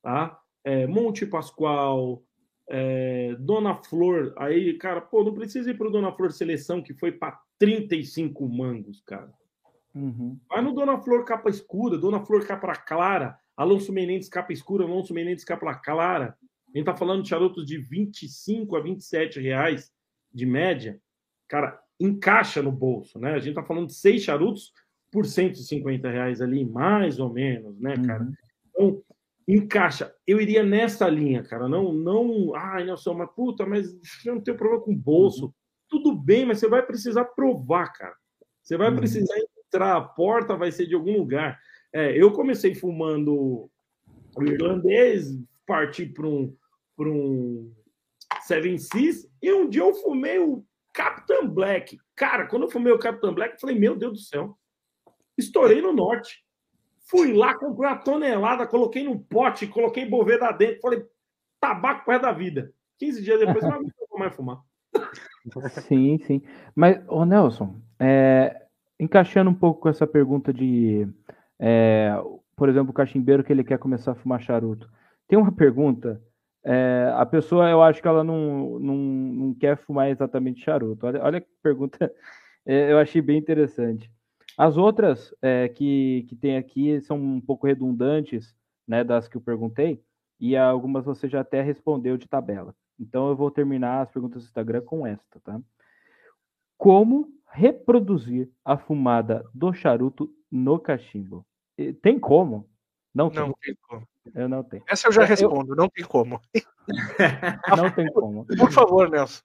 [0.03, 0.39] tá?
[0.65, 2.25] É, Monte Pascoal,
[2.69, 6.95] é, Dona Flor, aí, cara, pô, não precisa ir para o Dona Flor Seleção, que
[6.95, 9.33] foi para 35 mangos, cara.
[9.95, 10.39] Uhum.
[10.49, 15.13] Vai no Dona Flor capa escura, Dona Flor capa clara, Alonso Menendez capa escura, Alonso
[15.13, 16.37] Menendez capa clara.
[16.75, 19.93] A gente tá falando de charutos de 25 a 27 reais
[20.33, 20.99] de média.
[21.47, 23.35] Cara, encaixa no bolso, né?
[23.35, 24.73] A gente tá falando de seis charutos
[25.11, 28.23] por 150 reais ali, mais ou menos, né, cara?
[28.23, 28.33] Uhum.
[28.71, 29.03] Então,
[29.47, 30.15] encaixa.
[30.27, 31.69] Eu iria nessa linha, cara.
[31.69, 32.55] Não, não.
[32.55, 33.95] Ai, Nelson, mas puta, mas
[34.25, 35.47] eu não tenho problema com bolso.
[35.47, 35.53] Uhum.
[35.89, 38.17] Tudo bem, mas você vai precisar provar, cara.
[38.63, 38.97] Você vai uhum.
[38.97, 39.35] precisar
[39.67, 41.61] entrar, a porta vai ser de algum lugar.
[41.93, 43.69] É, eu comecei fumando
[44.35, 46.57] o irlandês, parti para um,
[47.01, 47.73] um
[48.43, 51.99] Seven Seas, e um dia eu fumei o Captain Black.
[52.15, 54.57] Cara, quando eu fumei o Captain Black, falei, meu Deus do céu,
[55.37, 56.45] estourei no norte.
[57.11, 61.05] Fui lá, comprei uma tonelada, coloquei no pote, coloquei boveda dentro, falei,
[61.61, 62.73] tabaco para da vida.
[62.99, 64.61] 15 dias depois, não vou mais fumar.
[65.89, 66.43] Sim, sim.
[66.75, 68.67] Mas, ô Nelson, é,
[68.99, 71.09] encaixando um pouco com essa pergunta de,
[71.59, 72.15] é,
[72.57, 74.89] por exemplo, o cachimbeiro que ele quer começar a fumar charuto.
[75.27, 76.23] Tem uma pergunta,
[76.65, 81.07] é, a pessoa, eu acho que ela não, não, não quer fumar exatamente charuto.
[81.07, 81.99] Olha, olha que pergunta,
[82.67, 84.11] é, eu achei bem interessante.
[84.57, 88.55] As outras é, que, que tem aqui são um pouco redundantes,
[88.87, 90.03] né, das que eu perguntei,
[90.39, 92.75] e algumas você já até respondeu de tabela.
[92.99, 95.61] Então eu vou terminar as perguntas do Instagram com esta, tá?
[96.77, 101.47] Como reproduzir a fumada do charuto no cachimbo.
[102.01, 102.69] Tem como?
[103.15, 103.41] Não tem.
[103.41, 104.07] Não tem como.
[104.35, 104.85] Eu não tenho.
[104.89, 105.77] Essa eu já respondo, eu...
[105.77, 106.41] não tem como.
[107.77, 108.47] não tem como.
[108.47, 109.43] Por favor, Nelson.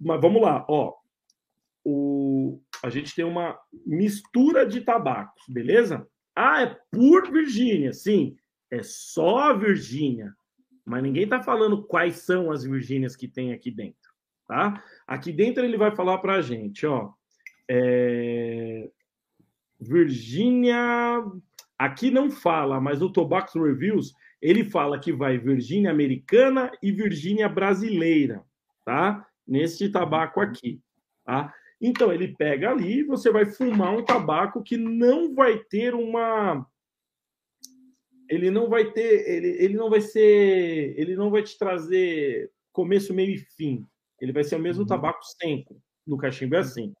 [0.00, 0.94] Mas vamos lá, ó.
[1.84, 2.60] O...
[2.82, 6.06] A gente tem uma mistura de tabacos, beleza?
[6.34, 8.36] Ah, é por Virgínia, sim.
[8.70, 10.34] É só Virgínia.
[10.84, 14.10] Mas ninguém tá falando quais são as Virgínias que tem aqui dentro,
[14.46, 14.82] tá?
[15.06, 17.12] Aqui dentro ele vai falar pra gente, ó.
[17.68, 18.90] É...
[19.78, 21.24] Virgínia.
[21.80, 27.48] Aqui não fala, mas no Tobacco Reviews ele fala que vai Virgínia americana e Virgínia
[27.48, 28.44] brasileira,
[28.84, 29.26] tá?
[29.48, 30.78] Neste tabaco aqui,
[31.24, 31.54] tá?
[31.80, 36.66] Então ele pega ali e você vai fumar um tabaco que não vai ter uma
[38.28, 43.14] ele não vai ter ele, ele não vai ser ele não vai te trazer começo,
[43.14, 43.86] meio e fim.
[44.20, 44.86] Ele vai ser o mesmo uhum.
[44.86, 45.78] tabaco sempre.
[46.06, 46.92] No cachimbo é assim.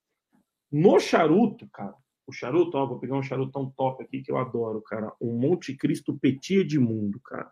[0.72, 1.94] No charuto, cara,
[2.30, 5.12] o charuto, ó, vou pegar um charutão top aqui que eu adoro, cara.
[5.20, 7.50] Um Monte Cristo Petit Edmundo, cara.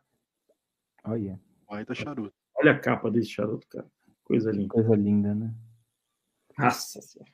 [1.05, 1.39] Olha.
[1.69, 2.33] Baita charuto.
[2.57, 3.87] Olha a capa desse charuto, cara.
[4.25, 4.69] Coisa linda.
[4.69, 5.55] Coisa linda, né?
[6.57, 7.31] Nossa senhora.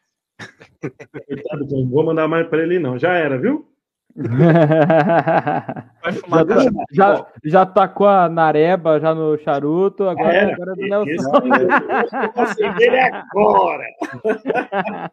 [1.70, 2.98] não vou mandar mais para ele, não.
[2.98, 3.70] Já era, viu?
[4.16, 5.90] já,
[6.44, 6.54] tá,
[6.92, 11.32] já, já tacou a nareba já no charuto, agora, é, agora é do Nelson.
[12.78, 13.84] Ele agora.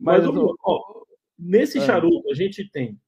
[0.00, 1.03] Mas, Mas ó,
[1.38, 1.86] nesse é.
[1.86, 3.00] charuto a gente tem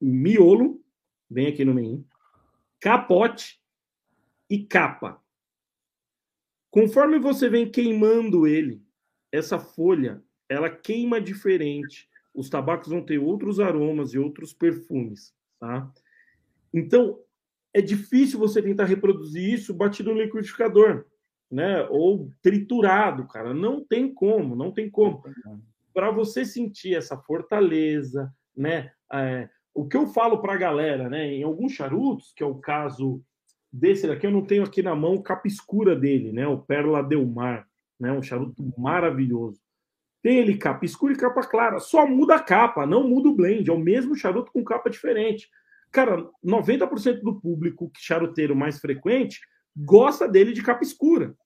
[0.00, 0.82] miolo,
[1.30, 2.06] bem aqui no meio,
[2.80, 3.60] capote
[4.50, 5.22] e capa.
[6.70, 8.82] Conforme você vem queimando ele,
[9.32, 12.08] essa folha, ela queima diferente.
[12.34, 15.90] Os tabacos vão ter outros aromas e outros perfumes, tá?
[16.72, 17.20] Então,
[17.72, 21.06] é difícil você tentar reproduzir isso batido no liquidificador,
[21.50, 21.84] né?
[21.90, 23.54] Ou triturado, cara.
[23.54, 25.22] Não tem como, não tem como.
[25.94, 28.90] Para você sentir essa fortaleza, né?
[29.12, 31.26] É, o que eu falo para a galera, né?
[31.26, 33.22] Em alguns charutos, que é o caso
[33.72, 36.46] desse daqui, eu não tenho aqui na mão capa escura dele, né?
[36.46, 37.66] O Pérola Del Mar,
[37.98, 38.12] né?
[38.12, 39.60] Um charuto maravilhoso.
[40.22, 41.78] Tem ele capa escura e capa clara.
[41.78, 43.68] Só muda a capa, não muda o blend.
[43.68, 45.48] É o mesmo charuto com capa diferente.
[45.92, 49.38] Cara, 90% do público charuteiro mais frequente
[49.76, 51.36] gosta dele de capa escura.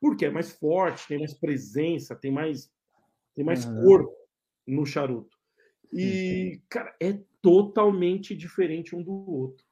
[0.00, 2.70] Porque é mais forte, tem mais presença, tem mais,
[3.38, 3.82] tem mais uhum.
[3.84, 4.12] cor
[4.66, 5.36] no charuto.
[5.92, 9.64] E, cara, é totalmente diferente um do outro.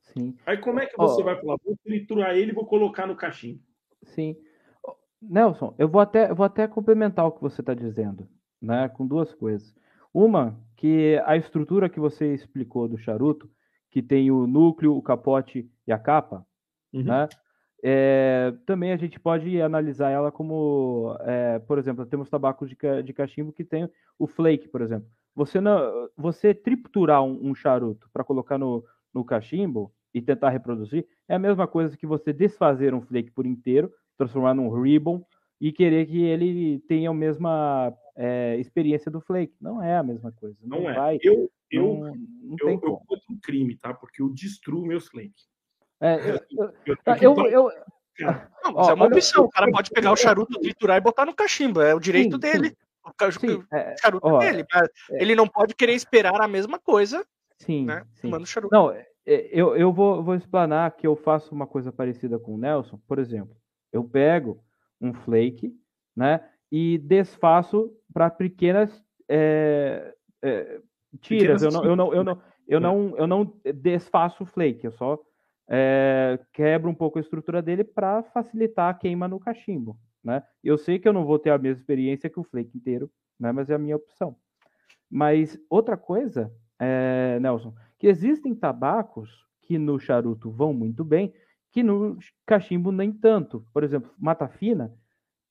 [0.00, 0.36] Sim.
[0.44, 1.24] Aí como é que você oh.
[1.24, 1.56] vai falar?
[1.64, 3.62] Vou triturar ele e vou colocar no cachimbo.
[4.02, 4.36] Sim.
[5.20, 8.28] Nelson, eu vou até, eu vou até complementar o que você está dizendo,
[8.60, 8.88] né?
[8.88, 9.72] Com duas coisas.
[10.12, 13.48] Uma, que a estrutura que você explicou do charuto,
[13.92, 16.44] que tem o núcleo, o capote e a capa,
[16.92, 17.04] uhum.
[17.04, 17.28] né?
[17.82, 23.12] É, também a gente pode analisar ela como, é, por exemplo, temos tabacos de, de
[23.12, 25.08] cachimbo que tem o flake, por exemplo.
[25.34, 31.06] Você não, você triturar um, um charuto para colocar no, no cachimbo e tentar reproduzir
[31.28, 35.24] é a mesma coisa que você desfazer um flake por inteiro, transformar num ribbon
[35.60, 39.54] e querer que ele tenha a mesma é, experiência do flake.
[39.60, 40.56] Não é a mesma coisa.
[40.62, 40.94] Não, não é.
[40.94, 43.00] Vai, eu, eu, não, não eu, eu
[43.30, 43.94] um crime, tá?
[43.94, 45.51] Porque eu destruo meus flakes.
[46.02, 46.72] É, eu, eu,
[47.20, 47.72] eu, eu, eu
[48.64, 49.44] não, mas ó, é uma opção.
[49.44, 51.80] O cara pode pegar o charuto, triturar e botar no cachimbo.
[51.80, 52.68] É o direito sim, dele.
[52.68, 52.76] Sim.
[53.04, 54.64] O sim, é, charuto ó, dele.
[54.74, 57.26] É, ele não pode querer esperar a mesma coisa.
[57.58, 57.86] Sim.
[57.86, 58.30] Né, sim.
[58.44, 58.74] Charuto.
[58.74, 62.58] Não, é, eu, eu vou, vou explanar que eu faço uma coisa parecida com o
[62.58, 63.00] Nelson.
[63.08, 63.56] Por exemplo,
[63.92, 64.62] eu pego
[65.00, 65.72] um flake,
[66.16, 66.44] né?
[66.70, 70.80] E desfaço para pequenas é, é,
[71.20, 71.62] tiras.
[71.62, 74.84] Pequenas eu não, eu não, eu não, eu não, eu não desfaço o flake.
[74.84, 75.18] Eu só
[75.74, 80.42] é, quebro um pouco a estrutura dele para facilitar a queima no cachimbo, né?
[80.62, 83.50] Eu sei que eu não vou ter a mesma experiência que o flake inteiro, né?
[83.52, 84.36] Mas é a minha opção.
[85.10, 91.32] Mas outra coisa, é, Nelson, que existem tabacos que no charuto vão muito bem,
[91.70, 93.66] que no cachimbo nem tanto.
[93.72, 94.94] Por exemplo, mata fina,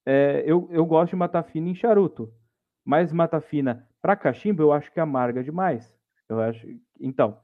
[0.06, 2.32] é, eu, eu gosto de mata fina em charuto,
[2.86, 5.92] mas mata fina para cachimbo eu acho que amarga demais.
[6.30, 6.68] Eu acho,
[7.00, 7.40] então,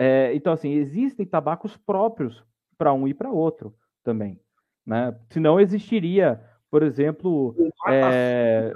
[0.00, 2.42] é, então assim existem tabacos próprios
[2.78, 4.40] para um e para outro também,
[4.86, 5.18] né?
[5.28, 7.54] Senão existiria por exemplo.
[7.88, 8.72] É...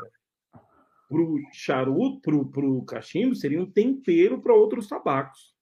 [1.09, 5.55] Para o charuto, para o cachimbo, seria um tempero para outros tabacos.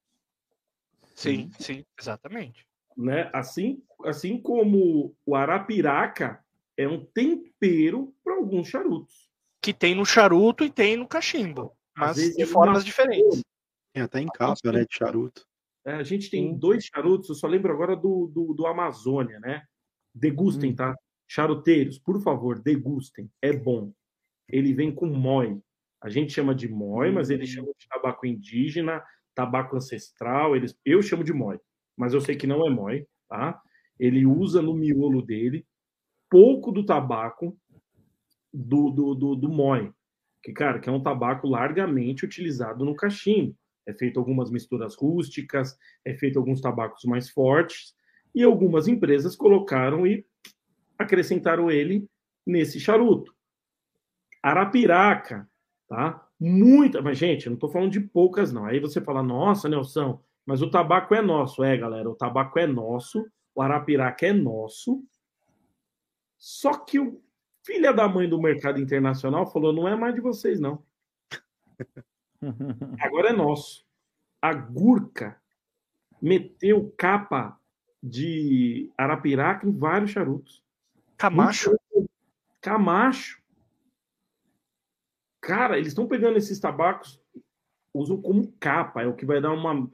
[1.14, 2.66] Sim, sim, exatamente.
[2.96, 3.28] Né?
[3.34, 6.42] Assim, assim como o arapiraca
[6.76, 9.30] é um tempero para alguns charutos.
[9.60, 13.42] Que tem no charuto e tem no cachimbo, mas de é formas diferentes.
[13.92, 15.46] Tem até em capa, né, de charuto.
[15.84, 19.62] É, a gente tem dois charutos, eu só lembro agora do, do, do Amazônia, né?
[20.14, 20.76] Degustem, hum.
[20.76, 20.94] tá?
[21.26, 23.30] Charuteiros, por favor, degustem.
[23.40, 23.92] É bom.
[24.48, 25.58] Ele vem com mói.
[26.00, 29.02] A gente chama de mói, mas ele chama de tabaco indígena,
[29.34, 30.54] tabaco ancestral.
[30.54, 31.58] Eles, eu chamo de mói,
[31.96, 33.60] mas eu sei que não é mói, tá?
[33.98, 35.66] Ele usa no miolo dele
[36.28, 37.56] pouco do tabaco
[38.52, 39.92] do, do, do, do mói,
[40.42, 43.56] que, cara, que é um tabaco largamente utilizado no cachimbo.
[43.86, 47.94] É feito algumas misturas rústicas, é feito alguns tabacos mais fortes,
[48.34, 50.24] e algumas empresas colocaram e
[50.98, 52.08] acrescentaram ele
[52.46, 53.34] nesse charuto.
[54.42, 55.48] Arapiraca,
[55.88, 56.26] tá?
[56.38, 58.66] Muita, mas gente, não estou falando de poucas não.
[58.66, 62.66] Aí você fala, nossa, Nelson, mas o tabaco é nosso, é, galera, o tabaco é
[62.66, 65.04] nosso, o arapiraca é nosso.
[66.36, 67.22] Só que o
[67.64, 70.82] filho da mãe do mercado internacional falou, não é mais de vocês não.
[73.00, 73.84] Agora é nosso.
[74.40, 75.40] A Gurka
[76.20, 77.58] meteu capa
[78.02, 80.62] de arapiraca em vários charutos.
[81.16, 81.76] Camacho?
[82.60, 83.40] Camacho.
[85.40, 87.20] Cara, eles estão pegando esses tabacos,
[87.92, 89.90] usam como capa, é o que vai dar uma.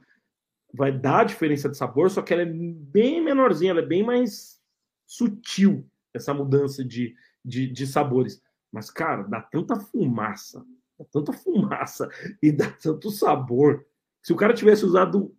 [0.71, 4.03] Vai dar a diferença de sabor, só que ela é bem menorzinha, ela é bem
[4.03, 4.61] mais
[5.07, 8.39] sutil, essa mudança de, de, de sabores.
[8.71, 10.63] Mas, cara, dá tanta fumaça,
[10.99, 12.09] dá tanta fumaça
[12.43, 13.85] e dá tanto sabor.
[14.21, 15.33] Se o cara tivesse usado,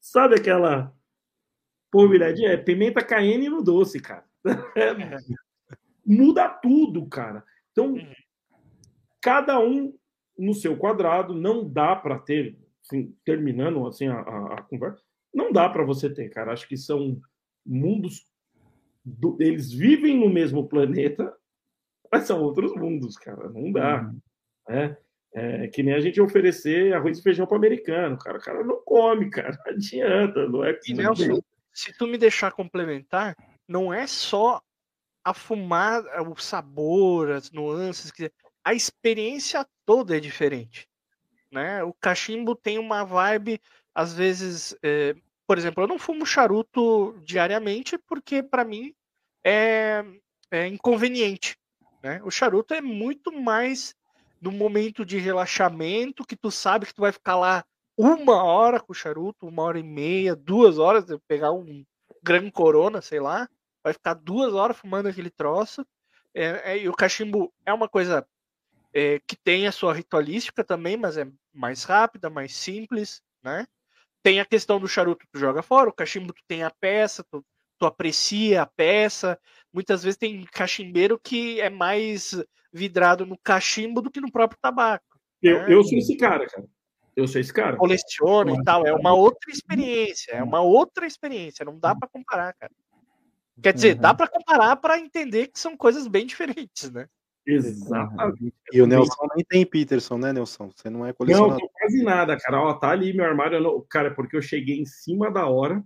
[0.00, 0.94] sabe aquela
[1.90, 2.50] polvilhadinha?
[2.50, 4.24] É pimenta cayenne no doce, cara.
[4.76, 5.16] É,
[6.06, 7.44] muda tudo, cara.
[7.72, 8.12] Então, uhum.
[9.20, 9.92] cada um
[10.38, 15.02] no seu quadrado, não dá para ter, assim, terminando assim a, a, a, conversa,
[15.34, 16.52] não dá para você ter, cara.
[16.52, 17.20] Acho que são
[17.64, 18.24] mundos.
[19.04, 19.36] Do...
[19.40, 21.34] eles vivem no mesmo planeta,
[22.12, 23.48] mas são outros mundos, cara.
[23.48, 24.02] Não dá.
[24.02, 24.20] Uhum.
[24.68, 24.96] Né?
[25.34, 28.38] É que nem a gente oferecer arroz e feijão para americano, cara.
[28.38, 29.58] O cara não come, cara.
[29.66, 31.40] Não adianta, não é e Nelson,
[31.72, 33.36] se tu me deixar complementar,
[33.68, 34.62] não é só
[35.22, 38.10] a fumada, o sabor, as nuances,
[38.64, 40.88] a experiência toda é diferente.
[41.52, 41.82] Né?
[41.82, 43.60] O cachimbo tem uma vibe,
[43.94, 45.14] às vezes, é,
[45.46, 48.94] por exemplo, eu não fumo charuto diariamente porque para mim
[49.44, 50.04] é,
[50.50, 51.58] é inconveniente.
[52.02, 52.20] Né?
[52.24, 53.94] O charuto é muito mais
[54.40, 57.64] no momento de relaxamento, que tu sabe que tu vai ficar lá
[57.96, 61.84] uma hora com o charuto, uma hora e meia, duas horas, pegar um
[62.22, 63.48] Gran Corona, sei lá,
[63.82, 65.86] vai ficar duas horas fumando aquele troço.
[66.34, 68.26] É, é, e o cachimbo é uma coisa
[68.92, 73.66] é, que tem a sua ritualística também, mas é mais rápida, mais simples, né?
[74.22, 77.44] Tem a questão do charuto tu joga fora, o cachimbo tu tem a peça, tu,
[77.78, 79.38] tu aprecia a peça.
[79.72, 82.34] Muitas vezes tem cachimbeiro que é mais
[82.76, 85.18] vidrado no cachimbo do que no próprio tabaco.
[85.42, 85.74] Eu, né?
[85.74, 86.66] eu sou esse cara, cara.
[87.16, 87.76] Eu sou esse cara.
[87.76, 88.86] Coleciona e tal.
[88.86, 90.32] É uma outra experiência.
[90.32, 91.64] É uma outra experiência.
[91.64, 92.72] Não dá para comparar, cara.
[93.62, 94.02] Quer dizer, uhum.
[94.02, 97.08] dá para comparar para entender que são coisas bem diferentes, né?
[97.46, 98.52] Exatamente.
[98.72, 100.70] E o Nelson nem tem Peterson, né, Nelson?
[100.74, 101.58] Você não é colecionador.
[101.58, 102.60] Não, quase nada, cara.
[102.60, 103.60] Ó, tá ali meu armário.
[103.60, 103.80] Não...
[103.88, 105.82] Cara, porque eu cheguei em cima da hora.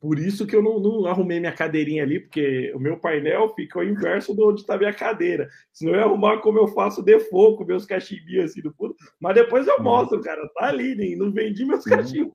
[0.00, 3.78] Por isso que eu não, não, arrumei minha cadeirinha ali, porque o meu painel fica
[3.78, 5.46] ao inverso de onde está minha cadeira.
[5.70, 8.96] Senão eu ia arrumar como eu faço default com meus cachimbinhos assim no fundo.
[9.20, 10.40] Mas depois eu mostro, cara.
[10.54, 12.32] Tá ali, nem, não vendi meus cachimbos.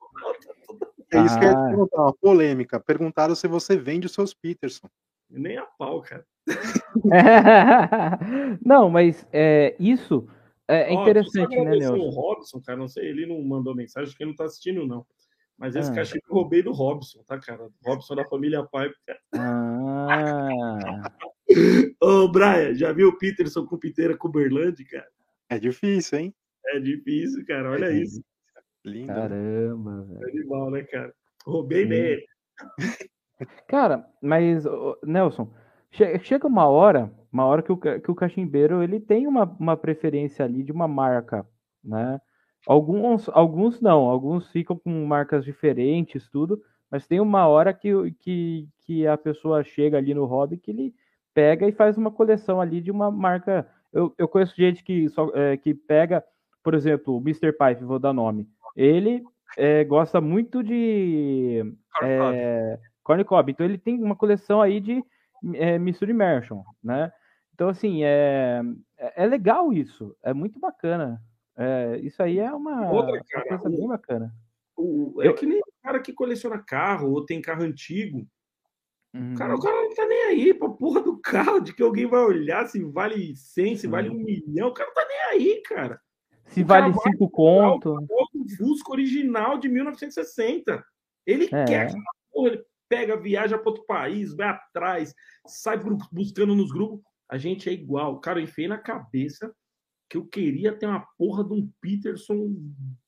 [1.11, 1.67] É isso que eu ia te ah.
[1.69, 2.79] perguntar, uma polêmica.
[2.79, 4.87] Perguntaram se você vende os seus Peterson.
[5.27, 6.23] Nem a pau, cara.
[8.63, 10.27] não, mas é, isso
[10.67, 11.97] é, interessante, né, Nelson?
[11.97, 14.85] O Robson, cara, não sei, ele não mandou mensagem, acho que ele não tá assistindo,
[14.85, 15.05] não.
[15.57, 15.95] Mas esse ah.
[15.95, 17.69] cachimbo eu roubei do Robson, tá, cara?
[17.83, 19.19] Robson da família Pipe, cara.
[19.33, 21.11] Ah.
[22.01, 25.07] Ô, Brian, já viu o Peterson com piteira com Berlande, cara?
[25.49, 26.35] É difícil, hein?
[26.67, 27.71] É difícil, cara.
[27.71, 28.21] Olha é isso.
[28.83, 29.07] Lindo.
[29.07, 30.29] Caramba, velho.
[30.29, 31.13] Animal, né, cara?
[31.45, 32.25] Roubei dele.
[33.67, 34.63] Cara, mas,
[35.03, 35.53] Nelson,
[36.21, 40.45] chega uma hora, uma hora que o, que o cachimbeiro ele tem uma, uma preferência
[40.45, 41.47] ali de uma marca,
[41.83, 42.19] né?
[42.67, 47.89] Alguns, alguns não, alguns ficam com marcas diferentes, tudo, mas tem uma hora que,
[48.19, 50.95] que, que a pessoa chega ali no hobby que ele
[51.33, 53.67] pega e faz uma coleção ali de uma marca.
[53.93, 56.23] Eu, eu conheço gente que, só, é, que pega,
[56.63, 57.51] por exemplo, o Mr.
[57.51, 58.47] Pipe, vou dar nome.
[58.75, 59.23] Ele
[59.57, 61.63] é, gosta muito de
[62.01, 65.03] é, Corn Cob, então ele tem uma coleção aí de
[65.53, 67.11] é, Merchant, né?
[67.53, 68.61] Então, assim, é,
[68.97, 71.21] é, é legal isso, é muito bacana.
[71.57, 74.33] É, isso aí é uma, Outra, cara, uma coisa bem bacana.
[74.75, 75.35] O, é eu...
[75.35, 78.27] que nem o cara que coleciona carro ou tem carro antigo.
[79.13, 79.33] Uhum.
[79.35, 82.19] Cara, o cara não tá nem aí pra porra do carro, de que alguém vai
[82.21, 84.67] olhar se vale 100, se vale um milhão.
[84.67, 86.01] O cara não tá nem aí, cara.
[86.47, 87.95] Se o vale 5 conto.
[88.09, 90.83] O Fusco original de 1960.
[91.25, 91.65] Ele é.
[91.65, 91.97] quer que
[92.31, 95.13] porra, ele pega, viaja para outro país, vai atrás,
[95.47, 95.79] sai
[96.11, 97.01] buscando nos grupos.
[97.29, 98.19] A gente é igual.
[98.19, 99.51] Cara, eu enfiei na cabeça
[100.09, 102.55] que eu queria ter uma porra de um Peterson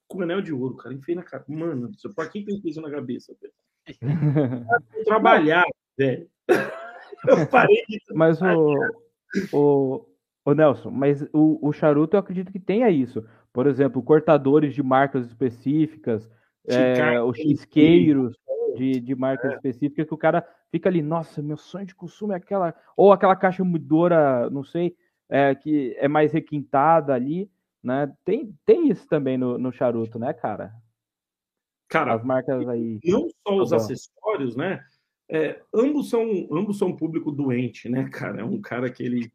[0.08, 0.96] com anel de ouro, cara.
[0.96, 1.44] Enfim, na cara.
[1.48, 3.54] Mano, pra quem tem isso na cabeça, velho?
[5.06, 5.66] Trabalhar,
[5.98, 6.30] velho.
[7.28, 8.76] Eu parei de Mas o,
[9.52, 10.06] o,
[10.46, 13.26] o Nelson, mas o, o charuto eu acredito que tenha isso.
[13.52, 16.30] Por exemplo, cortadores de marcas específicas,
[16.68, 18.38] é, os isqueiros
[18.76, 19.56] de, de marcas é.
[19.56, 22.76] específicas, que o cara fica ali, nossa, meu sonho de consumo é aquela.
[22.96, 24.96] Ou aquela caixa mudora, não sei
[25.30, 27.50] é, que é mais requintada ali,
[27.84, 28.12] né?
[28.24, 30.74] Tem, tem isso também no, no charuto, né, cara?
[31.88, 33.00] Cara, as marcas aí.
[33.04, 34.84] Não só os tá acessórios, né?
[35.30, 38.42] É, ambos são ambos são um público doente, né, cara?
[38.42, 39.32] É um cara que ele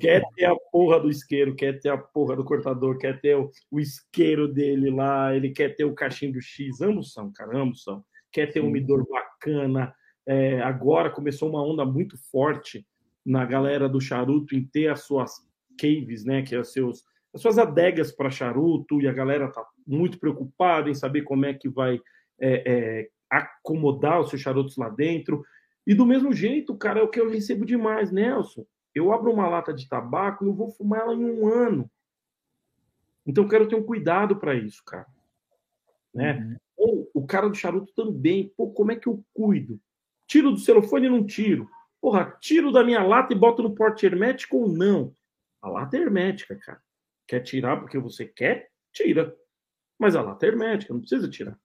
[0.00, 3.50] quer ter a porra do isqueiro, quer ter a porra do cortador, quer ter o,
[3.70, 8.04] o isqueiro dele lá, ele quer ter o cachimbo X, ambos são, cara, ambos são.
[8.30, 9.94] Quer ter um umidor bacana.
[10.26, 12.86] É, agora começou uma onda muito forte
[13.28, 15.46] na galera do charuto em ter as suas
[15.78, 19.62] caves, né, que é os seus as suas adegas para charuto e a galera tá
[19.86, 22.00] muito preocupada em saber como é que vai
[22.40, 25.44] é, é, acomodar os seus charutos lá dentro.
[25.86, 28.64] E do mesmo jeito, cara, é o que eu recebo demais, Nelson.
[28.94, 31.90] Eu abro uma lata de tabaco e eu vou fumar ela em um ano.
[33.26, 35.06] Então eu quero ter um cuidado para isso, cara.
[36.14, 36.32] Né?
[36.32, 36.56] Uhum.
[36.78, 38.50] Ou o cara do charuto também.
[38.56, 39.78] Pô, como é que eu cuido?
[40.26, 41.68] Tiro do celofane e não tiro.
[42.00, 45.12] Porra, tiro da minha lata e boto no porte hermético ou não?
[45.60, 46.80] A lata é hermética, cara.
[47.26, 48.68] Quer tirar porque você quer?
[48.92, 49.34] Tira.
[49.98, 51.58] Mas a lata é hermética, não precisa tirar.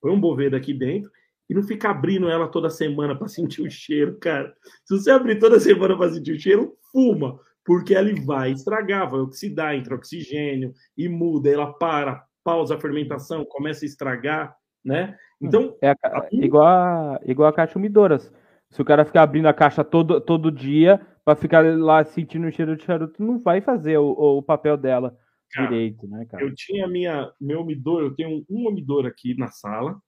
[0.00, 1.10] põe um Boveda aqui dentro
[1.48, 4.52] e não fica abrindo ela toda semana para sentir o cheiro, cara.
[4.84, 9.20] Se você abrir toda semana para sentir o cheiro, fuma, porque ela vai estragar, vai
[9.20, 15.16] oxidar, entra oxigênio e muda, ela para, pausa a fermentação, começa a estragar, né?
[15.40, 15.96] Então, é a,
[16.32, 18.32] igual a, igual a caixa umidoras.
[18.72, 22.50] Se o cara ficar abrindo a caixa todo, todo dia para ficar lá sentindo o
[22.50, 25.16] cheiro de charuto, não vai fazer o, o papel dela
[25.52, 26.42] cara, direito, né, cara?
[26.42, 30.00] Eu tinha minha meu umidor, eu tenho um umidor aqui na sala.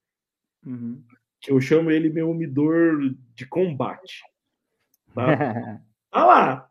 [0.66, 1.00] Uhum.
[1.40, 2.98] Que eu chamo ele meu umidor
[3.34, 4.22] de combate.
[5.14, 5.80] Tá?
[6.10, 6.70] Olha lá,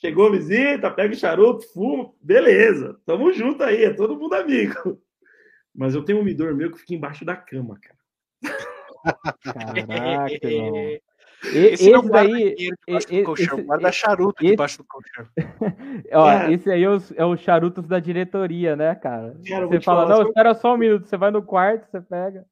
[0.00, 4.98] Chegou visita, pega o charuto, fuma, beleza, tamo junto aí, é todo mundo amigo.
[5.74, 7.98] Mas eu tenho um umidor meu que fica embaixo da cama, cara.
[9.42, 10.48] Caraca,
[11.42, 12.54] esse, esse daí,
[12.86, 15.26] esse, colchão, guarda charuto esse, debaixo do colchão.
[16.12, 16.52] Ó, é.
[16.52, 19.34] Esse aí é os, é os charutos da diretoria, né, cara?
[19.48, 22.44] cara você fala, não, espera só um minuto, você vai no quarto, você pega.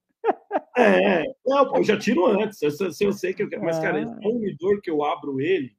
[0.76, 4.00] É, não, eu já tiro antes, eu, eu, eu sei que eu quero, mas, cara,
[4.00, 5.76] é um umidor que eu abro ele,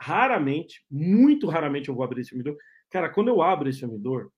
[0.00, 2.56] raramente, muito raramente eu vou abrir esse umidor.
[2.90, 4.30] Cara, quando eu abro esse umidor,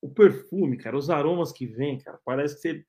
[0.00, 2.84] o perfume, cara, os aromas que vem, cara, parece que você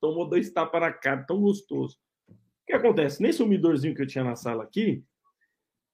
[0.00, 1.96] tomou dois tapas na cara, tão gostoso.
[2.28, 2.34] O
[2.66, 3.22] que acontece?
[3.22, 5.04] Nesse umidorzinho que eu tinha na sala aqui,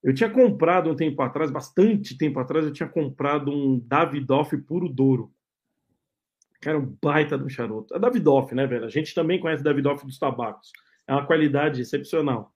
[0.02, 4.88] eu tinha comprado um tempo atrás, bastante tempo atrás, eu tinha comprado um Davidoff puro
[4.88, 5.32] Douro.
[6.60, 7.94] Cara, um baita do charuto.
[7.94, 8.84] É Davidoff, né, velho?
[8.84, 10.70] A gente também conhece Davidoff dos tabacos.
[11.06, 12.52] É uma qualidade excepcional.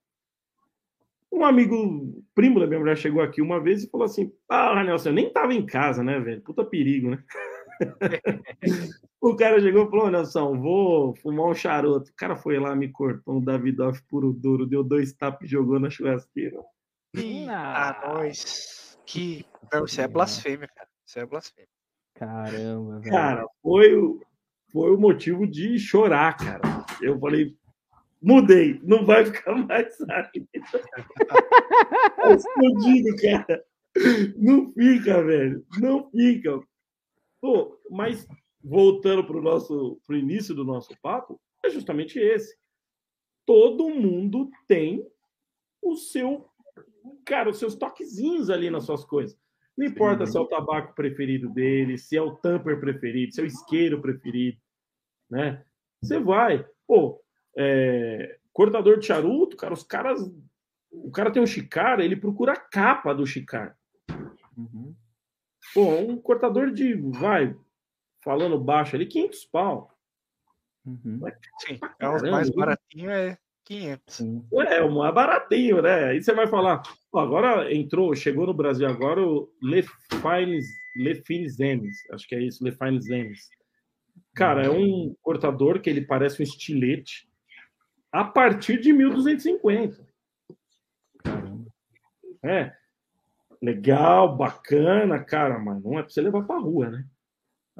[1.31, 5.09] Um amigo, primo da minha mulher, chegou aqui uma vez e falou assim: Ah, Nelson,
[5.09, 6.41] eu nem tava em casa, né, velho?
[6.41, 7.23] Puta perigo, né?
[9.21, 12.11] o cara chegou e falou: Nelson, vou fumar um charuto.
[12.11, 15.79] O cara foi lá, me cortou um Davidoff puro duro, deu dois tapas e jogou
[15.79, 16.61] na churrasqueira.
[17.49, 18.97] Ah, nós.
[19.05, 19.45] Que.
[19.71, 20.89] Não, isso é blasfêmia, cara.
[21.05, 21.69] Isso é blasfêmia.
[22.15, 23.11] Caramba, velho.
[23.11, 24.21] Cara, foi o,
[24.71, 26.61] foi o motivo de chorar, cara.
[27.01, 27.55] Eu falei,
[28.21, 30.29] Mudei, não vai ficar mais é
[32.35, 33.63] escondido, cara.
[34.37, 35.65] Não fica, velho.
[35.79, 36.59] Não fica.
[37.41, 38.27] Pô, mas
[38.63, 42.55] voltando para o nosso pro início do nosso papo, é justamente esse.
[43.45, 45.05] Todo mundo tem
[45.81, 46.47] o seu,
[47.25, 49.37] cara, os seus toquezinhos ali nas suas coisas.
[49.75, 50.33] Não importa Sim.
[50.33, 53.99] se é o tabaco preferido dele, se é o tamper preferido, se é o isqueiro
[54.01, 54.59] preferido,
[55.29, 55.65] né?
[56.01, 57.21] Você vai, pô,
[57.57, 60.19] é, cortador de charuto, cara, os caras.
[60.91, 63.77] O cara tem um chicar, ele procura a capa do chicar.
[64.57, 64.90] Uhum.
[65.73, 66.93] Pô, um cortador de.
[66.93, 67.55] Vai,
[68.23, 69.91] falando baixo ali, 500 pau.
[70.85, 71.19] Uhum.
[71.59, 74.21] Sim, é o mais baratinho, é 500.
[74.67, 76.05] É, o mais baratinho, né?
[76.05, 76.81] Aí você vai falar.
[77.13, 80.65] Ó, agora entrou, chegou no Brasil agora o Le Fines,
[80.95, 83.49] Le Fines Emes, acho que é isso, Le Fines Emes.
[84.35, 87.29] Cara, é um cortador que ele parece um estilete
[88.11, 90.05] a partir de 1250.
[92.43, 92.73] É.
[93.61, 97.05] Legal, bacana, cara, mas não é para você levar para rua, né?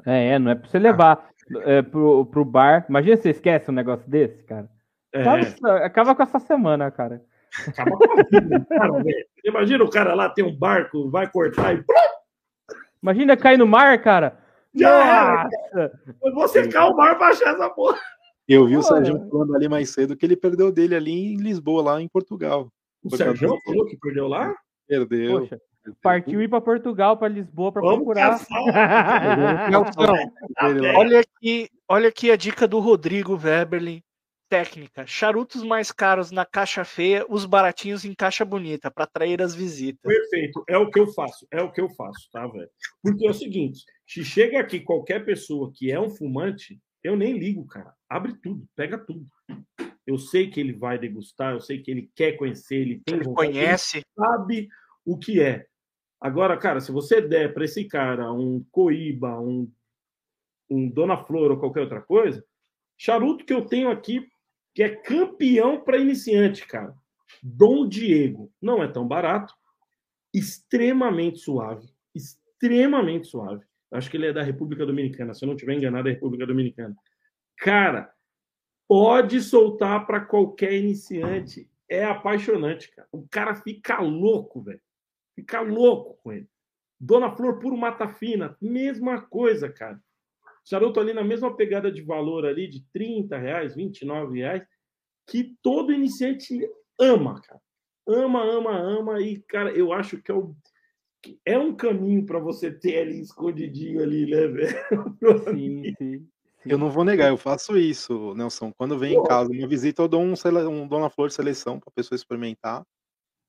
[0.06, 1.28] É, é, não é para você levar
[1.64, 2.86] é, pro, pro bar.
[2.88, 4.68] Imagina você esquece um negócio desse, cara.
[5.12, 5.22] É.
[5.22, 7.22] Acaba, acaba com essa semana, cara.
[7.66, 9.04] Acaba com a vida, cara,
[9.44, 11.84] Imagina o cara lá tem um barco, vai cortar e.
[13.02, 14.38] Imagina cair no mar, cara.
[14.74, 16.00] Já Nossa!
[16.22, 17.98] Eu vou secar o mar pra achar essa porra.
[18.48, 21.82] Eu vi o Sérgio falando ali mais cedo que ele perdeu dele ali em Lisboa,
[21.82, 22.72] lá em Portugal.
[23.02, 24.54] O Sérgio falou que perdeu lá?
[24.88, 25.40] Perdeu.
[25.40, 25.60] Poxa,
[26.02, 28.40] partiu ir para Portugal, para Lisboa, para procurar.
[30.96, 34.02] olha aqui, olha aqui a dica do Rodrigo Weberlin.
[34.48, 39.54] Técnica: charutos mais caros na caixa feia, os baratinhos em caixa bonita, para atrair as
[39.54, 40.02] visitas.
[40.02, 42.68] Perfeito, é o que eu faço, é o que eu faço, tá, velho?
[43.02, 47.38] Porque é o seguinte: se chega aqui qualquer pessoa que é um fumante, eu nem
[47.38, 47.94] ligo, cara.
[48.10, 49.26] Abre tudo, pega tudo.
[50.06, 53.24] Eu sei que ele vai degustar, eu sei que ele quer conhecer, ele tem ele
[53.24, 54.68] vontade, conhece, ele sabe
[55.04, 55.64] o que é.
[56.22, 59.68] Agora, cara, se você der para esse cara um coíba, um,
[60.70, 62.44] um Dona Flor ou qualquer outra coisa,
[62.96, 64.30] charuto que eu tenho aqui
[64.72, 66.94] que é campeão para iniciante, cara.
[67.42, 69.52] Dom Diego, não é tão barato,
[70.32, 73.64] extremamente suave, extremamente suave.
[73.90, 76.94] Acho que ele é da República Dominicana, se eu não estiver enganado, é República Dominicana.
[77.58, 78.14] Cara,
[78.86, 81.68] pode soltar para qualquer iniciante.
[81.88, 83.08] É apaixonante, cara.
[83.10, 84.80] O cara fica louco, velho.
[85.34, 86.48] Fica louco com ele.
[87.00, 90.00] Dona Flor Puro Mata Fina, mesma coisa, cara.
[90.64, 94.64] Charuto ali na mesma pegada de valor ali, de 30 reais, 29 reais,
[95.26, 96.60] que todo iniciante
[97.00, 97.60] ama, cara.
[98.06, 99.20] Ama, ama, ama.
[99.20, 100.54] E, cara, eu acho que é o
[101.46, 104.76] é um caminho para você ter ali escondidinho ali, né, velho?
[105.56, 106.28] Sim, sim.
[106.64, 108.72] Eu não vou negar, eu faço isso, Nelson.
[108.72, 110.34] Quando vem em casa uma visita, eu dou um,
[110.68, 112.84] um Dona Flor seleção para a pessoa experimentar.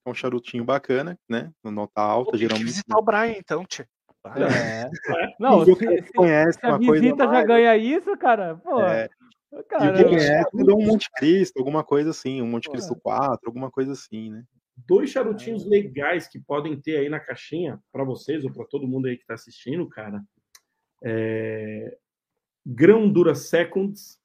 [0.05, 1.51] É um charutinho bacana, né?
[1.63, 2.65] Nota alta, Pô, geralmente.
[2.65, 3.87] visitar o Brian, então, tia.
[4.25, 4.89] É.
[5.37, 8.81] Não, se, se, conhece se a visita já ganha isso, cara, pô.
[8.81, 9.09] É.
[9.69, 13.69] Cara, e conhece, eu um Monte Cristo, alguma coisa assim, um Monte Cristo 4, alguma
[13.69, 14.43] coisa assim, né?
[14.75, 19.07] Dois charutinhos legais que podem ter aí na caixinha para vocês ou para todo mundo
[19.07, 20.23] aí que está assistindo, cara.
[21.03, 21.97] É...
[22.65, 24.19] Grão Dura Seconds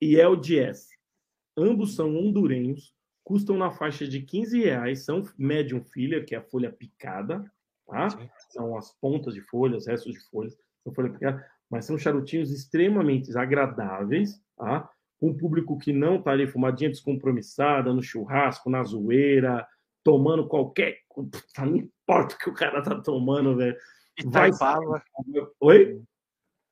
[0.00, 0.88] e LDS.
[1.56, 2.94] Ambos são hondurenhos,
[3.26, 7.44] custam na faixa de 15 reais, são medium filha, que é a folha picada,
[7.84, 8.06] tá?
[8.50, 13.36] São as pontas de folhas, restos de folhas, são folha picada, mas são charutinhos extremamente
[13.36, 14.88] agradáveis, tá?
[15.20, 19.66] Um público que não tá ali fumadinha descompromissada, no churrasco, na zoeira,
[20.04, 20.98] tomando qualquer.
[21.58, 23.76] Não importa o que o cara tá tomando, velho.
[24.26, 24.50] Vai.
[25.58, 26.00] Oi?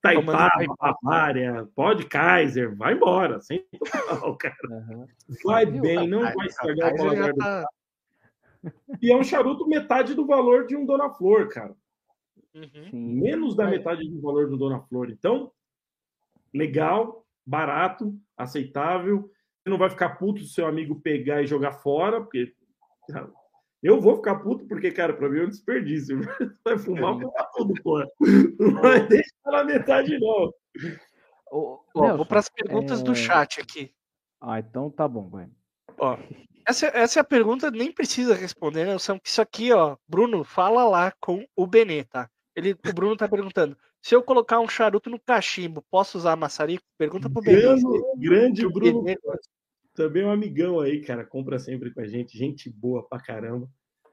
[0.04, 3.64] Taipava, Bavária, pode Kaiser, vai embora, sem
[4.38, 4.54] cara.
[4.68, 5.06] Uhum.
[5.42, 7.66] Vai bem, não vai estragar o paladar tá...
[9.00, 11.74] E é um charuto metade do valor de um Dona Flor, cara.
[12.54, 12.90] Uhum.
[12.92, 15.08] Menos da metade do valor do Dona Flor.
[15.10, 15.50] Então,
[16.52, 19.30] legal, barato, aceitável.
[19.62, 22.54] Você não vai ficar puto se seu amigo pegar e jogar fora, porque
[23.84, 26.18] eu vou ficar puto porque, cara, pra mim é um desperdício.
[26.64, 27.98] Vai fumar, fumar tudo, pô.
[28.58, 30.50] Não vai deixar na metade, não.
[31.52, 33.04] Ô, vou para as perguntas é...
[33.04, 33.92] do chat aqui.
[34.40, 35.48] Ah, então tá bom, vai.
[35.98, 36.16] Ó,
[36.66, 38.96] essa, essa é a pergunta, nem precisa responder, né?
[39.22, 42.30] Isso aqui, ó, Bruno, fala lá com o Benê, tá?
[42.56, 46.84] Ele, o Bruno tá perguntando: se eu colocar um charuto no cachimbo, posso usar maçarico?
[46.96, 47.60] Pergunta pro Benê.
[47.60, 47.84] Grande,
[48.16, 49.02] grande Bruno.
[49.02, 49.18] Benê,
[49.94, 53.68] também é um amigão aí, cara, compra sempre com a gente, gente boa pra caramba.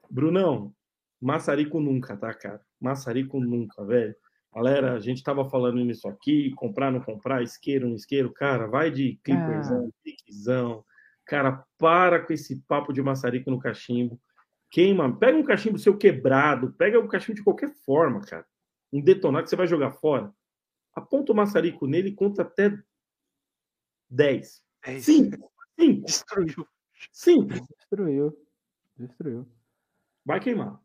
[0.08, 0.72] Brunão,
[1.20, 2.60] maçarico nunca, tá, cara?
[2.80, 4.14] Maçarico nunca, velho.
[4.54, 8.90] Galera, a gente tava falando nisso aqui, comprar, não comprar, isqueiro, não isqueiro, cara, vai
[8.90, 10.00] de clipperzão, ah.
[10.04, 10.84] piquezão.
[11.24, 14.20] Cara, para com esse papo de maçarico no cachimbo.
[14.70, 18.46] Queima, pega um cachimbo seu quebrado, pega um cachimbo de qualquer forma, cara.
[18.92, 20.32] Um detonado que você vai jogar fora.
[20.94, 22.78] Aponta o maçarico nele e conta até
[24.10, 24.62] 10.
[24.84, 25.30] É Sim,
[25.78, 26.00] Sim.
[26.02, 26.66] Destruiu.
[27.12, 27.46] Sim.
[27.46, 28.36] Destruiu.
[28.96, 29.46] Destruiu.
[30.24, 30.80] Vai queimar.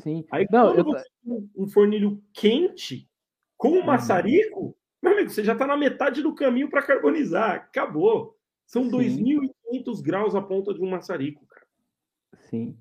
[0.00, 0.24] Sim.
[0.30, 0.84] Aí Não, eu...
[0.84, 3.08] você tem um fornilho quente
[3.56, 7.54] com um maçarico, meu amigo, você já está na metade do caminho para carbonizar.
[7.54, 8.36] Acabou.
[8.66, 11.66] São 2.500 graus a ponta de um maçarico, cara.
[12.48, 12.76] Sim.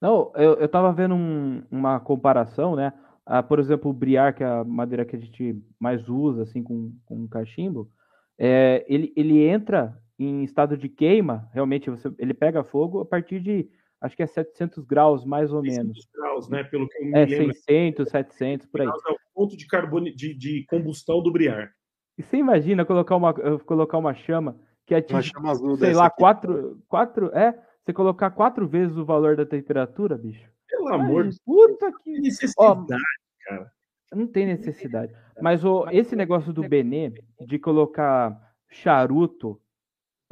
[0.00, 2.92] Não, eu, eu tava vendo um, uma comparação, né?
[3.24, 6.62] Ah, por exemplo, o briar, que é a madeira que a gente mais usa, assim,
[6.62, 7.88] com, com cachimbo,
[8.36, 13.40] é, ele, ele entra em estado de queima, realmente você, ele pega fogo a partir
[13.40, 13.68] de,
[14.00, 16.08] acho que é 700 graus, mais ou 600 menos.
[16.14, 16.64] graus, né?
[16.64, 17.54] Pelo que eu me é, lembro.
[17.54, 18.86] 600, 700, por aí.
[18.86, 21.72] É o ponto de, carbono, de, de combustão do briar.
[22.18, 25.32] E você imagina colocar uma, colocar uma chama que atinge,
[25.78, 30.50] sei lá, quatro, quatro, é, você colocar quatro vezes o valor da temperatura, bicho.
[30.68, 33.72] Pelo amor de puta que necessidade, Ó, cara.
[34.12, 35.14] Não tem necessidade.
[35.40, 38.38] Mas o, esse negócio do Benê de colocar
[38.68, 39.60] charuto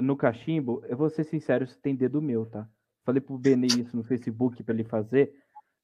[0.00, 2.68] no cachimbo, eu vou ser sincero, isso tem dedo meu, tá?
[3.04, 5.32] Falei pro Benê isso no Facebook para ele fazer,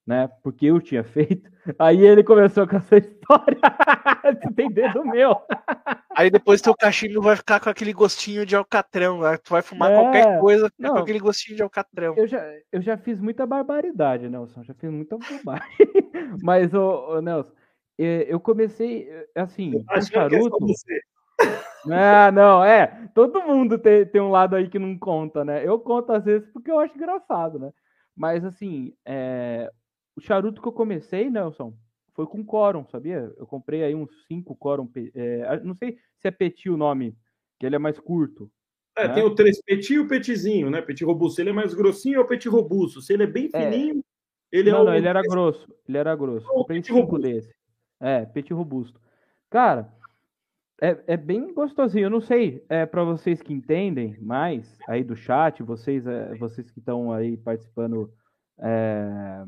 [0.06, 0.28] né?
[0.43, 1.51] Porque eu tinha feito.
[1.78, 3.59] Aí ele começou com essa história.
[4.40, 5.36] isso tem dedo meu.
[6.14, 9.20] Aí depois teu cachimbo vai ficar com aquele gostinho de alcatrão.
[9.20, 9.36] Né?
[9.38, 12.14] Tu vai fumar é, qualquer coisa não, com aquele gostinho de alcatrão.
[12.16, 14.62] Eu já, eu já fiz muita barbaridade, Nelson.
[14.62, 15.66] Já fiz muita bobagem.
[16.43, 17.52] Mas, ô, ô, Nelson,
[17.98, 20.59] eu comecei assim, Acho com é charuto.
[21.91, 23.09] Ah, não, é.
[23.15, 25.67] Todo mundo tem, tem um lado aí que não conta, né?
[25.67, 27.73] Eu conto às vezes porque eu acho engraçado, né?
[28.17, 29.71] Mas assim, é...
[30.17, 31.75] o charuto que eu comecei, Nelson,
[32.15, 33.33] foi com Coron, sabia?
[33.37, 34.89] Eu comprei aí uns 5 Coron.
[35.15, 35.61] É...
[35.61, 37.17] Não sei se é Petit o nome,
[37.59, 38.51] que ele é mais curto.
[38.97, 39.15] É, né?
[39.15, 40.81] tem o três Petit e o Petizinho, né?
[40.81, 41.41] Petit robusto.
[41.41, 43.03] Ele é mais grossinho é Petit robusto?
[43.03, 43.71] Se ele é bem é.
[43.71, 44.03] fininho,
[44.53, 44.59] é...
[44.59, 45.69] ele não, é Não, ele era grosso.
[45.87, 46.47] Ele era grosso.
[46.47, 47.55] Não, comprei cinco desse.
[48.01, 48.99] É, Petit robusto.
[49.51, 49.93] Cara,
[50.81, 52.07] é, é bem gostosinho.
[52.07, 56.70] Eu não sei, é para vocês que entendem mais aí do chat, vocês, é, vocês
[56.70, 58.12] que estão aí participando
[58.59, 59.44] é,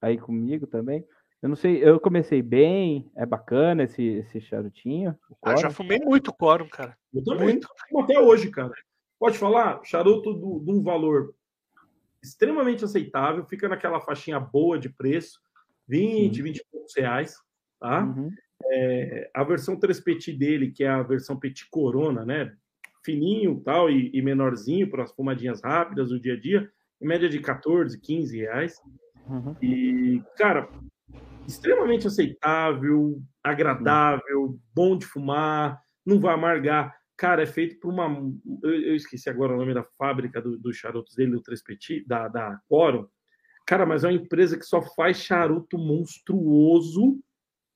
[0.00, 1.04] aí comigo também.
[1.40, 5.16] Eu não sei, eu comecei bem, é bacana esse, esse charutinho.
[5.42, 6.98] Ah, já fumei muito quórum, cara.
[7.14, 7.68] Eu também, muito.
[7.96, 8.72] até hoje, cara.
[9.18, 11.32] Pode falar, charuto de um valor
[12.22, 15.40] extremamente aceitável, fica naquela faixinha boa de preço,
[15.86, 16.42] 20, Sim.
[16.42, 17.36] 20 e poucos reais,
[17.78, 18.04] tá?
[18.04, 18.30] Uhum.
[18.64, 22.54] É, a versão 3 Petit dele, que é a versão Petit Corona, né?
[23.04, 26.70] Fininho tal, e, e menorzinho para as fumadinhas rápidas do dia a dia,
[27.00, 28.74] em média de 14, 15 reais.
[29.26, 29.54] Uhum.
[29.62, 30.68] E, cara,
[31.46, 35.80] extremamente aceitável, agradável, bom de fumar.
[36.04, 36.94] não vai amargar.
[37.16, 38.06] Cara, é feito por uma.
[38.62, 42.04] Eu, eu esqueci agora o nome da fábrica dos do charutos dele, do Três Petit,
[42.06, 43.06] da, da Quorum.
[43.66, 47.18] Cara, mas é uma empresa que só faz charuto monstruoso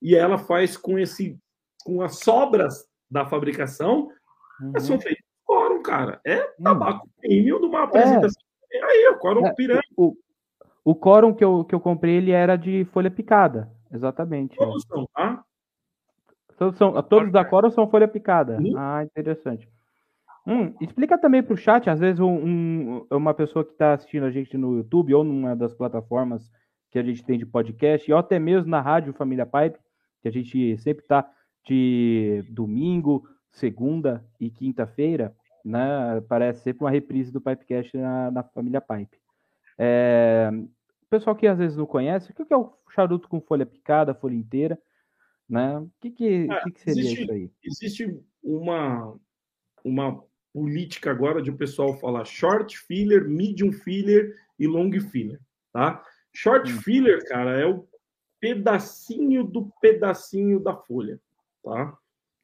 [0.03, 1.39] e ela faz com esse
[1.85, 4.09] com as sobras da fabricação,
[4.61, 4.79] uhum.
[4.79, 6.19] são feitos Quorum, cara.
[6.25, 6.63] É hum.
[6.63, 7.83] tabaco premium de uma é.
[7.83, 8.41] apresentação.
[8.71, 8.83] É.
[8.83, 9.87] Aí, o Quorum é, pirâmide.
[9.97, 10.15] O,
[10.83, 13.71] o Quorum que eu, que eu comprei, ele era de folha picada.
[13.91, 14.57] Exatamente.
[14.57, 14.87] Todos é.
[14.87, 15.43] são, tá?
[16.57, 18.57] Todos, são, todos da Cora são folha picada.
[18.57, 18.73] Uhum.
[18.77, 19.69] Ah, interessante.
[20.45, 24.25] Hum, explica também para o chat, às vezes um, um, uma pessoa que está assistindo
[24.25, 26.51] a gente no YouTube ou numa das plataformas
[26.91, 29.79] que a gente tem de podcast, ou até mesmo na rádio Família Pipe,
[30.23, 31.29] que a gente sempre está
[31.67, 36.21] de domingo, segunda e quinta-feira, né?
[36.27, 39.17] Parece sempre uma reprise do Pipecast na, na Família Pipe.
[39.77, 40.49] É,
[41.09, 44.33] pessoal que às vezes não conhece, o que é o charuto com folha picada, folha
[44.33, 44.79] inteira?
[45.47, 45.77] Né?
[45.77, 47.51] O que, que, é, que, que seria existe, isso aí?
[47.63, 49.19] Existe uma,
[49.83, 50.23] uma
[50.53, 55.39] política agora de o pessoal falar short filler, medium filler e long filler,
[55.71, 56.01] tá?
[56.33, 56.77] Short hum.
[56.77, 57.85] filler, cara, é o
[58.43, 61.17] pedacinho do pedacinho da folha,
[61.63, 61.97] tá?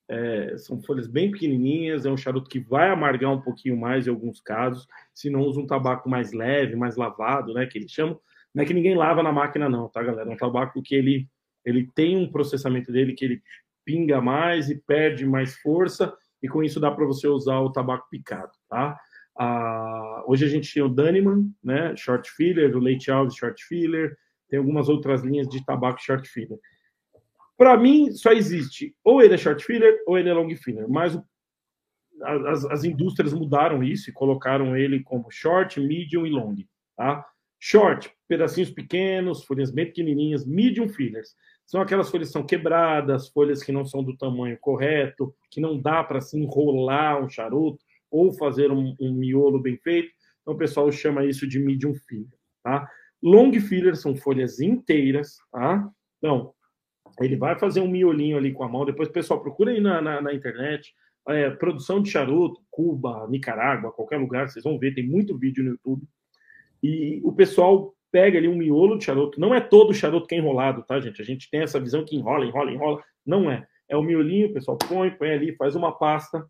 [0.08, 4.10] É, são folhas bem pequenininhas, é um charuto que vai amargar um pouquinho mais em
[4.10, 8.18] alguns casos, se não usa um tabaco mais leve, mais lavado, né, que eles chamam.
[8.56, 10.30] Não é que ninguém lava na máquina não, tá, galera?
[10.30, 11.28] É um tabaco que ele
[11.66, 13.44] ele tem um processamento dele que ele
[13.84, 18.08] pinga mais e perde mais força, e com isso dá para você usar o tabaco
[18.10, 18.98] picado, tá?
[19.38, 24.18] Ah, hoje a gente tem o Daniman, né, short filler, o Leite Alves short filler,
[24.50, 26.60] tem algumas outras linhas de tabaco short filler.
[27.58, 31.16] Para mim, só existe ou ele é short filler ou ele é long filler, mas
[31.16, 31.24] o,
[32.24, 36.56] as, as indústrias mudaram isso e colocaram ele como short, medium e long,
[36.96, 37.26] tá?
[37.62, 41.36] Short, pedacinhos pequenos, folhas bem pequenininhas, medium fillers.
[41.66, 45.80] São aquelas folhas que são quebradas, folhas que não são do tamanho correto, que não
[45.80, 50.10] dá para se enrolar um charuto ou fazer um, um, miolo bem feito.
[50.42, 52.90] Então o pessoal chama isso de medium filler, tá?
[53.22, 55.90] Long filler são folhas inteiras, tá?
[56.18, 56.54] Então,
[57.20, 60.22] ele vai fazer um miolinho ali com a mão, depois pessoal procura aí na, na,
[60.22, 60.94] na internet,
[61.28, 65.72] é, produção de charuto, Cuba, Nicarágua, qualquer lugar, vocês vão ver, tem muito vídeo no
[65.72, 66.08] YouTube
[66.82, 69.40] e o pessoal pega ali um miolo de charuto.
[69.40, 71.22] Não é todo charuto que é enrolado, tá, gente?
[71.22, 73.04] A gente tem essa visão que enrola, enrola, enrola.
[73.26, 73.68] Não é.
[73.88, 76.46] É o miolinho, o pessoal põe, põe ali, faz uma pasta.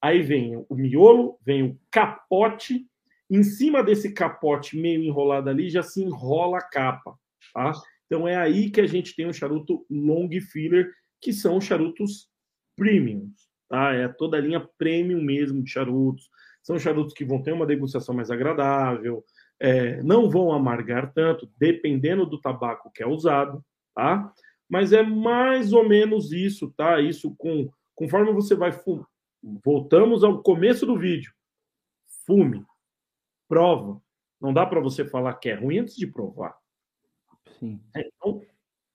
[0.00, 2.86] Aí vem o miolo, vem o capote.
[3.32, 7.18] Em cima desse capote meio enrolado ali, já se enrola a capa,
[7.54, 7.72] tá?
[8.04, 12.28] Então é aí que a gente tem o charuto long filler, que são charutos
[12.76, 13.30] premium,
[13.70, 13.94] tá?
[13.94, 16.28] É toda a linha premium mesmo de charutos.
[16.62, 19.24] São charutos que vão ter uma degustação mais agradável,
[19.58, 23.64] é, não vão amargar tanto, dependendo do tabaco que é usado,
[23.94, 24.30] tá?
[24.68, 27.00] Mas é mais ou menos isso, tá?
[27.00, 28.78] Isso com conforme você vai
[29.64, 31.32] voltamos ao começo do vídeo.
[32.26, 32.62] Fume,
[33.52, 34.00] prova.
[34.40, 36.56] Não dá para você falar que é ruim antes de provar.
[37.58, 37.78] Sim.
[37.94, 38.40] É, então,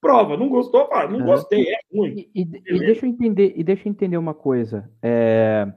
[0.02, 0.36] prova.
[0.36, 0.88] Não gostou?
[0.88, 1.26] Fala, não é.
[1.26, 2.28] gostei, é ruim.
[2.34, 4.92] E, e, e, deixa eu entender, e deixa eu entender uma coisa.
[5.00, 5.72] É,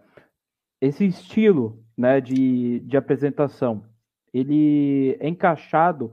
[0.81, 3.85] esse estilo, né, de, de apresentação
[4.33, 6.13] ele é encaixado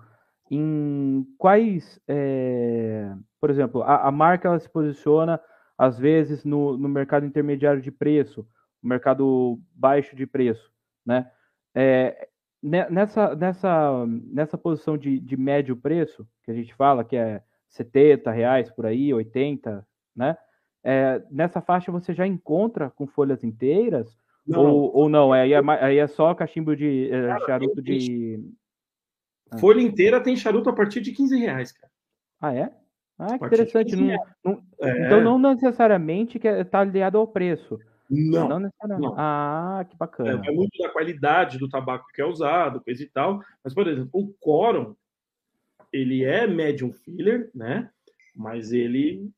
[0.52, 5.40] em quais, é, por exemplo, a, a, marca ela se posiciona
[5.78, 8.42] às vezes no, no mercado intermediário de preço,
[8.82, 10.72] no mercado baixo de preço,
[11.06, 11.32] né?
[11.76, 12.28] É,
[12.62, 18.32] nessa, nessa, nessa posição de, de médio preço, que a gente fala que é 70
[18.32, 19.86] reais por aí, 80,
[20.16, 20.38] né?
[20.84, 24.18] É, nessa faixa você já encontra com folhas inteiras
[24.48, 24.66] não.
[24.66, 28.40] Ou, ou não, aí é, aí é só cachimbo de é, cara, charuto de.
[29.52, 29.58] Ah.
[29.58, 31.92] Folha inteira tem charuto a partir de 15 reais, cara.
[32.40, 32.72] Ah, é?
[33.20, 33.96] Ah, que interessante.
[33.96, 35.06] Não, não, é.
[35.06, 37.78] Então não necessariamente que está aliado ao preço.
[38.10, 38.48] Não.
[38.48, 39.10] Não necessariamente.
[39.10, 39.16] Não.
[39.18, 40.42] Ah, que bacana.
[40.46, 43.42] É, é, muito da qualidade do tabaco que é usado, coisa e tal.
[43.64, 44.96] Mas, por exemplo, o Coron,
[45.92, 47.90] ele é medium filler, né?
[48.36, 49.30] Mas ele,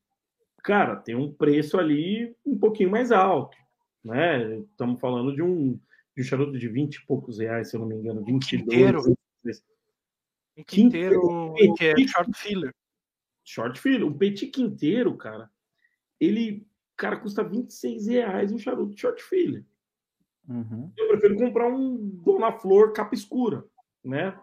[0.62, 3.56] cara, tem um preço ali um pouquinho mais alto
[4.04, 4.58] né?
[4.58, 5.78] Estamos falando de um,
[6.16, 8.66] de um charuto de 20 e poucos reais, se eu não me engano, 22.
[8.66, 9.00] Quinteiro.
[10.56, 12.74] Um quinteiro, que é short filler.
[13.44, 14.06] Short filler.
[14.06, 15.50] O petit quinteiro, cara,
[16.18, 16.66] ele,
[17.00, 19.64] cara, custa 26 reais um charuto de short filler.
[20.46, 20.92] Uhum.
[20.98, 23.64] Eu prefiro comprar um Dona Flor capa escura,
[24.04, 24.38] né?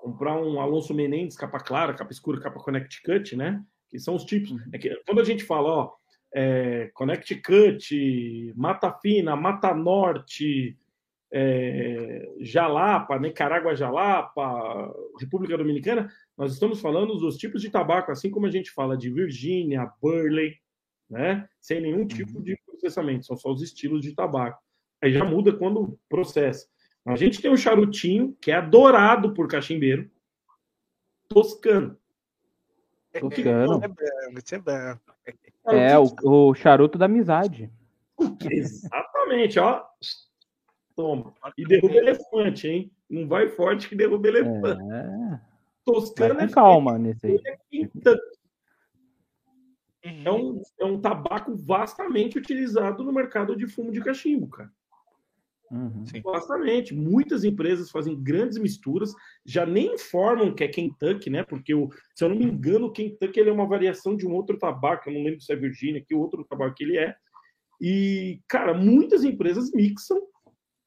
[0.00, 3.62] Comprar um Alonso Menendez capa clara, capa escura, capa Connecticut, né?
[3.90, 4.52] Que são os tipos.
[4.52, 4.60] Uhum.
[4.72, 5.92] É que, quando a gente fala, ó,
[6.34, 10.78] é, Connecticut, Mata Fina, Mata Norte,
[11.30, 18.46] é, Jalapa, Nicarágua Jalapa, República Dominicana, nós estamos falando dos tipos de tabaco, assim como
[18.46, 20.61] a gente fala de Virgínia, Burley,
[21.12, 21.46] né?
[21.60, 24.60] Sem nenhum tipo de processamento, são só os estilos de tabaco.
[25.00, 26.66] Aí já muda quando processa.
[27.04, 30.10] A gente tem um charutinho que é adorado por cachimbeiro,
[31.28, 31.98] toscano.
[33.12, 33.80] Toscano.
[33.84, 35.72] É isso é bom.
[35.72, 37.70] É, o, o charuto da amizade.
[38.50, 39.84] Exatamente, ó.
[40.96, 41.34] Toma.
[41.58, 42.92] E derruba elefante, hein?
[43.10, 44.82] Não vai forte que derruba elefante.
[44.92, 45.40] É.
[45.84, 47.42] Toscano com é calma nesse aí.
[47.70, 48.18] feita-
[50.04, 50.22] Uhum.
[50.24, 54.70] É um, é um tabaco vastamente utilizado no mercado de fumo de cachimbo, cara.
[55.70, 56.04] Uhum.
[56.04, 56.20] Sim.
[56.20, 56.94] Vastamente.
[56.94, 59.14] Muitas empresas fazem grandes misturas,
[59.44, 61.42] já nem informam que é Kentucky, né?
[61.42, 64.34] Porque, o, se eu não me engano, o Kentucky ele é uma variação de um
[64.34, 67.16] outro tabaco, eu não lembro se é Virgínia, que outro tabaco que ele é.
[67.80, 70.20] E, cara, muitas empresas mixam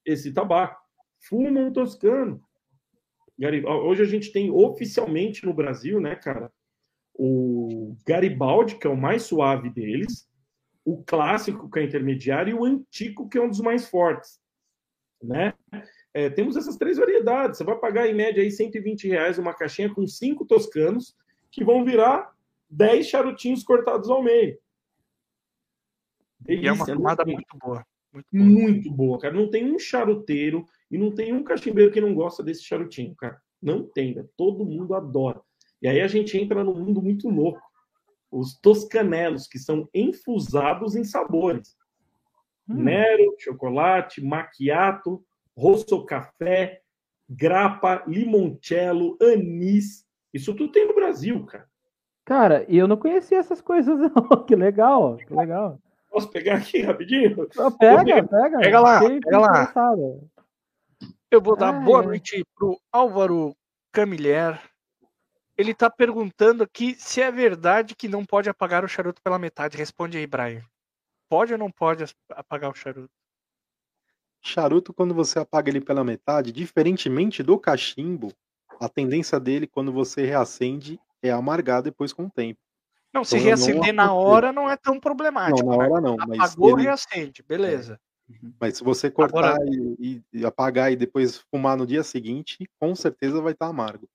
[0.06, 0.80] esse tabaco,
[1.28, 2.40] fumam toscano.
[3.84, 6.52] Hoje a gente tem oficialmente no Brasil, né, cara,
[7.18, 10.28] o Garibaldi, que é o mais suave deles,
[10.84, 14.40] o clássico, que é intermediário, e o antigo, que é um dos mais fortes,
[15.24, 15.54] né?
[16.14, 17.58] É, temos essas três variedades.
[17.58, 21.16] Você vai pagar em média aí 120 reais uma caixinha com cinco toscanos,
[21.52, 22.34] que vão virar
[22.70, 24.58] 10 charutinhos cortados ao meio.
[26.48, 27.86] E é uma Delícia, fumada não tem- muito boa.
[28.14, 28.44] Muito boa.
[28.46, 29.34] muito boa, cara.
[29.34, 33.42] Não tem um charuteiro e não tem um cachimbeiro que não gosta desse charutinho, cara.
[33.62, 34.30] Não tem, velho.
[34.38, 35.42] todo mundo adora.
[35.86, 37.62] E aí a gente entra num mundo muito louco.
[38.32, 41.78] Os toscanelos, que são infusados em sabores.
[42.68, 42.74] Hum.
[42.86, 45.24] Nero, chocolate, macchiato,
[45.56, 46.82] rosso café,
[47.30, 50.03] grappa, limoncello, anis.
[50.34, 51.70] Isso tudo tem no Brasil, cara.
[52.26, 54.44] Cara, e eu não conhecia essas coisas, não.
[54.44, 55.78] Que legal, que legal.
[56.10, 57.48] Posso pegar aqui rapidinho?
[57.60, 58.57] Ó, Pega, pega.
[58.57, 59.74] Pega lá, pega lá.
[61.30, 62.06] Eu vou dar Ah, boa é.
[62.07, 63.56] noite pro Álvaro
[63.91, 64.60] Camilher.
[65.57, 69.77] Ele tá perguntando aqui se é verdade que não pode apagar o charuto pela metade.
[69.77, 70.61] Responde aí, Brian.
[71.30, 73.10] Pode ou não pode apagar o charuto?
[74.41, 78.32] Charuto, quando você apaga ele pela metade, diferentemente do cachimbo,
[78.80, 82.60] a tendência dele, quando você reacende, é amargar depois com o tempo.
[83.11, 85.68] Não, se Então, eu não reacender na hora não é tão problemático.
[85.68, 85.90] não, na né?
[85.90, 87.99] hora não, mas, Apagou, ele- reacende, beleza.
[88.60, 89.95] mas se você cortar e,
[90.34, 94.07] e- e apagar e depois fumar no dia seguinte, com certeza vai estar amargo.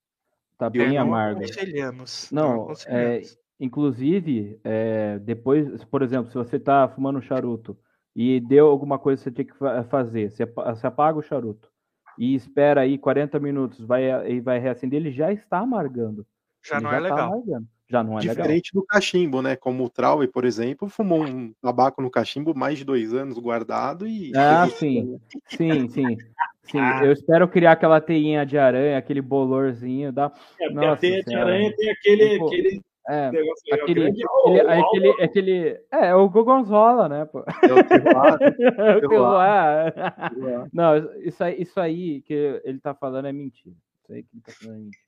[0.61, 1.41] Tá É, bem não amargo.
[1.41, 2.29] aconselhamos.
[2.31, 3.39] Não, é, aconselhamos.
[3.59, 7.79] inclusive, é, depois, por exemplo, se você tá fumando um charuto
[8.15, 11.23] e deu alguma coisa que você tinha que fa- fazer, você, apa- você apaga o
[11.23, 11.71] charuto
[12.19, 16.27] e espera aí 40 minutos vai, e vai reacender, ele já está amargando.
[16.63, 17.33] já Ele não é tá legal.
[17.33, 17.67] amargando.
[17.89, 18.35] Já não é legal.
[18.35, 19.57] Diferente do cachimbo, né?
[19.57, 24.07] Como o Traui, por exemplo, fumou um tabaco no cachimbo mais de dois anos guardado
[24.07, 24.31] e.
[24.37, 25.19] Ah, sim.
[25.49, 26.17] Sim, sim.
[26.65, 27.01] Sim, Ah.
[27.05, 30.31] eu espero criar aquela teinha de aranha, aquele bolorzinho da.
[30.61, 33.83] É, Nossa a teia de aranha tem aquele, Pô, aquele É, negócio legal.
[33.85, 34.23] aquele, grande.
[34.23, 35.69] aquele, Oh, o aquele, Álvaro- aquele.
[35.93, 37.41] É, é o Gorgonzola, né, pô?
[37.41, 38.39] É o terroir,
[39.05, 39.95] O Terroir.
[39.95, 39.95] terroir.
[40.35, 40.69] terroir.
[40.73, 43.75] Não, isso aí, isso aí que ele tá falando é mentira.
[44.05, 45.01] Isso aí que ele tá falando é mentira.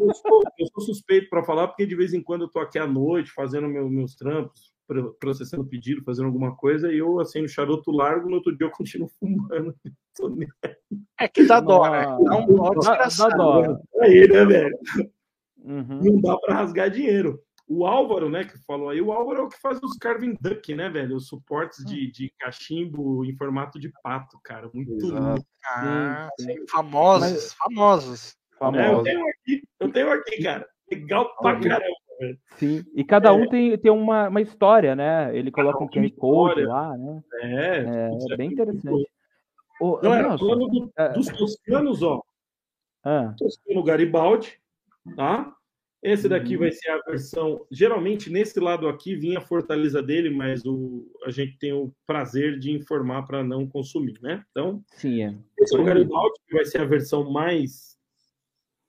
[0.00, 2.78] Eu sou, eu sou suspeito para falar, porque de vez em quando eu tô aqui
[2.78, 4.72] à noite fazendo meu- meus trampos,
[5.20, 9.08] processando pedido, fazendo alguma coisa, e eu acendo charuto largo, no outro dia eu continuo
[9.20, 9.74] fumando.
[11.20, 12.06] É que dá dó, né?
[12.06, 12.24] Nossa.
[12.24, 13.36] Dá um dó Dá, dá desgraçado.
[13.36, 13.80] dó.
[14.00, 14.78] aí, né, velho?
[15.58, 16.00] Uhum.
[16.02, 17.40] Não dá para rasgar dinheiro.
[17.70, 20.74] O Álvaro, né, que falou aí, o Álvaro é o que faz os Carving Duck,
[20.74, 21.14] né, velho?
[21.16, 24.70] Os suportes de, de cachimbo em formato de pato, cara.
[24.72, 25.44] Muito lindo.
[25.66, 26.30] Ah,
[26.70, 28.36] famosos, Mas- famosos.
[28.74, 30.66] É, eu tenho aqui, eu tenho aqui, cara.
[30.90, 31.84] Legal pra caramba.
[32.56, 32.84] Sim.
[32.94, 35.36] E cada um tem, tem uma, uma história, né?
[35.36, 37.22] Ele coloca um um QR Code lá, né?
[37.34, 39.08] É, É, isso é bem interessante.
[39.80, 42.20] Ô, Não, é, Nelson, falando do- é, dos toscanos, ó.
[43.04, 44.58] ah, Toscano Garibaldi,
[45.14, 45.54] tá?
[46.02, 46.60] Esse daqui Uhum.
[46.60, 47.66] vai ser a versão.
[47.70, 52.58] Geralmente, nesse lado aqui vinha a fortaleza dele, mas o, a gente tem o prazer
[52.58, 54.44] de informar para não consumir, né?
[54.50, 55.36] Então, sim, é.
[55.58, 55.84] esse é o.
[55.84, 57.96] Garibaldi, que vai ser a versão mais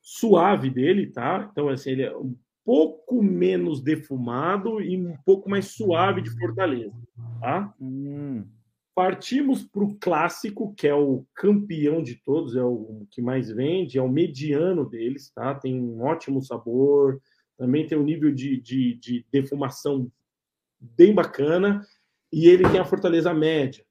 [0.01, 1.47] suave dele, tá?
[1.51, 2.35] Então, assim, ele é um
[2.69, 6.93] pouco menos defumado e um pouco mais suave de fortaleza,
[7.41, 7.73] tá?
[7.81, 8.45] Hum,
[8.93, 13.97] Partimos para o clássico, que é o campeão de todos, é o que mais vende,
[13.97, 15.55] é o mediano deles, tá?
[15.55, 17.19] Tem um ótimo sabor,
[17.57, 20.11] também tem um nível de, de, de defumação
[20.79, 21.83] bem bacana,
[22.31, 23.83] e ele tem a fortaleza média.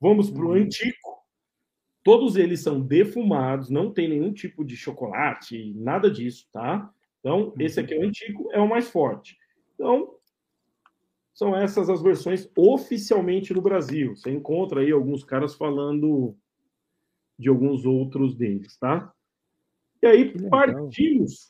[0.00, 0.62] Vamos para o Uhum.
[0.62, 0.96] antigo.
[2.02, 6.90] Todos eles são defumados, não tem nenhum tipo de chocolate, nada disso, tá?
[7.24, 9.38] Então, esse aqui é o antigo, é o mais forte.
[9.72, 10.14] Então,
[11.32, 14.14] são essas as versões oficialmente no Brasil.
[14.14, 16.36] Você encontra aí alguns caras falando
[17.38, 19.10] de alguns outros deles, tá?
[20.02, 21.48] E aí partimos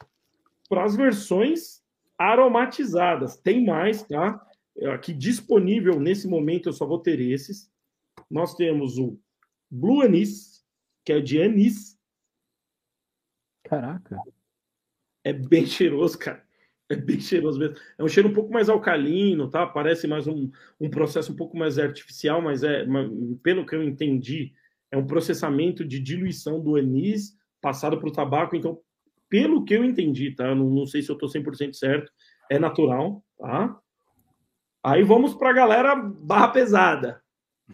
[0.69, 1.83] para as versões
[2.17, 3.37] aromatizadas.
[3.37, 4.41] Tem mais, tá?
[4.93, 7.69] Aqui disponível nesse momento eu só vou ter esses.
[8.31, 9.19] Nós temos o
[9.69, 10.65] Blue Anis,
[11.05, 11.99] que é de anis.
[13.65, 14.23] Caraca.
[15.25, 16.45] É bem cheiroso, cara.
[16.89, 17.77] É bem cheiroso mesmo.
[17.99, 19.67] É um cheiro um pouco mais alcalino, tá?
[19.67, 22.87] Parece mais um, um processo um pouco mais artificial, mas é,
[23.43, 24.53] pelo que eu entendi,
[24.91, 28.55] é um processamento de diluição do anis passado para o tabaco.
[28.55, 28.79] Então,
[29.31, 30.55] pelo que eu entendi, tá?
[30.55, 32.13] Não, não sei se eu estou 100% certo,
[32.51, 33.81] é natural, tá?
[34.83, 37.23] Aí vamos para a galera barra pesada.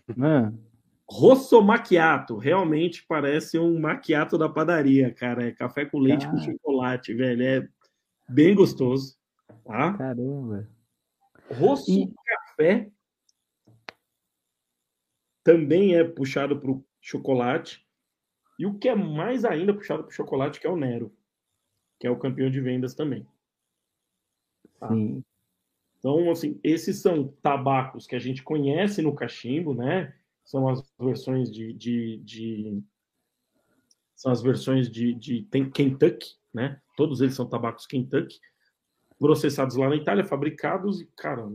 [0.08, 0.69] É.
[1.10, 5.48] Rosso macchiato, realmente parece um macchiato da padaria, cara.
[5.48, 7.42] É café com leite com chocolate, velho.
[7.42, 7.68] É
[8.28, 9.18] bem gostoso,
[9.64, 9.92] tá?
[9.94, 10.68] Caramba.
[11.52, 12.14] Rosso e...
[12.24, 12.92] café
[15.42, 17.84] também é puxado para o chocolate.
[18.56, 21.12] E o que é mais ainda puxado para o chocolate, que é o Nero,
[21.98, 23.26] que é o campeão de vendas também.
[24.78, 24.88] Tá?
[24.88, 25.24] Sim.
[25.98, 30.14] Então, assim, esses são tabacos que a gente conhece no cachimbo, né?
[30.44, 32.82] São as versões de, de, de
[34.14, 36.80] são as versões de, de Kentucky, né?
[36.96, 38.38] Todos eles são tabacos Kentucky,
[39.18, 41.50] processados lá na Itália, fabricados e, cara,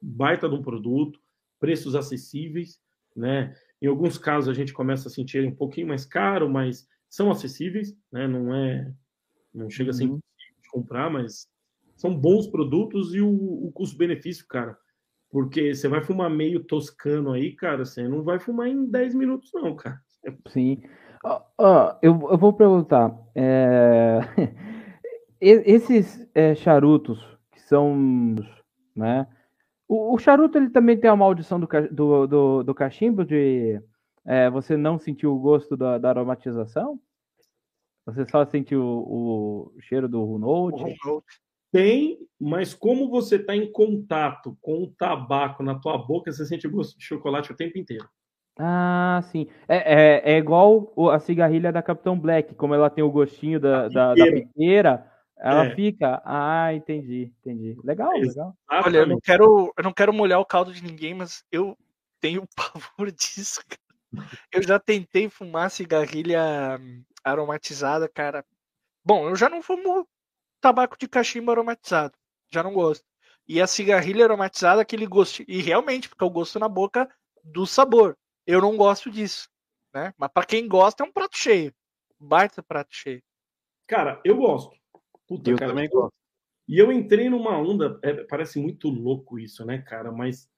[0.00, 1.20] baita de um produto,
[1.58, 2.80] preços acessíveis,
[3.16, 3.56] né?
[3.80, 7.30] Em alguns casos a gente começa a sentir ele um pouquinho mais caro, mas são
[7.30, 8.28] acessíveis, né?
[8.28, 8.92] Não é,
[9.52, 10.18] não chega a ser uhum.
[10.62, 11.48] de comprar, mas
[11.96, 14.78] são bons produtos e o, o custo-benefício, cara.
[15.34, 19.50] Porque você vai fumar meio toscano aí, cara, você não vai fumar em 10 minutos,
[19.52, 20.00] não, cara.
[20.46, 20.80] Sim.
[21.24, 23.12] Uh, eu, eu vou perguntar.
[23.34, 24.20] É...
[25.40, 27.18] Esses é, charutos
[27.50, 28.36] que são,
[28.94, 29.26] né?
[29.88, 33.82] O, o, charuto ele também tem a maldição do, do, do, do cachimbo de
[34.24, 36.96] é, você não sentir o gosto da, da, aromatização?
[38.06, 40.96] Você só sentiu o, o cheiro do note?
[41.74, 46.68] Tem, mas como você está em contato com o tabaco na tua boca, você sente
[46.68, 48.08] o gosto de chocolate o tempo inteiro.
[48.56, 49.48] Ah, sim.
[49.66, 53.88] É, é, é igual a cigarrilha da Capitão Black, como ela tem o gostinho da,
[53.88, 55.74] da, da piqueira, ela é.
[55.74, 56.22] fica.
[56.24, 57.76] Ah, entendi, entendi.
[57.82, 58.54] Legal, é legal.
[58.70, 61.76] Olha, eu não quero, eu não quero molhar o caldo de ninguém, mas eu
[62.20, 63.60] tenho pavor disso.
[64.52, 66.40] Eu já tentei fumar cigarrilha
[67.24, 68.44] aromatizada, cara.
[69.04, 70.06] Bom, eu já não fumo
[70.64, 72.14] tabaco de cachimbo aromatizado.
[72.50, 73.04] Já não gosto.
[73.46, 75.44] E a cigarrilha aromatizada, aquele gosto.
[75.46, 77.06] E realmente, fica o gosto na boca
[77.42, 78.16] do sabor.
[78.46, 79.46] Eu não gosto disso.
[79.92, 80.14] Né?
[80.16, 81.70] Mas para quem gosta, é um prato cheio.
[82.18, 83.22] Baita prato cheio.
[83.86, 84.74] Cara, eu gosto.
[85.28, 85.90] Puta, eu cara, também eu...
[85.90, 86.14] gosto.
[86.66, 90.10] E eu entrei numa onda, é, parece muito louco isso, né, cara?
[90.10, 90.48] Mas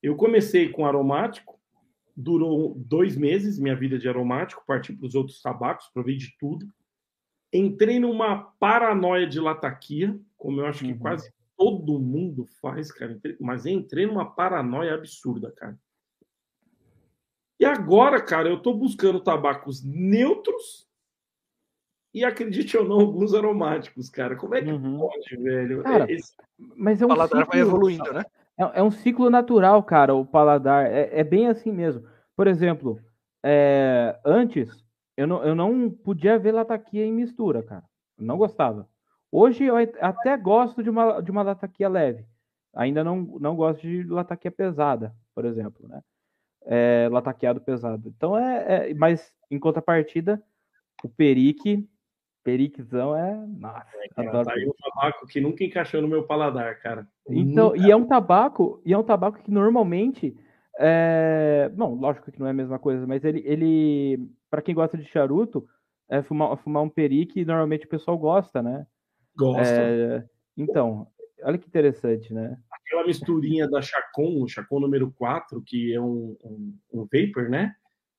[0.00, 1.60] eu comecei com aromático,
[2.16, 6.72] durou dois meses minha vida de aromático, parti para os outros tabacos, provei de tudo
[7.52, 10.98] entrei numa paranoia de lataquia, como eu acho que uhum.
[10.98, 13.18] quase todo mundo faz, cara.
[13.40, 15.78] Mas entrei numa paranoia absurda, cara.
[17.60, 20.88] E agora, cara, eu tô buscando tabacos neutros
[22.14, 24.36] e acredite ou não, alguns aromáticos, cara.
[24.36, 24.98] Como é que uhum.
[24.98, 25.82] pode, velho?
[25.82, 26.32] Cara, Esse...
[26.76, 27.52] Mas é um o paladar ciclo...
[27.52, 28.24] vai evoluindo, né?
[28.58, 30.86] É, é, um ciclo natural, cara, o paladar.
[30.86, 32.04] É, é bem assim mesmo.
[32.36, 33.00] Por exemplo,
[33.44, 34.84] é, antes
[35.18, 37.82] eu não, eu não podia ver lataquia em mistura, cara.
[38.16, 38.88] não gostava.
[39.32, 42.24] Hoje eu até gosto de uma, de uma lataquia leve.
[42.72, 46.02] Ainda não, não gosto de lataquia pesada, por exemplo, né?
[46.64, 48.08] É, lataqueado pesado.
[48.16, 50.40] Então é, é, Mas em contrapartida,
[51.02, 51.84] o perique,
[52.44, 53.44] periquezão é.
[53.58, 54.44] Nossa, é, cara, adoro.
[54.46, 57.08] Tá aí um tabaco que nunca encaixou no meu paladar, cara.
[57.28, 57.78] Então, nunca.
[57.78, 60.38] e é um tabaco, e é um tabaco que normalmente
[60.78, 61.72] é...
[61.74, 65.04] Não, lógico que não é a mesma coisa, mas ele, ele para quem gosta de
[65.04, 65.66] charuto,
[66.08, 68.86] é fumar, fumar um perique, normalmente o pessoal gosta, né?
[69.36, 69.62] Gosta.
[69.62, 70.24] É...
[70.56, 71.06] Então,
[71.42, 72.58] olha que interessante, né?
[72.70, 77.74] Aquela misturinha da Chacon, o Chacon número 4, que é um, um, um vapor, né?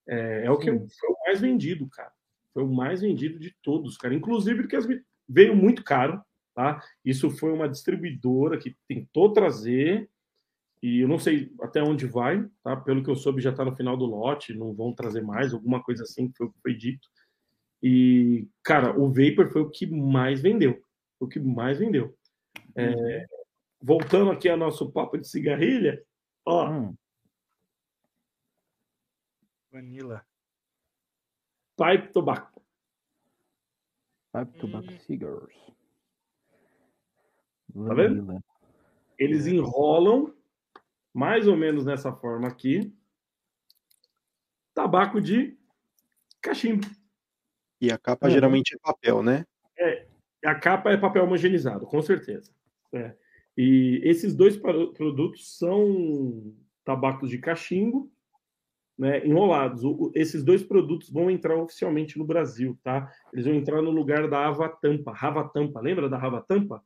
[0.08, 2.12] É, é o que foi o mais vendido, cara.
[2.54, 4.14] Foi o mais vendido de todos, cara.
[4.14, 6.22] Inclusive porque veio muito caro,
[6.56, 6.82] tá?
[7.04, 10.10] Isso foi uma distribuidora que tentou trazer
[10.82, 12.76] e eu não sei até onde vai, tá?
[12.76, 15.84] Pelo que eu soube, já está no final do lote, não vão trazer mais, alguma
[15.84, 17.08] coisa assim, foi o que foi dito.
[17.84, 20.82] E, cara, o Vapor foi o que mais vendeu.
[21.18, 22.18] Foi o que mais vendeu.
[22.76, 23.26] É,
[23.82, 26.02] voltando aqui ao nosso papo de cigarrilha,
[26.46, 26.70] ó.
[26.70, 26.96] Hum.
[29.72, 30.26] Vanilla.
[31.78, 32.62] Pipe Tobacco.
[34.34, 35.00] Pipe Tobacco hum.
[35.00, 35.56] Cigars.
[37.74, 38.44] Tá vendo?
[39.18, 40.34] Eles enrolam
[41.14, 42.94] mais ou menos nessa forma aqui.
[44.74, 45.58] Tabaco de
[46.42, 46.88] cachimbo.
[47.82, 48.32] E a capa é.
[48.32, 49.46] geralmente é papel, né?
[49.78, 50.08] É,
[50.46, 52.52] a capa é papel homogeneizado, com certeza.
[52.94, 53.16] É.
[53.58, 56.56] E esses dois produtos são
[56.86, 58.12] tabacos de cachimbo,
[58.98, 59.84] né, enrolados.
[59.84, 63.12] O, esses dois produtos vão entrar oficialmente no Brasil, tá?
[63.32, 65.14] Eles vão entrar no lugar da Ava Tampa.
[65.14, 66.84] Rava Tampa, lembra da Rava Tampa?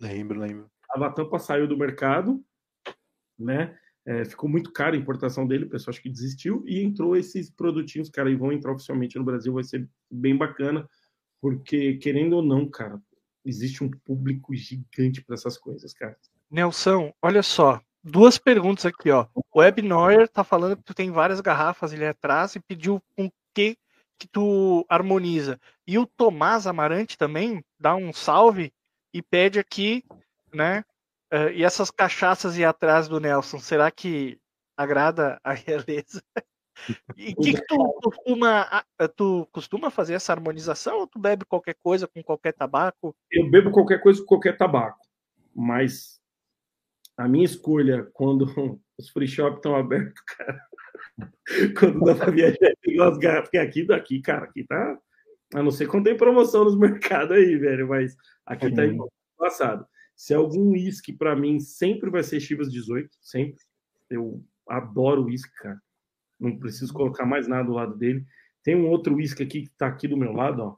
[0.00, 0.70] Lembro, lembro.
[0.90, 2.44] A Ava Tampa saiu do mercado,
[3.38, 3.76] né?
[4.04, 7.50] É, ficou muito caro a importação dele, o pessoal acho que desistiu, e entrou esses
[7.50, 10.88] produtinhos, cara, e vão entrar oficialmente no Brasil, vai ser bem bacana,
[11.40, 13.00] porque, querendo ou não, cara,
[13.44, 16.16] existe um público gigante para essas coisas, cara.
[16.50, 19.26] Nelson, olha só, duas perguntas aqui, ó.
[19.34, 23.30] O Web Neuer tá falando que tu tem várias garrafas ali atrás e pediu com
[23.54, 23.76] que
[24.18, 25.60] que tu harmoniza.
[25.86, 28.72] E o Tomás Amarante também dá um salve
[29.14, 30.04] e pede aqui,
[30.52, 30.84] né?
[31.32, 34.40] Uh, e essas cachaças e atrás do Nelson, será que
[34.76, 36.22] agrada a realeza?
[37.16, 38.84] E que, que tu costuma
[39.16, 43.14] tu costuma fazer essa harmonização ou tu bebe qualquer coisa com qualquer tabaco?
[43.30, 45.00] Eu bebo qualquer coisa com qualquer tabaco,
[45.54, 46.18] mas
[47.16, 48.46] a minha escolha quando
[48.98, 50.62] os free shop estão abertos, cara,
[51.78, 54.98] quando dá para viajar, pegar as garrafas, porque aqui daqui, cara, aqui tá,
[55.54, 58.74] a não ser quando tem promoção nos mercados aí, velho, mas aqui uhum.
[58.74, 59.04] tá
[59.36, 59.86] passado.
[60.18, 63.62] Se algum uísque para mim sempre vai ser Chivas 18, sempre.
[64.10, 65.80] Eu adoro uísque, cara.
[66.40, 68.26] Não preciso colocar mais nada do lado dele.
[68.64, 70.76] Tem um outro uísque aqui que está aqui do meu lado, ó.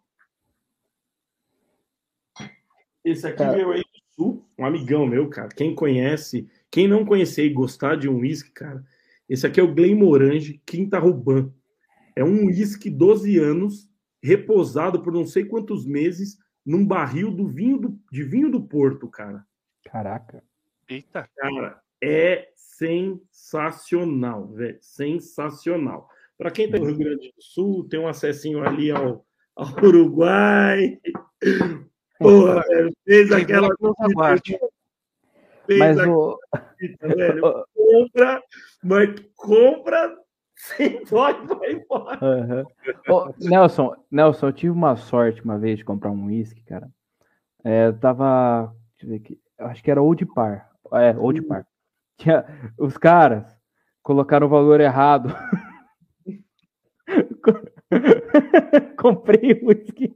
[3.03, 3.55] Esse aqui é.
[3.55, 5.49] veio aí do sul, um amigão meu, cara.
[5.49, 8.85] Quem conhece, quem não conhecer e gostar de um uísque, cara,
[9.27, 11.51] esse aqui é o Glenmorangie Quinta Ruban.
[12.15, 13.91] É um uísque 12 anos,
[14.23, 19.09] reposado por não sei quantos meses num barril do vinho do, de vinho do Porto,
[19.09, 19.45] cara.
[19.85, 20.43] Caraca.
[20.89, 21.29] Eita.
[21.37, 24.79] Cara, é sensacional, velho.
[24.81, 26.09] Sensacional.
[26.37, 29.25] Para quem tem tá no Rio Grande do Sul, tem um acessinho ali ao,
[29.55, 30.99] ao Uruguai.
[32.19, 33.69] Porra, velho, fez aquela.
[35.67, 36.39] Fez mas o.
[37.01, 37.43] Velho,
[37.75, 38.43] compra,
[38.83, 40.17] mas compra
[40.61, 42.19] sem dó vai embora.
[42.23, 42.65] Uhum.
[43.39, 46.91] Nelson, Nelson, eu tive uma sorte uma vez de comprar um uísque, cara.
[47.65, 48.75] É, tava.
[48.93, 49.41] Deixa eu ver aqui.
[49.59, 50.71] Acho que era Old Par.
[50.93, 51.67] É, Old Par.
[52.19, 52.45] Tinha,
[52.79, 53.47] os caras
[54.03, 55.35] colocaram o valor errado.
[58.99, 60.15] Comprei o whisky.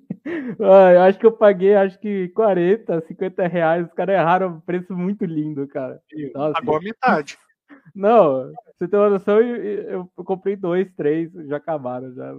[0.61, 3.87] Ah, acho que eu paguei acho que 40, 50 reais.
[3.87, 6.01] Os caras erraram um preço muito lindo, cara.
[6.35, 7.37] Nossa, Agora metade.
[7.95, 12.13] Não, você tem uma noção, eu, eu comprei dois, três, já acabaram.
[12.13, 12.35] Já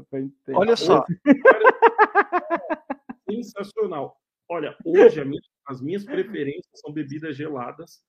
[0.49, 1.05] Olha só.
[3.29, 4.19] Sensacional.
[4.49, 8.03] Olha, hoje minha, as minhas preferências são bebidas geladas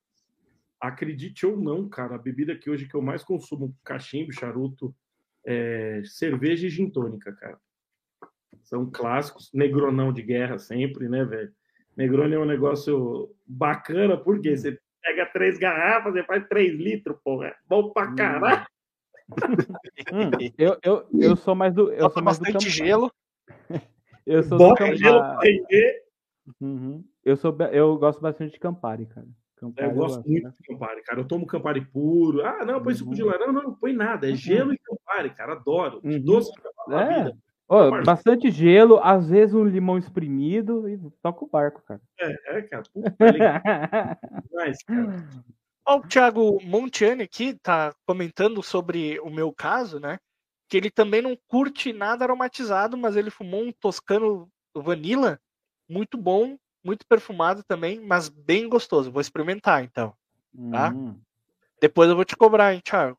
[0.81, 4.95] acredite ou não, cara, a bebida que hoje que eu mais consumo, cachimbo, charuto,
[5.45, 7.59] é cerveja e gin tônica, cara.
[8.63, 11.53] São clássicos, negronão de guerra sempre, né, velho?
[11.97, 17.49] Negroni é um negócio bacana, porque você pega três garrafas, você faz três litros, porra.
[17.49, 18.17] É bom pra hum.
[18.17, 18.67] caralho.
[20.13, 21.93] hum, eu, eu, eu sou mais do.
[21.93, 23.13] Eu sou mais bastante do gelo.
[24.27, 25.65] eu sou Bota do Campari.
[26.61, 27.05] Uhum.
[27.25, 29.27] Eu, sou, eu gosto bastante de Campari, cara.
[29.57, 30.55] Campari eu gosto muito né?
[30.61, 31.21] de Campari, cara.
[31.21, 32.45] Eu tomo Campari puro.
[32.45, 33.31] Ah, não, põe suco de uhum.
[33.31, 33.53] laranja.
[33.53, 34.27] Não, não, põe nada.
[34.27, 34.37] É uhum.
[34.37, 35.53] gelo e Campari, cara.
[35.53, 36.01] Adoro.
[36.05, 36.21] Uhum.
[36.21, 36.53] Doce
[36.91, 37.33] é.
[37.69, 42.01] Oh, bastante gelo, às vezes um limão espremido e toca o barco, cara.
[42.19, 42.83] É, é cara.
[42.93, 43.25] Puta, é
[44.53, 45.29] Mas, cara.
[45.85, 50.19] Ó, o Thiago Montiani aqui tá comentando sobre o meu caso, né?
[50.69, 55.41] Que ele também não curte nada aromatizado, mas ele fumou um toscano vanilla
[55.89, 56.57] muito bom
[56.87, 59.11] muito perfumado também, mas bem gostoso.
[59.11, 60.15] Vou experimentar então,
[60.71, 60.91] tá?
[60.91, 61.21] Hum.
[61.81, 63.19] Depois eu vou te cobrar, hein, Thiago.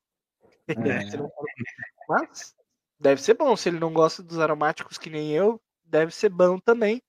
[0.69, 0.75] É.
[2.07, 2.55] mas
[2.99, 3.55] deve ser bom.
[3.55, 7.01] Se ele não gosta dos aromáticos que nem eu, deve ser bom também.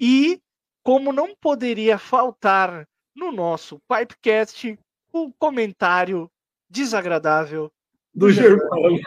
[0.00, 0.40] E
[0.82, 4.78] como não poderia faltar no nosso Pipecast
[5.12, 6.30] o um comentário
[6.68, 7.70] desagradável
[8.14, 8.98] do, do Germano.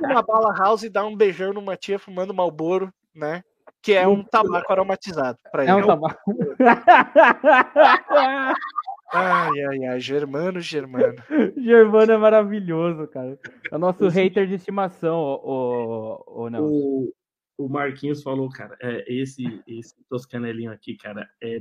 [0.00, 3.42] Uma bala house e dar um beijão numa tia fumando Malboro, né?
[3.82, 5.72] que é um tabaco aromatizado para ele.
[5.72, 6.20] É um tabaco.
[9.12, 11.14] ai, ai, ai, Germano, Germano.
[11.56, 13.38] Germano é maravilhoso, cara.
[13.70, 17.14] É o nosso hater de estimação, o, o, o, o,
[17.58, 21.60] o Marquinhos falou, cara, é, esse, esse toscanelinho aqui, cara, é,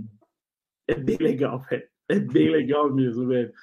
[0.88, 1.88] é bem legal, velho.
[2.07, 3.53] É bem legal mesmo, velho.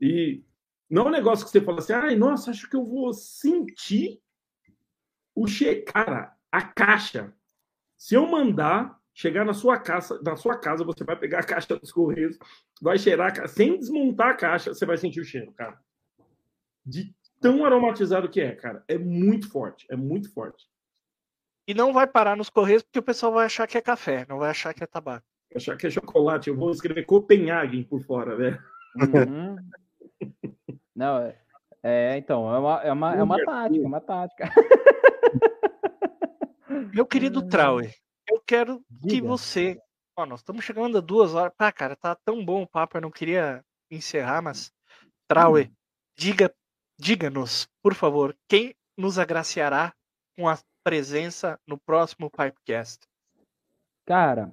[0.00, 0.42] E
[0.88, 4.20] não é um negócio que você fala assim, ai, nossa, acho que eu vou sentir
[5.34, 5.82] o che...
[5.82, 7.34] Cara, a caixa
[7.96, 11.76] se eu mandar chegar na sua casa, na sua casa, você vai pegar a caixa
[11.76, 12.38] dos correios,
[12.80, 15.78] vai cheirar, sem desmontar a caixa, você vai sentir o cheiro, cara.
[16.84, 18.82] De tão aromatizado que é, cara.
[18.88, 20.66] É muito forte, é muito forte.
[21.68, 24.38] E não vai parar nos correios porque o pessoal vai achar que é café, não
[24.38, 25.26] vai achar que é tabaco.
[25.54, 28.58] Achar que é chocolate, eu vou escrever Copenhagen por fora, velho.
[28.96, 29.56] Uhum.
[30.96, 31.36] Não, é,
[31.82, 34.50] é, então, é uma, é uma, é uma tática, é uma tática.
[36.94, 37.94] Meu querido Trauer,
[38.30, 39.08] eu quero Diga.
[39.08, 39.80] que você.
[40.16, 41.52] Ó, nós estamos chegando a duas horas.
[41.56, 44.72] Pá, cara, tá tão bom o papo, eu não queria encerrar, mas.
[45.26, 45.74] Trauer, hum.
[46.16, 46.52] diga,
[46.98, 49.94] diga-nos, por favor, quem nos agraciará
[50.36, 53.06] com a presença no próximo Pipecast?
[54.04, 54.52] Cara,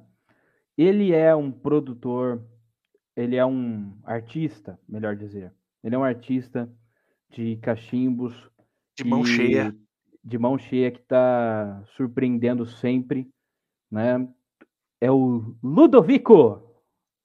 [0.78, 2.46] ele é um produtor,
[3.16, 5.52] ele é um artista, melhor dizer.
[5.84, 6.72] Ele é um artista
[7.30, 8.36] de cachimbos.
[8.96, 9.76] De mão cheia.
[10.24, 13.28] De mão cheia que está surpreendendo sempre,
[13.92, 14.28] né?
[15.02, 16.64] É o Ludovico.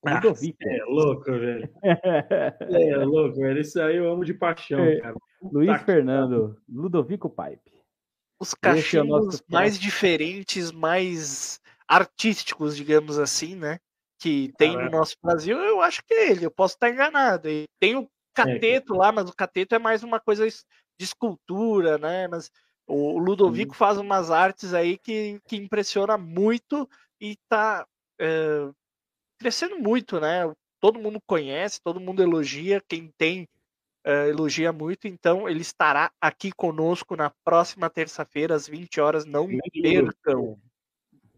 [0.05, 0.59] Ah, Ludovico.
[0.63, 1.71] É louco, velho.
[1.83, 3.61] é louco, velho.
[3.61, 5.01] Isso aí eu amo de paixão, é.
[5.01, 5.17] cara.
[5.43, 7.73] Luiz tá Fernando, Ludovico Pipe.
[8.41, 13.79] Os é cachimbos é mais diferentes, mais artísticos, digamos assim, né?
[14.21, 14.91] Que tem Caramba.
[14.91, 16.47] no nosso Brasil, eu acho que é ele.
[16.47, 17.49] Eu posso estar enganado.
[17.49, 18.99] E tem o cateto é.
[18.99, 22.29] lá, mas o cateto é mais uma coisa de escultura, né?
[22.29, 22.51] Mas
[22.87, 26.89] o Ludovico faz umas artes aí que, que impressiona muito
[27.21, 27.87] e tá
[28.21, 28.69] é,
[29.39, 30.53] crescendo muito, né?
[30.81, 33.49] Todo mundo conhece, todo mundo elogia, quem tem
[34.05, 39.47] é, elogia muito, então ele estará aqui conosco na próxima terça-feira, às 20 horas, não
[39.47, 40.59] me percam.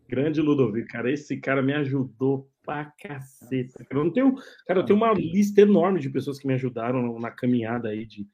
[0.08, 3.86] Grande Ludovico, cara, esse cara me ajudou pra caceta.
[3.90, 4.34] Eu não tenho,
[4.66, 8.26] cara, eu tenho uma lista enorme de pessoas que me ajudaram na caminhada aí de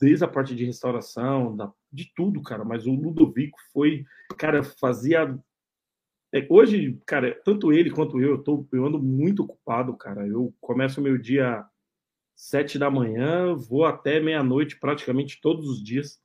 [0.00, 2.64] desde a parte de restauração, da, de tudo, cara.
[2.64, 4.04] Mas o Ludovico foi,
[4.36, 5.38] cara, fazia
[6.34, 10.26] é, hoje, cara, tanto ele quanto eu, eu, tô, eu ando muito ocupado, cara.
[10.26, 11.64] Eu começo meu dia
[12.34, 16.20] sete da manhã, vou até meia-noite praticamente todos os dias.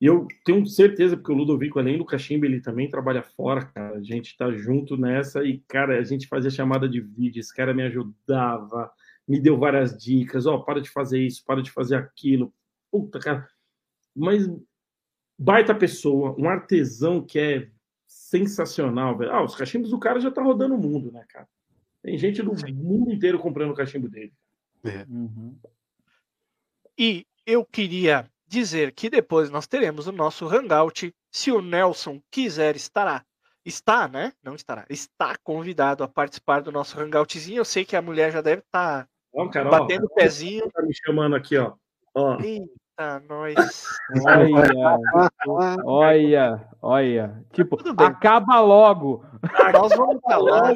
[0.00, 3.98] E eu tenho certeza, porque o Ludovico, além do cachimbo, ele também trabalha fora, cara.
[3.98, 7.72] A gente tá junto nessa e, cara, a gente fazia chamada de vídeo, esse cara
[7.72, 8.90] me ajudava,
[9.28, 12.52] me deu várias dicas, ó, oh, para de fazer isso, para de fazer aquilo.
[12.90, 13.46] Puta, cara.
[14.16, 14.48] Mas
[15.38, 17.70] baita pessoa, um artesão que é
[18.06, 19.30] sensacional, velho.
[19.30, 21.46] Ah, os cachimbos do cara já tá rodando o mundo, né, cara?
[22.02, 24.32] Tem gente do mundo inteiro comprando o cachimbo dele.
[24.82, 25.04] É.
[25.08, 25.58] Uhum.
[26.96, 31.14] E eu queria dizer que depois nós teremos o nosso hangout.
[31.30, 33.24] Se o Nelson quiser, estará.
[33.64, 34.32] Está, né?
[34.42, 34.86] Não estará.
[34.88, 37.58] Está convidado a participar do nosso hangoutzinho.
[37.58, 39.08] Eu sei que a mulher já deve estar tá
[39.70, 40.70] batendo o pezinho.
[40.70, 41.74] Tá me chamando aqui, ó.
[42.14, 42.38] ó.
[42.40, 43.54] Eita, nós.
[44.24, 44.98] Olha,
[45.84, 47.44] olha, olha.
[47.52, 49.24] Tipo, acaba logo.
[49.72, 50.74] Nós vamos falar.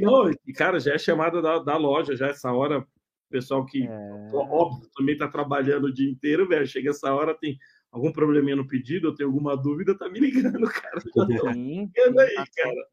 [0.00, 2.86] Não, cara, já é chamada da, da loja, já essa hora
[3.30, 4.30] pessoal que, é...
[4.32, 6.66] óbvio, também está trabalhando o dia inteiro, velho.
[6.66, 7.58] Chega essa hora, tem
[7.90, 11.00] algum probleminha no pedido, ou tem alguma dúvida, tá me ligando, cara.
[11.44, 12.86] Já sim, aí, cara.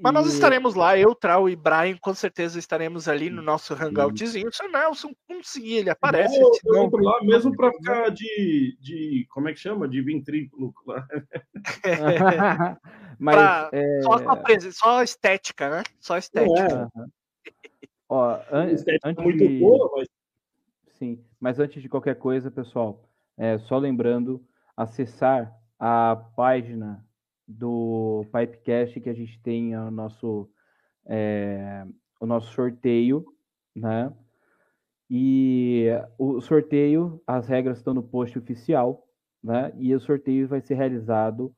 [0.00, 4.52] Mas nós estaremos lá, eu, Trau e Brian, com certeza estaremos ali no nosso hangoutzinho.
[4.52, 6.38] Se o Nelson conseguir, ele aparece.
[6.38, 9.26] Não, eu entro lá mesmo para ficar de, de.
[9.30, 9.88] Como é que chama?
[9.88, 11.06] De ventrículo lá.
[13.18, 14.00] Mas, pra, é...
[14.02, 14.18] só,
[14.70, 15.82] só estética, né?
[15.98, 16.88] Só estética.
[16.96, 17.04] É.
[18.08, 18.68] Ó, an
[19.04, 19.58] antes muito de...
[19.58, 20.08] boa, mas...
[20.98, 23.04] Sim, mas antes de qualquer coisa, pessoal,
[23.36, 24.42] é, só lembrando,
[24.76, 27.04] acessar a página
[27.48, 30.50] do Pipecast que a gente tem o nosso,
[31.06, 31.86] é,
[32.20, 33.24] o nosso sorteio,
[33.74, 34.12] né?
[35.10, 35.86] E
[36.18, 39.08] o sorteio, as regras estão no post oficial,
[39.42, 39.72] né?
[39.78, 41.54] E o sorteio vai ser realizado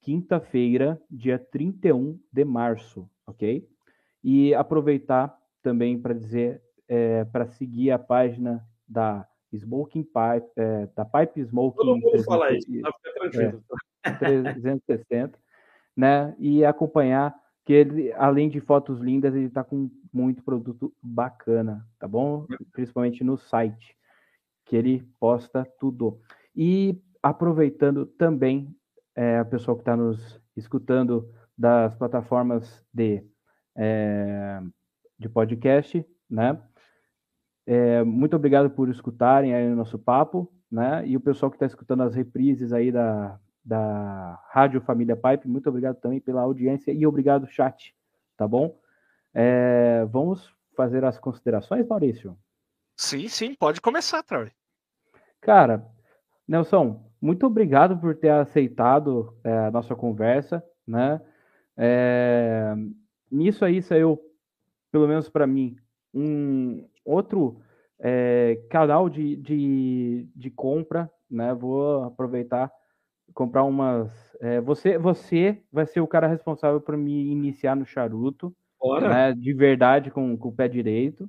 [0.00, 3.64] quinta-feira, dia 31 de março, ok?
[4.24, 11.04] E aproveitar também para dizer, é, para seguir a página da Smoking Pipe, é, da
[11.04, 11.76] Pipe Smoking.
[11.76, 13.62] Todo mundo fala isso, tá tranquilo.
[14.04, 15.38] É, 360,
[15.96, 16.34] né?
[16.38, 17.34] E acompanhar
[17.64, 22.46] que ele, além de fotos lindas, ele está com muito produto bacana, tá bom?
[22.72, 23.96] Principalmente no site,
[24.64, 26.20] que ele posta tudo.
[26.54, 28.74] E aproveitando também,
[29.14, 33.24] é, a pessoa que está nos escutando das plataformas de
[33.76, 34.60] é,
[35.18, 36.60] de podcast, né?
[37.64, 41.06] É, muito obrigado por escutarem aí o nosso papo, né?
[41.06, 45.68] E o pessoal que está escutando as reprises aí da, da Rádio Família Pipe, muito
[45.68, 47.94] obrigado também pela audiência e obrigado, chat,
[48.36, 48.78] tá bom?
[49.32, 52.36] É, vamos fazer as considerações, Maurício?
[52.96, 54.50] Sim, sim, pode começar, Troy.
[55.40, 55.86] Cara,
[56.46, 61.20] Nelson, muito obrigado por ter aceitado é, a nossa conversa, né?
[61.76, 62.74] É,
[63.30, 64.20] nisso aí saiu
[64.92, 65.74] pelo menos para mim,
[66.12, 67.62] um outro
[67.98, 71.54] é, canal de, de, de compra, né?
[71.54, 72.70] Vou aproveitar
[73.34, 74.10] comprar umas.
[74.40, 78.54] É, você, você vai ser o cara responsável por me iniciar no charuto,
[79.00, 81.28] né, de verdade com, com o pé direito,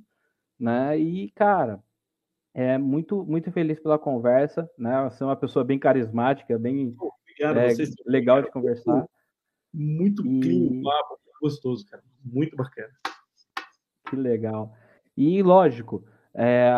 [0.58, 0.98] né?
[0.98, 1.80] E cara,
[2.52, 5.08] é muito muito feliz pela conversa, né?
[5.10, 6.96] Você é uma pessoa bem carismática, bem
[7.34, 7.72] Obrigado, é,
[8.06, 9.06] legal de conversar.
[9.72, 10.40] Muito e...
[10.40, 12.02] clean, papo, gostoso, cara.
[12.24, 12.92] Muito bacana.
[14.08, 14.72] Que legal.
[15.16, 16.70] E lógico, é,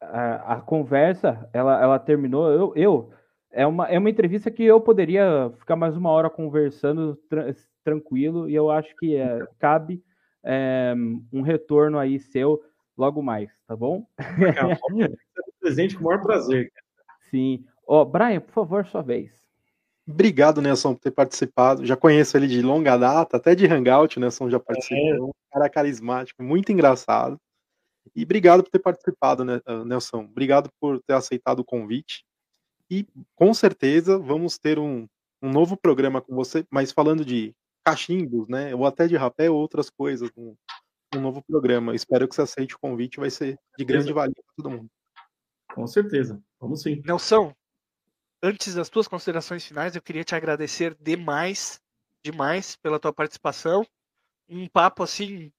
[0.00, 2.50] a, a, conversa ela, ela terminou.
[2.50, 3.12] Eu, eu
[3.52, 8.48] é uma, é uma entrevista que eu poderia ficar mais uma hora conversando tra tranquilo
[8.48, 10.02] e eu acho que é, cabe
[10.44, 10.94] é,
[11.32, 12.62] um retorno aí seu
[12.96, 14.06] logo mais, tá bom?
[15.60, 16.70] presente com o maior prazer.
[17.30, 17.64] Sim.
[17.86, 19.32] Ó, oh, Brian, por favor, sua vez.
[20.06, 21.86] Obrigado, Nelson, por ter participado.
[21.86, 24.98] Já conheço ele de longa data, até de Hangout, o Nelson já participou.
[24.98, 25.20] É.
[25.20, 27.38] Um cara carismático, muito engraçado.
[28.14, 30.24] E obrigado por ter participado, né, ah, Nelson.
[30.24, 32.24] Obrigado por ter aceitado o convite.
[32.90, 33.06] E
[33.36, 35.06] com certeza vamos ter um,
[35.40, 37.54] um novo programa com você, mas falando de
[37.84, 38.74] cachimbos, né?
[38.74, 40.30] Ou até de rapé ou outras coisas.
[40.36, 40.54] Um,
[41.14, 41.94] um novo programa.
[41.94, 44.90] Espero que você aceite o convite, vai ser de grande valia para todo mundo.
[45.74, 46.42] Com certeza.
[46.60, 47.02] Vamos sim.
[47.04, 47.54] Nelson,
[48.42, 51.80] antes das tuas considerações finais, eu queria te agradecer demais,
[52.24, 53.84] demais pela tua participação.
[54.48, 55.52] Um papo assim.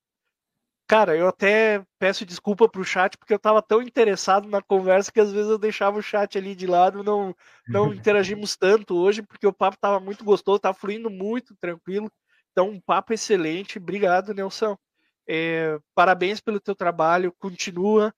[0.91, 5.21] Cara, eu até peço desculpa pro chat porque eu tava tão interessado na conversa que
[5.21, 7.33] às vezes eu deixava o chat ali de lado, não
[7.71, 12.11] não interagimos tanto hoje porque o papo tava muito gostoso, tava fluindo muito tranquilo.
[12.51, 13.77] Então, um papo excelente.
[13.77, 14.77] Obrigado, Nelson.
[15.25, 18.13] É, parabéns pelo teu trabalho, continua.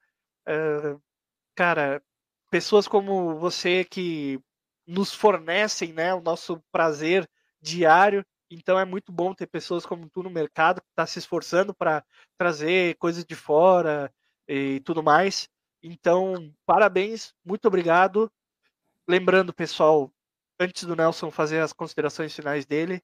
[0.47, 0.95] É,
[1.55, 2.01] cara,
[2.49, 4.39] pessoas como você que
[4.87, 7.29] nos fornecem né, o nosso prazer
[7.61, 8.25] diário.
[8.53, 12.05] Então é muito bom ter pessoas como tu no mercado que está se esforçando para
[12.37, 14.13] trazer coisas de fora
[14.47, 15.49] e tudo mais.
[15.81, 18.31] Então, parabéns, muito obrigado.
[19.07, 20.13] Lembrando, pessoal,
[20.59, 23.01] antes do Nelson fazer as considerações finais dele,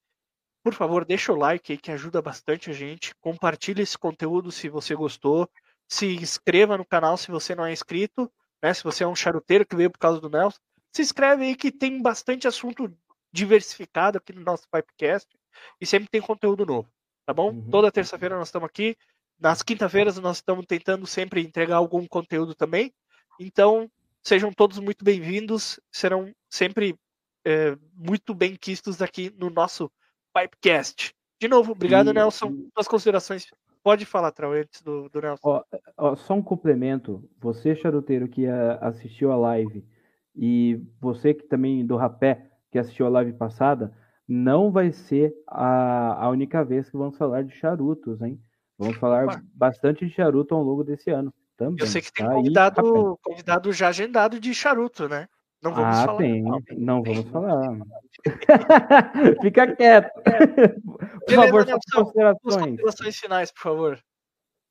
[0.63, 3.15] por favor, deixa o like aí que ajuda bastante a gente.
[3.15, 5.49] Compartilhe esse conteúdo se você gostou.
[5.87, 8.31] Se inscreva no canal se você não é inscrito.
[8.61, 8.71] Né?
[8.71, 10.59] Se você é um charuteiro que veio por causa do Nelson,
[10.93, 12.95] se inscreve aí que tem bastante assunto
[13.31, 15.38] diversificado aqui no nosso Pipecast
[15.79, 16.89] e sempre tem conteúdo novo,
[17.25, 17.51] tá bom?
[17.51, 17.69] Uhum.
[17.69, 18.95] Toda terça-feira nós estamos aqui.
[19.39, 22.93] Nas quinta-feiras nós estamos tentando sempre entregar algum conteúdo também.
[23.39, 23.89] Então,
[24.21, 26.95] sejam todos muito bem-vindos, serão sempre
[27.45, 29.91] é, muito bem quistos aqui no nosso
[30.33, 31.13] Pipecast.
[31.41, 32.53] De novo, obrigado, e, Nelson.
[32.73, 33.47] Suas considerações.
[33.81, 35.39] Pode falar, Trau, antes do, do Nelson.
[35.41, 35.63] Ó,
[35.97, 37.23] ó, só um complemento.
[37.39, 38.45] Você, charuteiro, que
[38.81, 39.85] assistiu a live
[40.35, 43.95] e você que também do rapé, que assistiu a live passada,
[44.29, 48.39] não vai ser a, a única vez que vamos falar de charutos, hein?
[48.77, 51.77] Vamos falar bastante de charuto ao longo desse ano também.
[51.79, 55.27] Eu sei que tem tá convidado, convidado já agendado de charuto, né?
[55.61, 56.17] Não vamos ah, falar.
[56.19, 56.43] Tem.
[56.43, 57.79] Não, não vamos falar.
[59.41, 60.11] Fica quieto.
[61.25, 62.35] por favor, considerações.
[62.43, 63.99] considerações finais, por favor.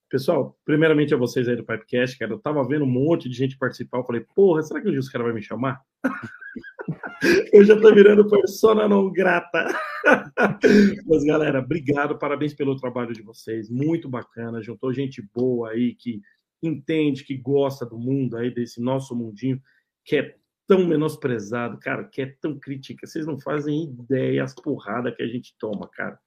[0.09, 3.59] Pessoal, primeiramente a vocês aí do Pipecast, cara, eu tava vendo um monte de gente
[3.59, 5.83] participar, eu falei, porra, será que um dia os caras vão me chamar?
[7.53, 9.67] eu já tô virando persona não grata.
[11.07, 16.21] Mas, galera, obrigado, parabéns pelo trabalho de vocês, muito bacana, juntou gente boa aí, que
[16.63, 19.61] entende, que gosta do mundo aí, desse nosso mundinho,
[20.05, 20.35] que é
[20.67, 25.29] tão menosprezado, cara, que é tão crítica, vocês não fazem ideia as porradas que a
[25.29, 26.19] gente toma, cara.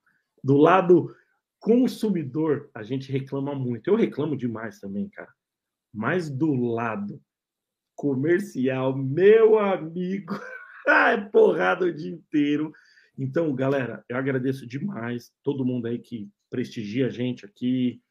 [0.44, 1.16] Do lado
[1.60, 3.88] consumidor, a gente reclama muito.
[3.88, 5.32] Eu reclamo demais também, cara.
[5.94, 7.22] Mas do lado
[8.02, 10.34] comercial, meu amigo,
[10.90, 12.74] é porrada o dia inteiro.
[13.16, 18.02] Então, galera, eu agradeço demais todo mundo aí que prestigia a gente aqui,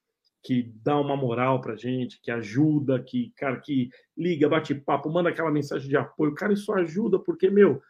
[0.45, 5.29] que dá uma moral pra gente, que ajuda, que, cara, que liga, bate papo, manda
[5.29, 6.37] aquela mensagem de apoio.
[6.37, 7.83] Cara, isso ajuda porque, meu,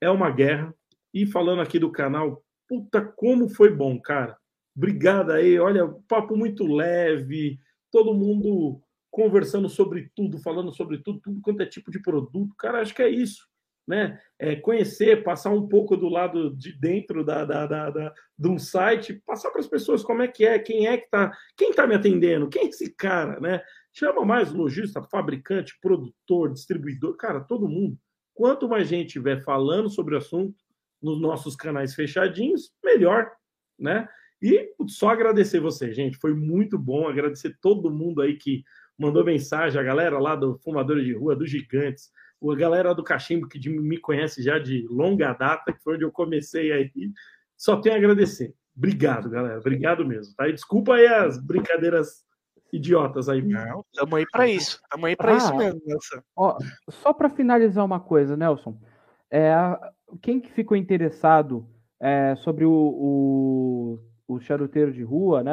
[0.00, 0.74] é uma guerra.
[1.14, 4.36] E falando aqui do canal, puta, como foi bom, cara.
[4.76, 5.56] Obrigado aí.
[5.60, 7.60] Olha, papo muito leve,
[7.92, 8.82] todo mundo
[9.14, 12.52] conversando sobre tudo, falando sobre tudo, tudo quanto é tipo de produto.
[12.58, 13.46] Cara, acho que é isso.
[13.86, 14.18] Né?
[14.40, 18.58] É conhecer, passar um pouco do lado de dentro da, da, da, da de um
[18.58, 21.86] site, passar para as pessoas como é que é, quem é que está, quem está
[21.86, 23.62] me atendendo, quem é esse cara, né?
[23.92, 27.96] Chama mais lojista, fabricante, produtor, distribuidor, cara, todo mundo.
[28.34, 30.56] Quanto mais gente estiver falando sobre o assunto
[31.00, 33.30] nos nossos canais fechadinhos, melhor,
[33.78, 34.08] né?
[34.42, 36.18] E só agradecer você, gente.
[36.18, 37.08] Foi muito bom.
[37.08, 38.64] Agradecer todo mundo aí que
[38.98, 42.10] mandou mensagem, a galera lá do Fumadores de Rua, dos Gigantes,
[42.42, 46.12] a galera do Cachimbo, que me conhece já de longa data, que foi onde eu
[46.12, 46.90] comecei aí.
[47.56, 48.54] Só tenho a agradecer.
[48.76, 49.58] Obrigado, galera.
[49.58, 50.34] Obrigado mesmo.
[50.36, 50.48] Tá?
[50.48, 52.24] E desculpa aí as brincadeiras
[52.72, 53.40] idiotas aí.
[53.40, 54.80] Não, tamo aí para isso.
[54.90, 56.22] Tamo aí para ah, isso mesmo, Nelson.
[56.36, 56.58] Ó,
[56.90, 58.76] só para finalizar uma coisa, Nelson.
[59.30, 59.54] É,
[60.20, 61.66] quem que ficou interessado
[62.00, 63.98] é, sobre o, o,
[64.28, 65.52] o, charuteiro de rua, né?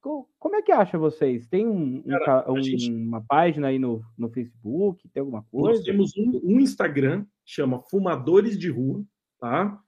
[0.00, 1.46] Como é que acha vocês?
[1.46, 2.90] Tem um, Cara, um, gente...
[2.90, 5.08] uma página aí no, no Facebook?
[5.08, 5.78] Tem alguma coisa?
[5.78, 9.04] Nós temos um, um Instagram, chama Fumadores de Rua,
[9.40, 9.78] tá?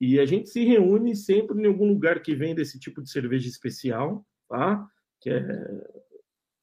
[0.00, 3.48] E a gente se reúne sempre em algum lugar que vende esse tipo de cerveja
[3.48, 4.86] especial, tá?
[5.20, 5.42] Que é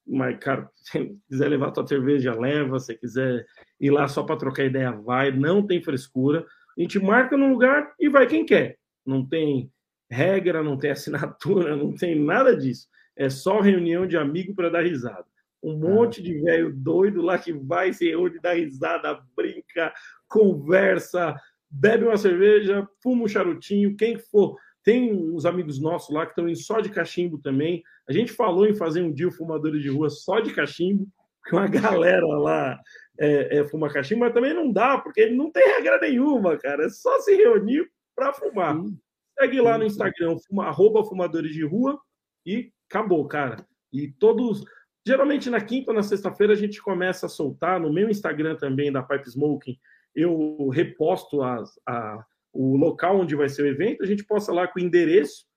[0.05, 2.79] mas, cara, se quiser levar tua cerveja, leva.
[2.79, 3.45] Se quiser
[3.79, 5.31] ir lá só para trocar ideia, vai.
[5.31, 6.45] Não tem frescura.
[6.77, 8.77] A gente marca no lugar e vai quem quer.
[9.05, 9.71] Não tem
[10.11, 12.87] regra, não tem assinatura, não tem nada disso.
[13.15, 15.25] É só reunião de amigo para dar risada.
[15.63, 19.93] Um monte de velho doido lá que vai, se reúne, dá risada, brinca,
[20.27, 21.35] conversa,
[21.69, 24.57] bebe uma cerveja, fuma um charutinho, quem for.
[24.83, 27.83] Tem uns amigos nossos lá que estão em só de cachimbo também.
[28.09, 31.07] A gente falou em fazer um dia o fumadores de rua só de cachimbo,
[31.45, 32.79] que uma galera lá
[33.19, 36.85] é, é, fuma cachimbo, mas também não dá, porque não tem regra nenhuma, cara.
[36.85, 38.75] É só se reunir para fumar.
[38.75, 38.97] Sim.
[39.41, 41.99] Segue lá no Instagram, fuma, arroba fumadores de rua
[42.45, 43.65] e acabou, cara.
[43.91, 44.63] E todos.
[45.05, 48.91] Geralmente na quinta ou na sexta-feira a gente começa a soltar no meu Instagram também
[48.91, 49.79] da Pipe Smoking.
[50.13, 52.23] Eu reposto as, a,
[52.53, 55.47] o local onde vai ser o evento, a gente posta lá com o endereço.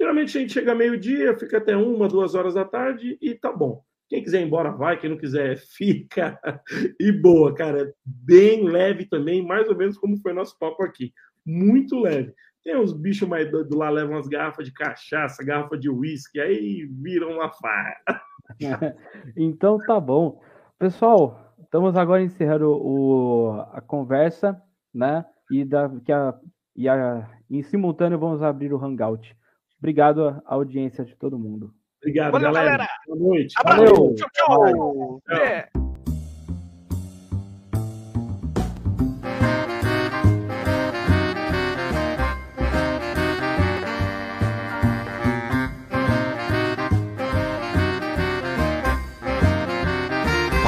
[0.00, 3.84] Geralmente a gente chega meio-dia, fica até uma, duas horas da tarde e tá bom.
[4.08, 4.98] Quem quiser ir embora, vai.
[4.98, 6.40] Quem não quiser, fica.
[6.98, 7.92] E boa, cara.
[8.02, 11.12] Bem leve também, mais ou menos como foi nosso papo aqui.
[11.44, 12.32] Muito leve.
[12.68, 16.86] Tem uns bichos mais doidos lá, levam umas garrafas de cachaça, garrafa de uísque, aí
[17.00, 17.96] viram uma farra.
[19.34, 20.38] então tá bom.
[20.78, 24.62] Pessoal, estamos agora encerrando o, a conversa,
[24.92, 25.24] né?
[25.50, 26.34] E, da, que a,
[26.76, 29.34] e a, em simultâneo vamos abrir o Hangout.
[29.78, 31.72] Obrigado à audiência de todo mundo.
[32.02, 32.70] Obrigado, Valeu, galera.
[32.72, 32.88] galera.
[33.06, 33.54] Boa noite.
[33.56, 33.80] Abraço.
[33.82, 34.14] Valeu.
[34.14, 35.22] Tchau, tchau.
[35.26, 35.36] tchau.
[35.38, 35.70] É.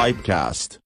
[0.00, 0.79] Pipecast.